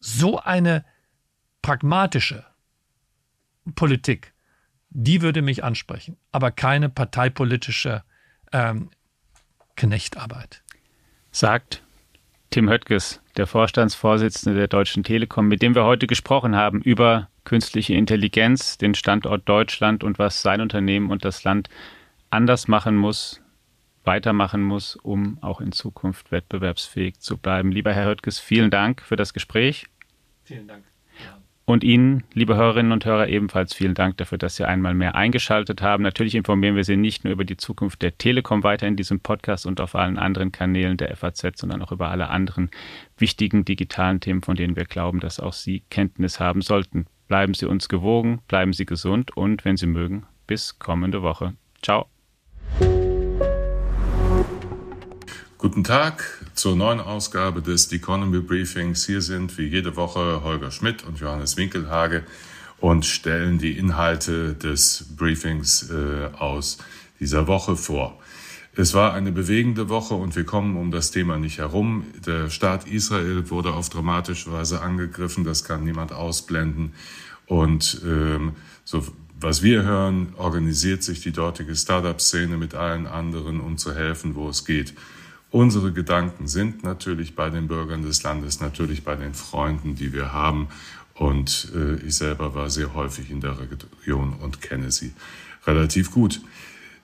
So 0.00 0.40
eine 0.40 0.84
pragmatische 1.62 2.44
Politik, 3.74 4.34
die 4.90 5.22
würde 5.22 5.42
mich 5.42 5.62
ansprechen, 5.62 6.16
aber 6.32 6.50
keine 6.50 6.88
parteipolitische 6.88 8.02
ähm, 8.52 8.90
Knechtarbeit. 9.76 10.62
Sagt 11.30 11.81
Tim 12.52 12.68
Höttges, 12.68 13.22
der 13.38 13.46
Vorstandsvorsitzende 13.46 14.58
der 14.58 14.68
Deutschen 14.68 15.04
Telekom, 15.04 15.48
mit 15.48 15.62
dem 15.62 15.74
wir 15.74 15.84
heute 15.84 16.06
gesprochen 16.06 16.54
haben 16.54 16.82
über 16.82 17.30
künstliche 17.44 17.94
Intelligenz, 17.94 18.76
den 18.76 18.94
Standort 18.94 19.48
Deutschland 19.48 20.04
und 20.04 20.18
was 20.18 20.42
sein 20.42 20.60
Unternehmen 20.60 21.10
und 21.10 21.24
das 21.24 21.44
Land 21.44 21.70
anders 22.28 22.68
machen 22.68 22.94
muss, 22.94 23.40
weitermachen 24.04 24.62
muss, 24.62 24.96
um 24.96 25.38
auch 25.40 25.62
in 25.62 25.72
Zukunft 25.72 26.30
wettbewerbsfähig 26.30 27.20
zu 27.20 27.38
bleiben. 27.38 27.72
Lieber 27.72 27.94
Herr 27.94 28.06
Höttges, 28.06 28.38
vielen 28.38 28.70
Dank 28.70 29.00
für 29.00 29.16
das 29.16 29.32
Gespräch. 29.32 29.86
Vielen 30.44 30.68
Dank. 30.68 30.84
Und 31.72 31.84
Ihnen, 31.84 32.24
liebe 32.34 32.54
Hörerinnen 32.54 32.92
und 32.92 33.06
Hörer, 33.06 33.28
ebenfalls 33.28 33.72
vielen 33.72 33.94
Dank 33.94 34.18
dafür, 34.18 34.36
dass 34.36 34.56
Sie 34.56 34.68
einmal 34.68 34.92
mehr 34.92 35.14
eingeschaltet 35.14 35.80
haben. 35.80 36.02
Natürlich 36.02 36.34
informieren 36.34 36.76
wir 36.76 36.84
Sie 36.84 36.98
nicht 36.98 37.24
nur 37.24 37.32
über 37.32 37.46
die 37.46 37.56
Zukunft 37.56 38.02
der 38.02 38.18
Telekom 38.18 38.62
weiter 38.62 38.86
in 38.86 38.94
diesem 38.94 39.20
Podcast 39.20 39.64
und 39.64 39.80
auf 39.80 39.94
allen 39.94 40.18
anderen 40.18 40.52
Kanälen 40.52 40.98
der 40.98 41.16
FAZ, 41.16 41.58
sondern 41.58 41.80
auch 41.80 41.90
über 41.90 42.10
alle 42.10 42.28
anderen 42.28 42.70
wichtigen 43.16 43.64
digitalen 43.64 44.20
Themen, 44.20 44.42
von 44.42 44.54
denen 44.54 44.76
wir 44.76 44.84
glauben, 44.84 45.18
dass 45.18 45.40
auch 45.40 45.54
Sie 45.54 45.82
Kenntnis 45.88 46.40
haben 46.40 46.60
sollten. 46.60 47.06
Bleiben 47.26 47.54
Sie 47.54 47.64
uns 47.64 47.88
gewogen, 47.88 48.42
bleiben 48.48 48.74
Sie 48.74 48.84
gesund 48.84 49.34
und, 49.34 49.64
wenn 49.64 49.78
Sie 49.78 49.86
mögen, 49.86 50.26
bis 50.46 50.78
kommende 50.78 51.22
Woche. 51.22 51.54
Ciao. 51.80 52.06
Guten 55.62 55.84
Tag 55.84 56.24
zur 56.54 56.74
neuen 56.74 56.98
Ausgabe 56.98 57.62
des 57.62 57.88
The 57.88 57.94
Economy 57.94 58.40
Briefings. 58.40 59.06
Hier 59.06 59.22
sind 59.22 59.56
wie 59.58 59.68
jede 59.68 59.94
Woche 59.94 60.42
Holger 60.42 60.72
Schmidt 60.72 61.04
und 61.04 61.20
Johannes 61.20 61.56
Winkelhage 61.56 62.24
und 62.80 63.06
stellen 63.06 63.58
die 63.58 63.78
Inhalte 63.78 64.54
des 64.54 65.06
Briefings 65.16 65.88
äh, 65.88 66.34
aus 66.36 66.78
dieser 67.20 67.46
Woche 67.46 67.76
vor. 67.76 68.18
Es 68.74 68.92
war 68.92 69.14
eine 69.14 69.30
bewegende 69.30 69.88
Woche 69.88 70.14
und 70.14 70.34
wir 70.34 70.42
kommen 70.42 70.76
um 70.76 70.90
das 70.90 71.12
Thema 71.12 71.38
nicht 71.38 71.58
herum. 71.58 72.06
Der 72.26 72.50
Staat 72.50 72.88
Israel 72.88 73.48
wurde 73.48 73.72
auf 73.72 73.88
dramatische 73.88 74.50
Weise 74.50 74.80
angegriffen, 74.80 75.44
das 75.44 75.62
kann 75.62 75.84
niemand 75.84 76.10
ausblenden. 76.10 76.92
Und 77.46 78.02
ähm, 78.04 78.56
so, 78.82 79.06
was 79.38 79.62
wir 79.62 79.84
hören, 79.84 80.34
organisiert 80.36 81.04
sich 81.04 81.20
die 81.20 81.30
dortige 81.30 81.76
Startup-Szene 81.76 82.56
mit 82.56 82.74
allen 82.74 83.06
anderen, 83.06 83.60
um 83.60 83.78
zu 83.78 83.94
helfen, 83.94 84.34
wo 84.34 84.48
es 84.48 84.64
geht. 84.64 84.94
Unsere 85.52 85.92
Gedanken 85.92 86.48
sind 86.48 86.82
natürlich 86.82 87.36
bei 87.36 87.50
den 87.50 87.68
Bürgern 87.68 88.02
des 88.02 88.22
Landes, 88.22 88.60
natürlich 88.60 89.04
bei 89.04 89.16
den 89.16 89.34
Freunden, 89.34 89.94
die 89.94 90.14
wir 90.14 90.32
haben. 90.32 90.68
Und 91.12 91.70
äh, 91.76 91.96
ich 92.06 92.16
selber 92.16 92.54
war 92.54 92.70
sehr 92.70 92.94
häufig 92.94 93.30
in 93.30 93.42
der 93.42 93.58
Region 93.58 94.32
und 94.40 94.62
kenne 94.62 94.90
sie 94.90 95.12
relativ 95.66 96.10
gut. 96.10 96.40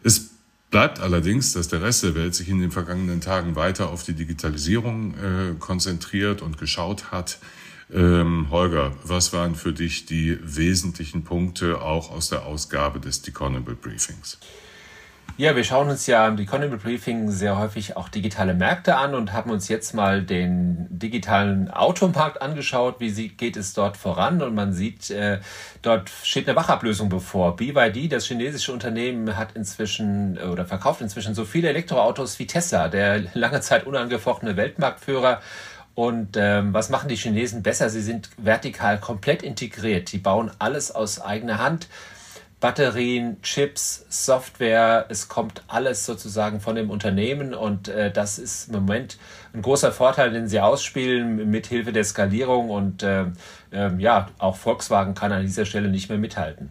Es 0.03 0.30
bleibt 0.70 0.99
allerdings, 0.99 1.53
dass 1.53 1.68
der 1.68 1.82
Rest 1.82 2.05
der 2.05 2.14
Welt 2.14 2.34
sich 2.34 2.49
in 2.49 2.59
den 2.59 2.70
vergangenen 2.70 3.20
Tagen 3.20 3.55
weiter 3.55 3.90
auf 3.90 4.03
die 4.03 4.14
Digitalisierung 4.14 5.12
äh, 5.12 5.55
konzentriert 5.59 6.40
und 6.40 6.57
geschaut 6.57 7.12
hat. 7.12 7.40
Ähm, 7.92 8.49
Holger, 8.51 8.92
was 9.05 9.34
waren 9.34 9.57
für 9.57 9.74
dich 9.74 10.07
die 10.07 10.38
wesentlichen 10.42 11.22
Punkte 11.22 11.82
auch 11.82 12.11
aus 12.11 12.30
der 12.30 12.46
Ausgabe 12.46 12.99
des 12.99 13.28
Economical 13.28 13.74
Briefings? 13.74 14.38
Ja, 15.41 15.55
wir 15.55 15.62
schauen 15.62 15.89
uns 15.89 16.09
ja 16.09 16.26
im 16.26 16.36
Economy 16.36 16.78
Briefing 16.78 17.30
sehr 17.30 17.57
häufig 17.61 17.97
auch 17.97 18.09
digitale 18.09 18.55
Märkte 18.55 18.97
an 18.97 19.14
und 19.14 19.32
haben 19.32 19.53
uns 19.53 19.68
jetzt 19.68 19.95
mal 19.95 20.20
den 20.20 20.89
digitalen 20.91 21.70
Automarkt 21.70 22.43
angeschaut. 22.43 22.97
Wie 22.99 23.28
geht 23.28 23.57
es 23.57 23.72
dort 23.72 23.97
voran? 23.97 24.43
Und 24.43 24.57
man 24.57 24.72
sieht, 24.72 25.11
äh, 25.11 25.39
dort 25.80 26.11
steht 26.24 26.49
eine 26.49 26.57
Wachablösung 26.57 27.09
bevor. 27.09 27.55
BYD, 27.55 28.11
das 28.11 28.26
chinesische 28.26 28.72
Unternehmen, 28.72 29.36
hat 29.36 29.53
inzwischen 29.55 30.39
oder 30.39 30.64
verkauft 30.64 31.03
inzwischen 31.03 31.36
so 31.36 31.45
viele 31.45 31.68
Elektroautos 31.68 32.41
wie 32.41 32.49
Tesla, 32.49 32.89
der 32.89 33.22
lange 33.34 33.61
Zeit 33.61 33.86
unangefochtene 33.86 34.57
Weltmarktführer. 34.57 35.41
Und 35.95 36.36
ähm, 36.36 36.74
was 36.74 36.91
machen 36.91 37.09
die 37.09 37.16
Chinesen 37.16 37.62
besser? 37.62 37.91
Sie 37.91 38.03
sind 38.03 38.28
vertikal 38.39 38.99
komplett 38.99 39.45
integriert. 39.45 40.11
Die 40.11 40.18
bauen 40.18 40.51
alles 40.59 40.91
aus 40.91 41.20
eigener 41.20 41.59
Hand 41.59 41.86
Batterien, 42.61 43.40
Chips, 43.42 44.04
Software, 44.09 45.06
es 45.09 45.28
kommt 45.28 45.62
alles 45.68 46.04
sozusagen 46.04 46.61
von 46.61 46.74
dem 46.74 46.90
Unternehmen 46.90 47.54
und 47.54 47.86
äh, 47.86 48.11
das 48.11 48.38
ist 48.38 48.68
im 48.68 48.74
Moment 48.74 49.16
ein 49.54 49.62
großer 49.62 49.92
Vorteil, 49.92 50.32
den 50.32 50.48
sie 50.48 50.59
ausspielen 50.59 51.48
mit 51.50 51.68
Hilfe 51.68 51.92
der 51.92 52.02
Skalierung 52.02 52.70
und 52.70 53.04
äh, 53.04 53.26
äh, 53.70 53.94
ja, 53.98 54.28
auch 54.38 54.56
Volkswagen 54.56 55.14
kann 55.14 55.30
an 55.30 55.42
dieser 55.42 55.66
Stelle 55.66 55.88
nicht 55.88 56.09
mehr 56.09 56.18
mithalten. 56.18 56.70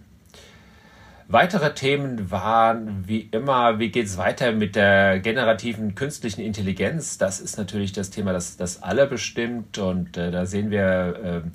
Weitere 1.29 1.73
Themen 1.73 2.31
waren 2.31 3.05
wie 3.05 3.19
immer, 3.19 3.79
wie 3.79 3.89
geht 3.89 4.05
es 4.05 4.17
weiter 4.17 4.53
mit 4.53 4.77
der 4.77 5.19
generativen 5.19 5.93
künstlichen 5.93 6.39
Intelligenz? 6.39 7.17
Das 7.17 7.41
ist 7.41 7.57
natürlich 7.57 7.91
das 7.91 8.11
Thema, 8.11 8.31
das, 8.31 8.55
das 8.55 8.81
alle 8.81 9.07
bestimmt 9.07 9.77
und 9.77 10.15
äh, 10.15 10.31
da 10.31 10.45
sehen 10.45 10.69
wir 10.69 11.43
äh, 11.45 11.49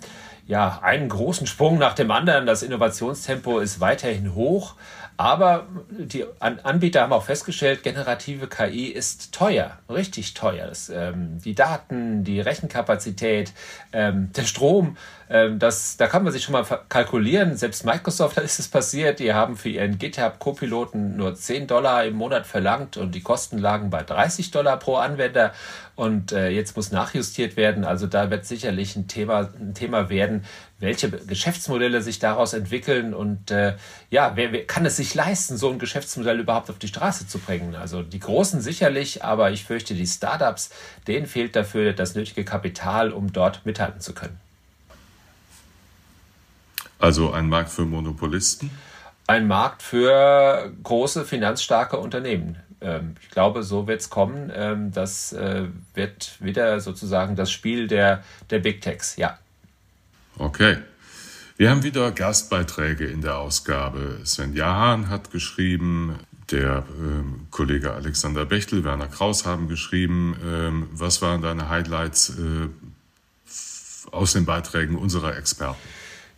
ja, 0.46 0.80
einen 0.82 1.08
großen 1.08 1.46
Sprung 1.46 1.78
nach 1.78 1.94
dem 1.94 2.10
anderen. 2.10 2.46
Das 2.46 2.62
Innovationstempo 2.62 3.58
ist 3.60 3.80
weiterhin 3.80 4.34
hoch. 4.34 4.74
Aber 5.16 5.66
die 5.90 6.24
Anbieter 6.40 7.02
haben 7.02 7.12
auch 7.12 7.24
festgestellt, 7.24 7.82
generative 7.82 8.48
KI 8.48 8.86
ist 8.86 9.32
teuer, 9.32 9.78
richtig 9.88 10.34
teuer. 10.34 10.66
Das, 10.66 10.88
ähm, 10.88 11.38
die 11.44 11.54
Daten, 11.54 12.24
die 12.24 12.40
Rechenkapazität, 12.40 13.52
ähm, 13.92 14.30
der 14.34 14.44
Strom, 14.44 14.96
ähm, 15.32 15.58
das, 15.58 15.96
da 15.96 16.08
kann 16.08 16.24
man 16.24 16.32
sich 16.32 16.42
schon 16.42 16.52
mal 16.52 16.64
kalkulieren. 16.88 17.56
Selbst 17.56 17.84
Microsoft 17.84 18.36
ist 18.38 18.58
es 18.58 18.68
passiert. 18.68 19.18
Die 19.18 19.32
haben 19.32 19.56
für 19.56 19.70
ihren 19.70 19.98
GitHub 19.98 20.38
Copiloten 20.38 21.16
nur 21.16 21.34
10 21.34 21.66
Dollar 21.66 22.04
im 22.04 22.16
Monat 22.16 22.46
verlangt 22.46 22.96
und 22.96 23.14
die 23.14 23.22
Kosten 23.22 23.58
lagen 23.58 23.90
bei 23.90 24.02
30 24.02 24.50
Dollar 24.50 24.78
pro 24.78 24.96
Anwender. 24.96 25.52
Und 25.94 26.32
äh, 26.32 26.48
jetzt 26.48 26.76
muss 26.76 26.90
nachjustiert 26.90 27.56
werden. 27.56 27.84
Also 27.84 28.06
da 28.06 28.30
wird 28.30 28.44
sicherlich 28.44 28.96
ein 28.96 29.08
Thema, 29.08 29.50
ein 29.58 29.74
Thema 29.74 30.10
werden, 30.10 30.44
welche 30.82 31.10
Geschäftsmodelle 31.10 32.02
sich 32.02 32.18
daraus 32.18 32.52
entwickeln 32.52 33.14
und 33.14 33.50
äh, 33.52 33.76
ja, 34.10 34.32
wer, 34.34 34.52
wer 34.52 34.66
kann 34.66 34.84
es 34.84 34.96
sich 34.96 35.14
leisten, 35.14 35.56
so 35.56 35.70
ein 35.70 35.78
Geschäftsmodell 35.78 36.40
überhaupt 36.40 36.70
auf 36.70 36.78
die 36.78 36.88
Straße 36.88 37.28
zu 37.28 37.38
bringen? 37.38 37.76
Also 37.76 38.02
die 38.02 38.18
Großen 38.18 38.60
sicherlich, 38.60 39.24
aber 39.24 39.52
ich 39.52 39.64
fürchte, 39.64 39.94
die 39.94 40.06
Startups, 40.06 40.70
denen 41.06 41.26
fehlt 41.26 41.54
dafür 41.54 41.92
das 41.92 42.16
nötige 42.16 42.44
Kapital, 42.44 43.12
um 43.12 43.32
dort 43.32 43.64
mithalten 43.64 44.00
zu 44.00 44.12
können. 44.12 44.38
Also 46.98 47.32
ein 47.32 47.48
Markt 47.48 47.70
für 47.70 47.84
Monopolisten? 47.84 48.70
Ein 49.28 49.46
Markt 49.46 49.82
für 49.82 50.72
große, 50.82 51.24
finanzstarke 51.24 51.96
Unternehmen. 51.96 52.58
Ähm, 52.80 53.14
ich 53.20 53.30
glaube, 53.30 53.62
so 53.62 53.86
wird 53.86 54.00
es 54.00 54.10
kommen. 54.10 54.52
Ähm, 54.54 54.90
das 54.92 55.32
äh, 55.32 55.68
wird 55.94 56.36
wieder 56.40 56.80
sozusagen 56.80 57.36
das 57.36 57.52
Spiel 57.52 57.86
der, 57.86 58.24
der 58.50 58.58
Big 58.58 58.80
Techs, 58.80 59.16
ja. 59.16 59.38
Okay. 60.38 60.78
Wir 61.56 61.70
haben 61.70 61.82
wieder 61.82 62.10
Gastbeiträge 62.10 63.06
in 63.06 63.20
der 63.20 63.38
Ausgabe. 63.38 64.18
Sven 64.24 64.54
Jahan 64.54 65.10
hat 65.10 65.30
geschrieben, 65.30 66.18
der 66.50 66.78
äh, 66.78 66.82
Kollege 67.50 67.92
Alexander 67.92 68.44
Bechtel, 68.44 68.84
Werner 68.84 69.06
Kraus 69.06 69.46
haben 69.46 69.68
geschrieben. 69.68 70.36
Ähm, 70.44 70.88
was 70.92 71.22
waren 71.22 71.42
deine 71.42 71.68
Highlights 71.68 72.30
äh, 72.30 72.68
aus 74.10 74.32
den 74.32 74.44
Beiträgen 74.44 74.96
unserer 74.96 75.36
Experten? 75.36 75.78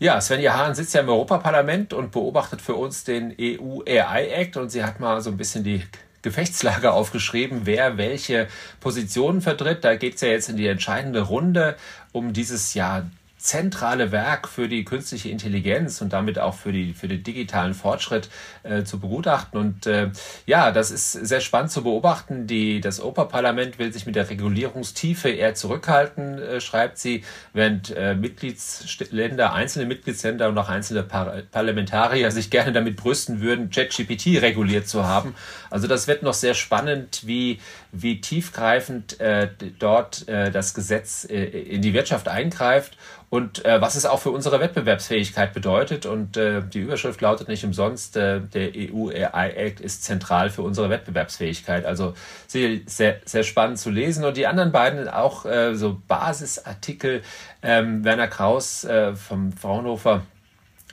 Ja, 0.00 0.20
Svenja 0.20 0.54
Hahn 0.54 0.74
sitzt 0.74 0.92
ja 0.94 1.00
im 1.00 1.08
Europaparlament 1.08 1.92
und 1.92 2.10
beobachtet 2.10 2.60
für 2.60 2.74
uns 2.74 3.04
den 3.04 3.34
EU 3.40 3.80
AI 3.86 4.28
Act 4.28 4.56
und 4.56 4.70
sie 4.70 4.82
hat 4.82 4.98
mal 5.00 5.20
so 5.20 5.30
ein 5.30 5.36
bisschen 5.36 5.62
die 5.62 5.82
Gefechtslage 6.22 6.92
aufgeschrieben, 6.92 7.60
wer 7.64 7.96
welche 7.96 8.48
Positionen 8.80 9.40
vertritt. 9.40 9.84
Da 9.84 9.94
geht 9.94 10.16
es 10.16 10.20
ja 10.22 10.28
jetzt 10.28 10.48
in 10.48 10.56
die 10.56 10.66
entscheidende 10.66 11.20
Runde 11.20 11.76
um 12.12 12.32
dieses 12.32 12.74
Jahr 12.74 13.06
zentrale 13.44 14.10
Werk 14.10 14.48
für 14.48 14.68
die 14.68 14.86
künstliche 14.86 15.28
Intelligenz 15.28 16.00
und 16.00 16.14
damit 16.14 16.38
auch 16.38 16.54
für, 16.54 16.72
die, 16.72 16.94
für 16.94 17.08
den 17.08 17.22
digitalen 17.22 17.74
Fortschritt 17.74 18.30
äh, 18.62 18.84
zu 18.84 18.98
begutachten. 18.98 19.60
Und 19.60 19.86
äh, 19.86 20.12
ja, 20.46 20.72
das 20.72 20.90
ist 20.90 21.12
sehr 21.12 21.42
spannend 21.42 21.70
zu 21.70 21.82
beobachten. 21.82 22.46
Die, 22.46 22.80
das 22.80 23.00
Europaparlament 23.00 23.78
will 23.78 23.92
sich 23.92 24.06
mit 24.06 24.16
der 24.16 24.30
Regulierungstiefe 24.30 25.28
eher 25.28 25.54
zurückhalten, 25.54 26.38
äh, 26.38 26.60
schreibt 26.62 26.96
sie, 26.96 27.22
während 27.52 27.94
äh, 27.94 28.14
Mitgliedsländer, 28.14 29.52
einzelne 29.52 29.84
Mitgliedsländer 29.84 30.48
und 30.48 30.56
auch 30.56 30.70
einzelne 30.70 31.02
Par 31.02 31.42
Parlamentarier 31.52 32.30
sich 32.30 32.48
gerne 32.48 32.72
damit 32.72 32.96
brüsten 32.96 33.42
würden, 33.42 33.68
ChatGPT 33.68 34.40
reguliert 34.40 34.88
zu 34.88 35.04
haben. 35.04 35.34
Also 35.68 35.86
das 35.86 36.08
wird 36.08 36.22
noch 36.22 36.32
sehr 36.32 36.54
spannend, 36.54 37.20
wie, 37.26 37.60
wie 37.92 38.22
tiefgreifend 38.22 39.20
äh, 39.20 39.50
dort 39.78 40.26
äh, 40.28 40.50
das 40.50 40.72
Gesetz 40.72 41.24
in 41.24 41.82
die 41.82 41.92
Wirtschaft 41.92 42.28
eingreift 42.28 42.96
und 43.34 43.64
äh, 43.64 43.80
was 43.80 43.96
es 43.96 44.06
auch 44.06 44.20
für 44.20 44.30
unsere 44.30 44.60
Wettbewerbsfähigkeit 44.60 45.52
bedeutet. 45.54 46.06
Und 46.06 46.36
äh, 46.36 46.62
die 46.62 46.78
Überschrift 46.78 47.20
lautet 47.20 47.48
nicht 47.48 47.64
umsonst, 47.64 48.16
äh, 48.16 48.40
der 48.40 48.70
EU 48.76 49.08
AI 49.08 49.50
Act 49.50 49.80
ist 49.80 50.04
zentral 50.04 50.50
für 50.50 50.62
unsere 50.62 50.88
Wettbewerbsfähigkeit. 50.88 51.84
Also 51.84 52.14
sehr, 52.46 52.78
sehr, 52.86 53.16
sehr 53.24 53.42
spannend 53.42 53.80
zu 53.80 53.90
lesen. 53.90 54.24
Und 54.24 54.36
die 54.36 54.46
anderen 54.46 54.70
beiden 54.70 55.08
auch 55.08 55.46
äh, 55.46 55.74
so 55.74 56.00
Basisartikel. 56.06 57.22
Ähm, 57.60 58.04
Werner 58.04 58.28
Kraus 58.28 58.84
äh, 58.84 59.16
vom 59.16 59.50
Fraunhofer 59.50 60.22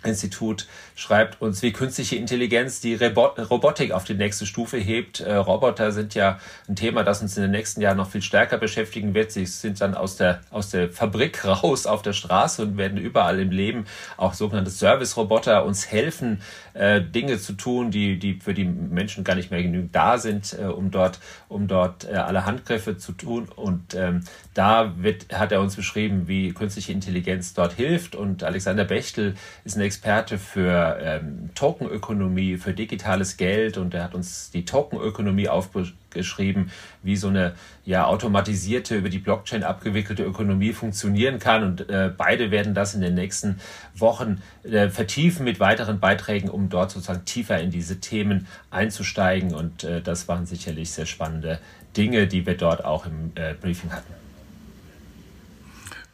Institut 0.03 0.67
schreibt 1.01 1.41
uns, 1.41 1.63
wie 1.63 1.73
künstliche 1.73 2.15
Intelligenz 2.15 2.79
die 2.79 2.93
Robotik 2.93 3.91
auf 3.91 4.03
die 4.03 4.13
nächste 4.13 4.45
Stufe 4.45 4.77
hebt. 4.77 5.19
Äh, 5.19 5.33
Roboter 5.33 5.91
sind 5.91 6.13
ja 6.13 6.37
ein 6.69 6.75
Thema, 6.75 7.03
das 7.03 7.23
uns 7.23 7.35
in 7.37 7.41
den 7.41 7.51
nächsten 7.51 7.81
Jahren 7.81 7.97
noch 7.97 8.09
viel 8.09 8.21
stärker 8.21 8.57
beschäftigen 8.57 9.15
wird. 9.15 9.31
Sie 9.31 9.47
sind 9.47 9.81
dann 9.81 9.95
aus 9.95 10.15
der, 10.15 10.41
aus 10.51 10.69
der 10.69 10.89
Fabrik 10.89 11.43
raus 11.63 11.87
auf 11.87 12.03
der 12.03 12.13
Straße 12.13 12.61
und 12.61 12.77
werden 12.77 12.99
überall 12.99 13.39
im 13.39 13.49
Leben 13.49 13.85
auch 14.17 14.35
sogenannte 14.35 14.69
Service-Roboter 14.69 15.65
uns 15.65 15.91
helfen, 15.91 16.41
äh, 16.73 17.01
Dinge 17.01 17.39
zu 17.39 17.53
tun, 17.53 17.89
die, 17.89 18.19
die 18.19 18.35
für 18.35 18.53
die 18.53 18.65
Menschen 18.65 19.23
gar 19.23 19.35
nicht 19.35 19.49
mehr 19.49 19.63
genügend 19.63 19.95
da 19.95 20.19
sind, 20.19 20.55
äh, 20.59 20.65
um 20.65 20.91
dort, 20.91 21.19
um 21.49 21.67
dort 21.67 22.07
äh, 22.07 22.13
alle 22.13 22.45
Handgriffe 22.45 22.97
zu 22.97 23.13
tun. 23.13 23.49
Und 23.55 23.95
ähm, 23.95 24.23
da 24.53 24.93
wird, 24.97 25.33
hat 25.33 25.51
er 25.51 25.61
uns 25.61 25.75
beschrieben, 25.75 26.27
wie 26.27 26.53
künstliche 26.53 26.91
Intelligenz 26.91 27.55
dort 27.55 27.73
hilft. 27.73 28.15
Und 28.15 28.43
Alexander 28.43 28.85
Bechtel 28.85 29.33
ist 29.63 29.77
ein 29.77 29.81
Experte 29.81 30.37
für 30.37 30.90
ähm, 30.99 31.49
Tokenökonomie, 31.55 32.57
für 32.57 32.73
digitales 32.73 33.37
Geld 33.37 33.77
und 33.77 33.93
er 33.93 34.03
hat 34.03 34.15
uns 34.15 34.51
die 34.51 34.65
Tokenökonomie 34.65 35.49
aufgeschrieben, 35.49 36.71
wie 37.03 37.15
so 37.15 37.27
eine 37.27 37.53
ja 37.85 38.05
automatisierte, 38.05 38.95
über 38.95 39.09
die 39.09 39.19
Blockchain 39.19 39.63
abgewickelte 39.63 40.23
Ökonomie 40.23 40.73
funktionieren 40.73 41.39
kann. 41.39 41.63
Und 41.63 41.89
äh, 41.89 42.11
beide 42.15 42.51
werden 42.51 42.73
das 42.73 42.93
in 42.93 43.01
den 43.01 43.15
nächsten 43.15 43.59
Wochen 43.95 44.41
äh, 44.63 44.89
vertiefen 44.89 45.43
mit 45.43 45.59
weiteren 45.59 45.99
Beiträgen, 45.99 46.49
um 46.49 46.69
dort 46.69 46.91
sozusagen 46.91 47.25
tiefer 47.25 47.59
in 47.59 47.71
diese 47.71 47.99
Themen 47.99 48.47
einzusteigen. 48.69 49.53
Und 49.53 49.83
äh, 49.83 50.01
das 50.01 50.27
waren 50.27 50.45
sicherlich 50.45 50.91
sehr 50.91 51.05
spannende 51.05 51.59
Dinge, 51.97 52.27
die 52.27 52.45
wir 52.45 52.55
dort 52.55 52.85
auch 52.85 53.05
im 53.05 53.31
äh, 53.35 53.53
Briefing 53.53 53.91
hatten. 53.91 54.13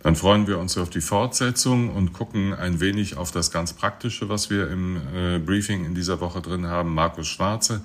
Dann 0.08 0.16
freuen 0.16 0.48
wir 0.48 0.58
uns 0.58 0.78
auf 0.78 0.90
die 0.90 1.02
Fortsetzung 1.02 1.94
und 1.94 2.14
gucken 2.14 2.54
ein 2.54 2.80
wenig 2.80 3.18
auf 3.18 3.32
das 3.32 3.52
ganz 3.52 3.74
Praktische, 3.74 4.30
was 4.30 4.50
wir 4.50 4.70
im 4.70 5.02
äh, 5.14 5.38
Briefing 5.38 5.84
in 5.84 5.96
dieser 5.96 6.22
Woche 6.22 6.40
drin 6.40 6.66
haben. 6.66 6.94
Markus 6.94 7.28
Schwarze 7.28 7.82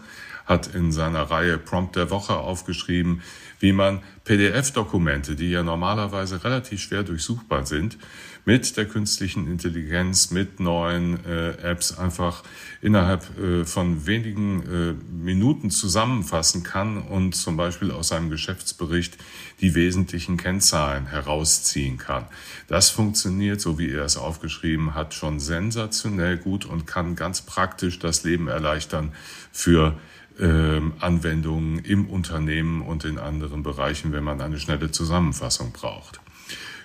hat 0.47 0.73
in 0.73 0.93
seiner 0.93 1.23
Reihe 1.23 1.59
Prompt 1.59 1.97
der 1.97 2.11
Woche 2.11 2.37
aufgeschrieben, 2.37 3.23
wie 3.59 3.73
man 3.73 4.05
PDF-Dokumente, 4.23 5.35
die 5.35 5.51
ja 5.51 5.65
normalerweise 5.65 6.45
relativ 6.45 6.81
schwer 6.81 7.03
durchsuchbar 7.03 7.67
sind, 7.67 7.99
mit 8.45 8.77
der 8.77 8.87
künstlichen 8.87 9.47
Intelligenz, 9.47 10.31
mit 10.31 10.59
neuen 10.59 11.25
äh, 11.25 11.51
Apps 11.63 11.97
einfach 11.97 12.43
innerhalb 12.81 13.39
äh, 13.39 13.65
von 13.65 14.07
wenigen 14.07 14.63
äh, 14.63 14.95
Minuten 15.13 15.71
zusammenfassen 15.71 16.65
kann 16.65 17.03
und 17.03 17.35
zum 17.37 17.57
Beispiel 17.57 17.93
aus 17.93 18.11
einem 18.11 18.31
Geschäftsbericht 18.31 19.17
die 19.61 19.75
wesentlichen 19.75 20.37
Kennzahlen 20.37 21.07
herausziehen 21.07 21.99
kann. 21.99 22.27
Das 22.67 22.91
funktioniert, 22.91 23.61
so 23.61 23.79
wie 23.79 23.91
er 23.91 24.05
es 24.05 24.17
aufgeschrieben 24.17 24.95
hat, 24.95 25.15
schon 25.15 25.39
sensationell 25.39 26.37
gut 26.37 26.65
und 26.65 26.87
kann 26.87 27.15
ganz 27.15 27.43
praktisch 27.43 28.01
das 28.01 28.25
Leben 28.25 28.49
erleichtern 28.49 29.13
für 29.53 29.99
ähm, 30.41 30.95
Anwendungen 30.99 31.79
im 31.79 32.09
Unternehmen 32.09 32.83
und 32.83 33.05
in 33.05 33.19
anderen 33.19 33.63
Bereichen, 33.63 34.13
wenn 34.13 34.25
man 34.25 34.41
eine 34.41 34.59
schnelle 34.59 34.91
Zusammenfassung 34.91 35.73
braucht. 35.73 36.21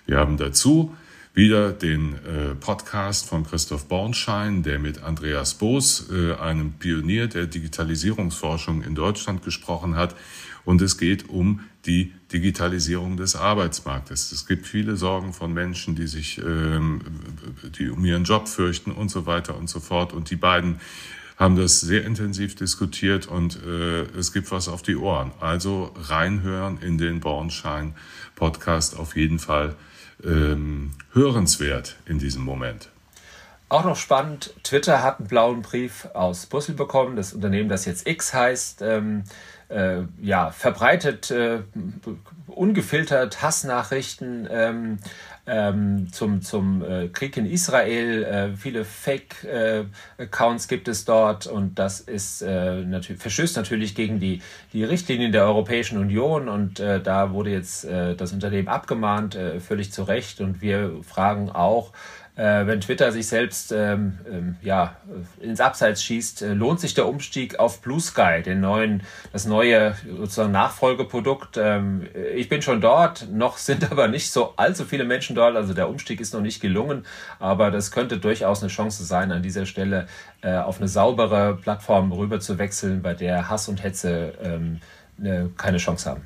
Wir 0.05 0.17
haben 0.17 0.37
dazu 0.37 0.95
wieder 1.37 1.71
den 1.71 2.15
äh, 2.15 2.55
Podcast 2.55 3.29
von 3.29 3.45
Christoph 3.45 3.87
Bornschein, 3.87 4.63
der 4.63 4.79
mit 4.79 5.03
Andreas 5.03 5.53
Boos, 5.53 6.09
äh, 6.09 6.33
einem 6.33 6.73
Pionier 6.73 7.27
der 7.27 7.45
Digitalisierungsforschung 7.45 8.81
in 8.81 8.95
Deutschland, 8.95 9.43
gesprochen 9.43 9.95
hat. 9.95 10.15
Und 10.65 10.81
es 10.81 10.97
geht 10.97 11.29
um 11.29 11.59
die 11.85 12.11
Digitalisierung 12.33 13.17
des 13.17 13.35
Arbeitsmarktes. 13.35 14.31
Es 14.31 14.47
gibt 14.47 14.65
viele 14.65 14.97
Sorgen 14.97 15.31
von 15.31 15.53
Menschen, 15.53 15.95
die 15.95 16.07
sich, 16.07 16.39
ähm, 16.39 17.01
die 17.77 17.89
um 17.89 18.03
ihren 18.03 18.23
Job 18.23 18.47
fürchten 18.47 18.91
und 18.91 19.09
so 19.09 19.27
weiter 19.27 19.55
und 19.55 19.69
so 19.69 19.79
fort. 19.79 20.13
Und 20.13 20.31
die 20.31 20.37
beiden 20.37 20.79
haben 21.37 21.55
das 21.55 21.81
sehr 21.81 22.03
intensiv 22.03 22.55
diskutiert 22.55 23.27
und 23.27 23.63
äh, 23.63 24.05
es 24.17 24.33
gibt 24.33 24.49
was 24.49 24.67
auf 24.67 24.81
die 24.81 24.95
Ohren. 24.95 25.31
Also 25.39 25.93
reinhören 25.95 26.79
in 26.79 26.97
den 26.97 27.19
Bornschein 27.19 27.93
Podcast 28.33 28.97
auf 28.97 29.15
jeden 29.15 29.37
Fall 29.37 29.75
ähm, 30.23 30.91
hörenswert 31.13 31.97
in 32.05 32.19
diesem 32.19 32.43
Moment. 32.43 32.89
Auch 33.69 33.83
noch 33.83 33.97
spannend, 33.97 34.53
Twitter 34.63 35.03
hat 35.03 35.19
einen 35.19 35.27
blauen 35.27 35.61
Brief 35.61 36.07
aus 36.13 36.45
Brüssel 36.45 36.73
bekommen, 36.73 37.17
das 37.17 37.33
Unternehmen, 37.33 37.67
das 37.67 37.83
jetzt 37.83 38.07
X 38.07 38.33
heißt. 38.33 38.81
Ähm, 38.81 39.25
äh, 39.67 40.03
ja, 40.21 40.51
verbreitet 40.51 41.29
äh, 41.31 41.59
ungefiltert 42.47 43.41
Hassnachrichten 43.41 44.47
ähm, 44.49 44.99
ähm, 45.47 46.11
zum, 46.11 46.41
zum 46.41 46.83
äh, 46.83 47.07
Krieg 47.07 47.37
in 47.37 47.45
Israel. 47.45 48.23
Äh, 48.23 48.57
viele 48.57 48.83
Fake-Accounts 48.83 50.65
äh, 50.65 50.67
gibt 50.67 50.87
es 50.87 51.05
dort 51.05 51.47
und 51.47 51.79
das 51.79 52.01
ist 52.01 52.41
äh, 52.41 52.81
natürlich, 52.81 53.21
verstößt 53.21 53.55
natürlich 53.55 53.95
gegen 53.95 54.19
die, 54.19 54.41
die 54.73 54.83
Richtlinien 54.83 55.31
der 55.31 55.45
Europäischen 55.45 55.97
Union 55.97 56.49
und 56.49 56.79
äh, 56.79 57.01
da 57.01 57.31
wurde 57.31 57.51
jetzt 57.51 57.85
äh, 57.85 58.15
das 58.15 58.33
Unternehmen 58.33 58.67
abgemahnt, 58.67 59.35
äh, 59.35 59.59
völlig 59.59 59.91
zu 59.91 60.03
Recht. 60.03 60.41
Und 60.41 60.61
wir 60.61 61.01
fragen 61.03 61.49
auch, 61.49 61.93
äh, 62.37 62.67
wenn 62.67 62.79
Twitter 62.81 63.11
sich 63.11 63.27
selbst 63.27 63.71
ähm, 63.71 64.19
ähm, 64.31 64.55
ja, 64.61 64.95
ins 65.41 65.59
Abseits 65.59 66.03
schießt, 66.03 66.43
äh, 66.43 66.53
lohnt 66.53 66.79
sich 66.79 66.93
der 66.93 67.07
Umstieg 67.07 67.57
auf 67.57 67.81
Blue 67.81 67.99
Sky, 67.99 68.43
den 68.45 68.61
neuen, 68.61 69.01
das 69.33 69.47
neue 69.47 69.95
sozusagen 70.05 70.51
Nachfolgeprodukt. 70.51 71.57
Ähm, 71.57 72.07
ich 72.35 72.47
bin 72.47 72.61
schon 72.61 72.79
dort, 72.79 73.27
noch 73.31 73.57
sind 73.57 73.91
aber 73.91 74.07
nicht 74.07 74.31
so 74.31 74.53
allzu 74.55 74.85
viele 74.85 75.03
Menschen 75.03 75.35
dort, 75.35 75.55
also 75.55 75.73
der 75.73 75.89
Umstieg 75.89 76.21
ist 76.21 76.33
noch 76.33 76.41
nicht 76.41 76.61
gelungen, 76.61 77.05
aber 77.39 77.71
das 77.71 77.89
könnte 77.89 78.19
durchaus 78.19 78.61
eine 78.61 78.69
Chance 78.69 79.03
sein, 79.03 79.31
an 79.31 79.41
dieser 79.41 79.65
Stelle 79.65 80.07
äh, 80.41 80.57
auf 80.57 80.77
eine 80.77 80.87
saubere 80.87 81.55
Plattform 81.55 82.11
rüber 82.11 82.39
zu 82.39 82.59
wechseln, 82.59 83.01
bei 83.01 83.15
der 83.15 83.49
Hass 83.49 83.67
und 83.67 83.81
Hetze 83.81 84.33
ähm, 84.43 84.79
ne, 85.17 85.49
keine 85.57 85.77
Chance 85.77 86.11
haben. 86.11 86.21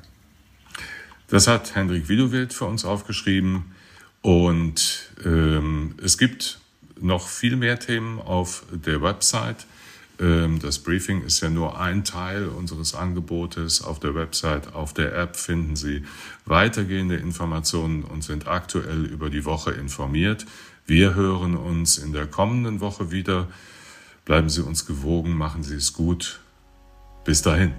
Das 1.28 1.48
hat 1.48 1.74
Hendrik 1.74 2.10
Widowild 2.10 2.52
für 2.52 2.66
uns 2.66 2.84
aufgeschrieben. 2.84 3.71
Und 4.22 5.10
ähm, 5.24 5.96
es 6.02 6.16
gibt 6.16 6.60
noch 7.00 7.26
viel 7.26 7.56
mehr 7.56 7.78
Themen 7.78 8.20
auf 8.20 8.64
der 8.70 9.02
Website. 9.02 9.66
Ähm, 10.20 10.60
das 10.60 10.78
Briefing 10.78 11.22
ist 11.22 11.40
ja 11.40 11.50
nur 11.50 11.80
ein 11.80 12.04
Teil 12.04 12.46
unseres 12.46 12.94
Angebotes. 12.94 13.82
Auf 13.82 13.98
der 13.98 14.14
Website, 14.14 14.74
auf 14.74 14.94
der 14.94 15.14
App 15.16 15.36
finden 15.36 15.74
Sie 15.74 16.04
weitergehende 16.46 17.16
Informationen 17.16 18.04
und 18.04 18.22
sind 18.22 18.46
aktuell 18.46 19.04
über 19.04 19.28
die 19.28 19.44
Woche 19.44 19.72
informiert. 19.72 20.46
Wir 20.86 21.14
hören 21.14 21.56
uns 21.56 21.98
in 21.98 22.12
der 22.12 22.26
kommenden 22.26 22.80
Woche 22.80 23.10
wieder. 23.10 23.48
Bleiben 24.24 24.48
Sie 24.48 24.62
uns 24.62 24.86
gewogen, 24.86 25.36
machen 25.36 25.64
Sie 25.64 25.74
es 25.74 25.92
gut. 25.92 26.40
Bis 27.24 27.42
dahin. 27.42 27.72